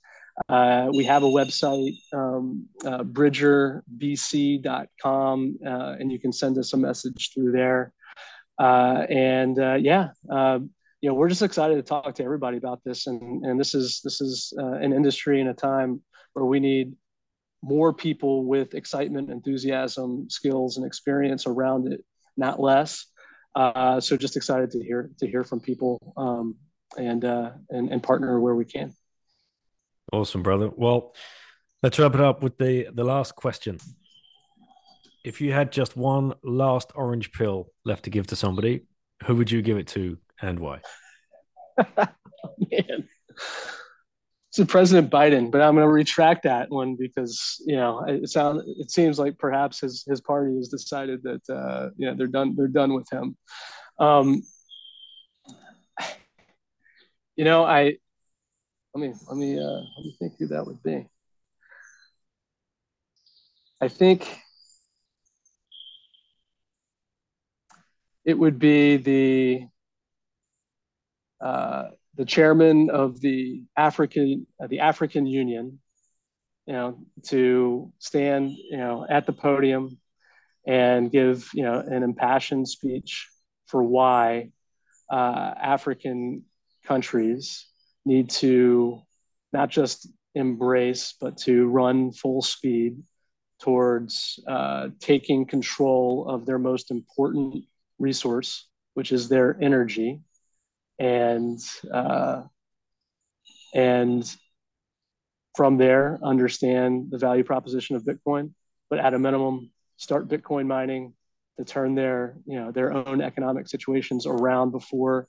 [0.50, 6.78] Uh, we have a website, um, uh, bridgerbc.com, uh, and you can send us a
[6.78, 7.92] message through there.
[8.60, 10.70] Uh, and uh, yeah, um,
[11.02, 13.08] you know, we're just excited to talk to everybody about this.
[13.08, 16.02] And, and this is this is uh, an industry and a time
[16.34, 16.94] where we need
[17.64, 22.06] more people with excitement, enthusiasm, skills, and experience around it,
[22.36, 23.08] not less.
[23.56, 26.56] so just excited to hear to hear from people um,
[26.96, 28.94] and, and and partner where we can.
[30.12, 30.70] Awesome, brother.
[30.74, 31.14] Well,
[31.84, 33.80] let's wrap it up with the the last question.
[35.24, 38.86] If you had just one last orange pill left to give to somebody,
[39.26, 40.80] who would you give it to and why?
[41.98, 43.10] Man.
[44.52, 48.64] So President Biden, but I'm going to retract that one because you know it sounds
[48.80, 52.56] it seems like perhaps his his party has decided that uh, you know they're done
[52.56, 53.38] they're done with him.
[54.00, 54.42] Um,
[57.36, 57.98] you know, I
[58.98, 61.08] let me let me uh, let me think who that would be.
[63.80, 64.40] I think
[68.26, 69.68] it would be the
[71.40, 75.80] uh, the chairman of the African uh, the African Union,
[76.66, 76.98] you know,
[77.28, 80.00] to stand you know at the podium
[80.66, 83.30] and give you know an impassioned speech
[83.68, 84.50] for why
[85.12, 86.46] uh, African
[86.84, 87.68] countries
[88.08, 89.02] need to
[89.54, 93.04] not just embrace, but to run full speed
[93.62, 97.66] towards uh, taking control of their most important
[98.00, 100.22] resource, which is their energy,
[101.00, 101.60] and
[101.92, 102.44] uh,
[103.74, 104.36] and
[105.56, 108.54] from there understand the value proposition of Bitcoin,
[108.90, 111.14] but at a minimum start Bitcoin mining
[111.58, 115.28] to turn their you know their own economic situations around before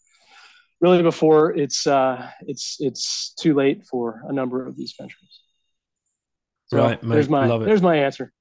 [0.80, 5.40] really before it's uh, it's it's too late for a number of these ventures.
[6.66, 7.14] So right, mate.
[7.14, 7.64] there's my Love it.
[7.66, 8.32] there's my answer.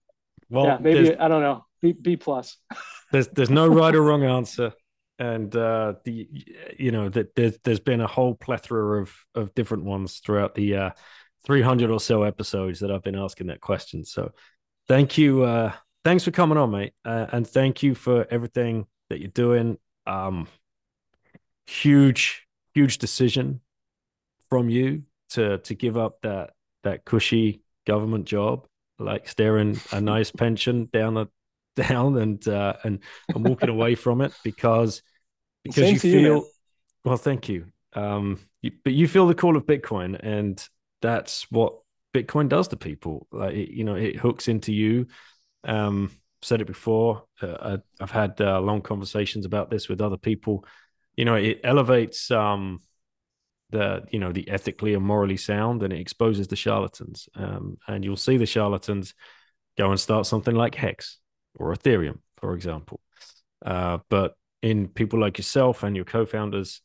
[0.49, 1.65] Well, yeah, maybe I don't know.
[1.81, 2.57] B, B plus.
[3.11, 4.73] there's there's no right or wrong answer,
[5.19, 6.27] and uh, the
[6.77, 10.75] you know that there's there's been a whole plethora of of different ones throughout the
[10.75, 10.89] uh,
[11.45, 14.03] 300 or so episodes that I've been asking that question.
[14.03, 14.33] So
[14.87, 15.71] thank you, uh,
[16.03, 19.77] thanks for coming on, mate, uh, and thank you for everything that you're doing.
[20.05, 20.47] Um,
[21.67, 23.61] huge, huge decision
[24.49, 26.51] from you to to give up that
[26.83, 28.67] that cushy government job,
[28.97, 31.27] like staring a nice pension down the
[31.75, 32.99] down and uh, and
[33.33, 35.03] and walking away from it because
[35.63, 36.47] because Same you feel you,
[37.03, 37.17] well.
[37.17, 37.67] Thank you.
[37.93, 40.65] Um, you, but you feel the call of Bitcoin, and
[41.01, 41.75] that's what
[42.13, 43.27] Bitcoin does to people.
[43.31, 45.07] Like it, you know, it hooks into you.
[45.63, 46.11] Um,
[46.41, 47.23] said it before.
[47.41, 50.65] Uh, I've had uh, long conversations about this with other people
[51.17, 52.79] you know it elevates um
[53.69, 57.27] the you know the ethically and morally sound, and it exposes the charlatans.
[57.35, 59.13] Um, and you'll see the charlatans
[59.77, 61.19] go and start something like Hex
[61.55, 63.01] or Ethereum, for example.
[63.65, 66.81] Uh, but in people like yourself and your co-founders,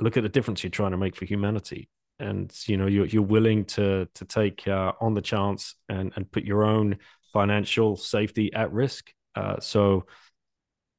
[0.00, 1.88] look at the difference you're trying to make for humanity
[2.20, 6.30] and you know you're, you're willing to to take uh, on the chance and and
[6.30, 6.96] put your own
[7.32, 10.06] financial safety at risk uh, so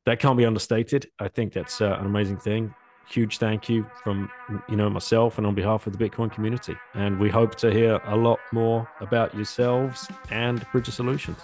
[0.05, 2.73] that can't be understated i think that's uh, an amazing thing
[3.07, 4.29] huge thank you from
[4.67, 7.99] you know myself and on behalf of the bitcoin community and we hope to hear
[8.05, 11.39] a lot more about yourselves and bridger solutions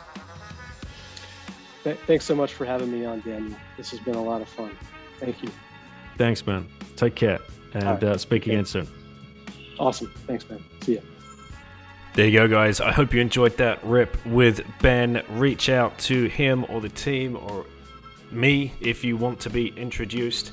[2.07, 4.75] thanks so much for having me on daniel this has been a lot of fun
[5.19, 5.49] thank you
[6.17, 7.39] thanks man take care
[7.73, 8.03] and right.
[8.03, 8.87] Uh, speak again soon
[9.79, 10.11] Awesome.
[10.27, 10.63] Thanks, man.
[10.81, 11.01] See ya.
[12.13, 12.79] There you go, guys.
[12.79, 15.23] I hope you enjoyed that rip with Ben.
[15.31, 17.65] Reach out to him or the team or
[18.31, 20.51] me if you want to be introduced.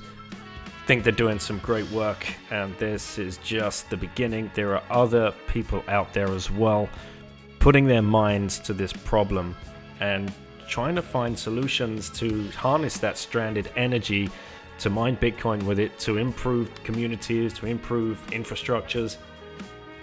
[0.82, 4.51] I think they're doing some great work, and this is just the beginning.
[4.55, 6.89] There are other people out there as well
[7.61, 9.55] putting their minds to this problem
[10.01, 10.32] and
[10.69, 14.28] trying to find solutions to harness that stranded energy
[14.78, 19.16] to mine Bitcoin with it, to improve communities, to improve infrastructures.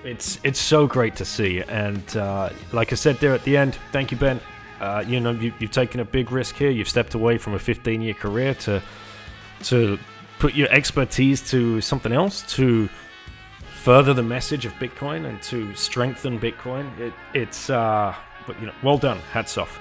[0.06, 3.78] It's it's so great to see, and uh, like I said there at the end,
[3.92, 4.40] thank you, Ben.
[4.80, 6.70] Uh, you know, you, have taken a big risk here.
[6.70, 8.82] You've stepped away from a 15-year career to
[9.64, 10.00] to
[10.40, 12.88] put your expertise to something else to
[13.84, 16.98] further the message of Bitcoin and to strengthen Bitcoin.
[16.98, 18.16] It, it's uh,
[18.48, 19.20] but you know, well done.
[19.32, 19.80] Hats off.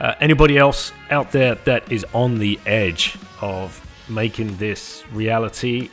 [0.00, 5.90] Uh, anybody else out there that is on the edge of making this reality,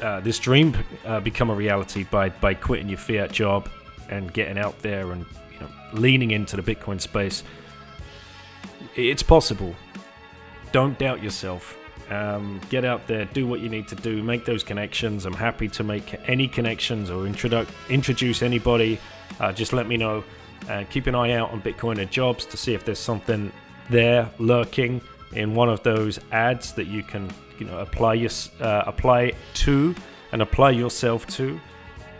[0.00, 0.74] uh, this dream,
[1.04, 3.68] uh, become a reality by by quitting your fiat job
[4.08, 7.42] and getting out there and you know, leaning into the Bitcoin space.
[8.96, 9.74] It's possible.
[10.72, 11.76] Don't doubt yourself.
[12.10, 15.24] Um, get out there, do what you need to do, make those connections.
[15.24, 19.00] I'm happy to make any connections or introdu- introduce anybody.
[19.40, 20.22] Uh, just let me know.
[20.68, 23.50] Uh, keep an eye out on Bitcoiner jobs to see if there's something
[23.90, 25.00] there lurking
[25.32, 28.30] in one of those ads that you can you know apply your
[28.60, 29.94] uh, apply to
[30.32, 31.60] and apply yourself to.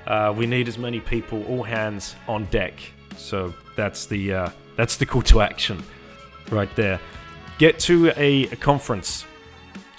[0.07, 2.75] Uh, we need as many people, all hands on deck.
[3.17, 5.83] So that's the uh, that's the call to action,
[6.55, 7.01] right there.
[7.59, 9.27] Get to a, conference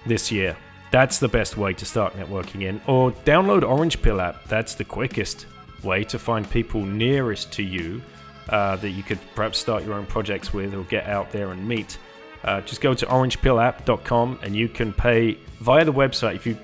[0.06, 0.58] this year.
[0.92, 2.82] That's the best way to start networking in.
[2.88, 4.46] Or download Orange Pill app.
[4.46, 5.46] That's the quickest
[5.84, 8.02] way to find people nearest to you
[8.50, 11.68] uh, that you could perhaps start your own projects with or get out there and
[11.68, 11.98] meet.
[12.44, 16.36] Uh, just go to orangepillapp.com and you can pay via the website.
[16.36, 16.58] If you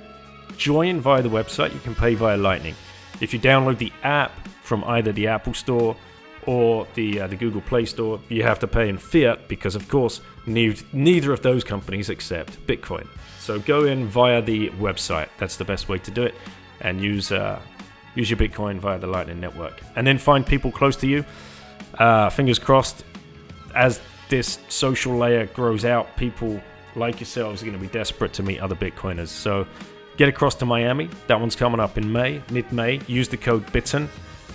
[0.57, 2.75] join via the website, you can pay via Lightning.
[3.19, 5.95] If you download the app from either the Apple Store
[6.47, 9.87] or the uh, the Google Play Store, you have to pay in fiat because, of
[9.87, 13.07] course, neither, neither of those companies accept Bitcoin.
[13.39, 15.29] So go in via the website.
[15.37, 16.35] That's the best way to do it,
[16.81, 17.59] and use uh,
[18.15, 21.25] use your Bitcoin via the Lightning Network, and then find people close to you.
[21.97, 23.03] Uh, fingers crossed,
[23.75, 23.99] as
[24.29, 26.61] this social layer grows out, people
[26.95, 29.27] like yourselves are going to be desperate to meet other Bitcoiners.
[29.27, 29.67] So
[30.17, 31.09] get across to Miami.
[31.27, 33.01] That one's coming up in May, mid May.
[33.07, 34.09] Use the code BITTEN.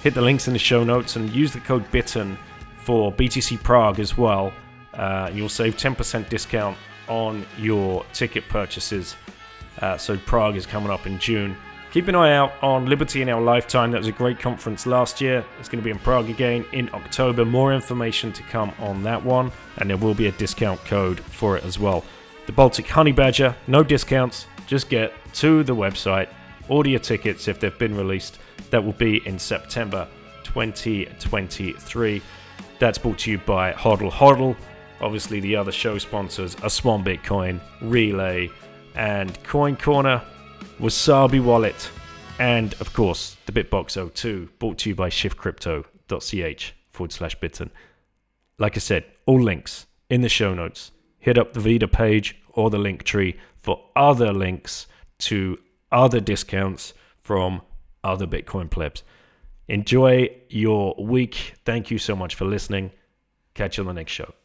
[0.07, 2.39] Hit the links in the show notes and use the code BITTEN
[2.77, 4.53] for BTC Prague as well.
[4.95, 6.79] Uh, you'll save 10% discount
[7.09, 9.17] on your ticket purchases.
[9.81, 11.57] Uh, so Prague is coming up in June.
[11.91, 13.91] Keep an eye out on Liberty in Our Lifetime.
[13.91, 15.45] That was a great conference last year.
[15.59, 17.45] It's going to be in Prague again in October.
[17.45, 21.57] More information to come on that one, and there will be a discount code for
[21.57, 22.05] it as well.
[22.47, 24.47] The Baltic Honey Badger, no discounts.
[24.69, 26.29] Just get to the website,
[26.69, 28.39] your tickets if they've been released.
[28.71, 30.09] That will be in September
[30.45, 32.23] 2023.
[32.79, 34.57] That's brought to you by Hodl Hodl.
[35.01, 38.51] Obviously, the other show sponsors are Swan Bitcoin, Relai,
[38.95, 40.23] and Coin Corner.
[40.81, 41.91] Wasabi Wallet,
[42.39, 47.71] and of course the BitBox02, brought to you by shiftcrypto.ch forward slash bitten.
[48.59, 50.93] Like I said, all links in the show notes.
[51.19, 54.87] Hit up the Vita page or the link tree for other links
[55.19, 55.59] to
[55.91, 57.63] other discounts from
[58.03, 59.03] other Bitcoin plebs.
[59.69, 61.55] Enjoy your week.
[61.65, 62.93] Thank you so much for listening.
[63.55, 64.36] Catch you on the next show.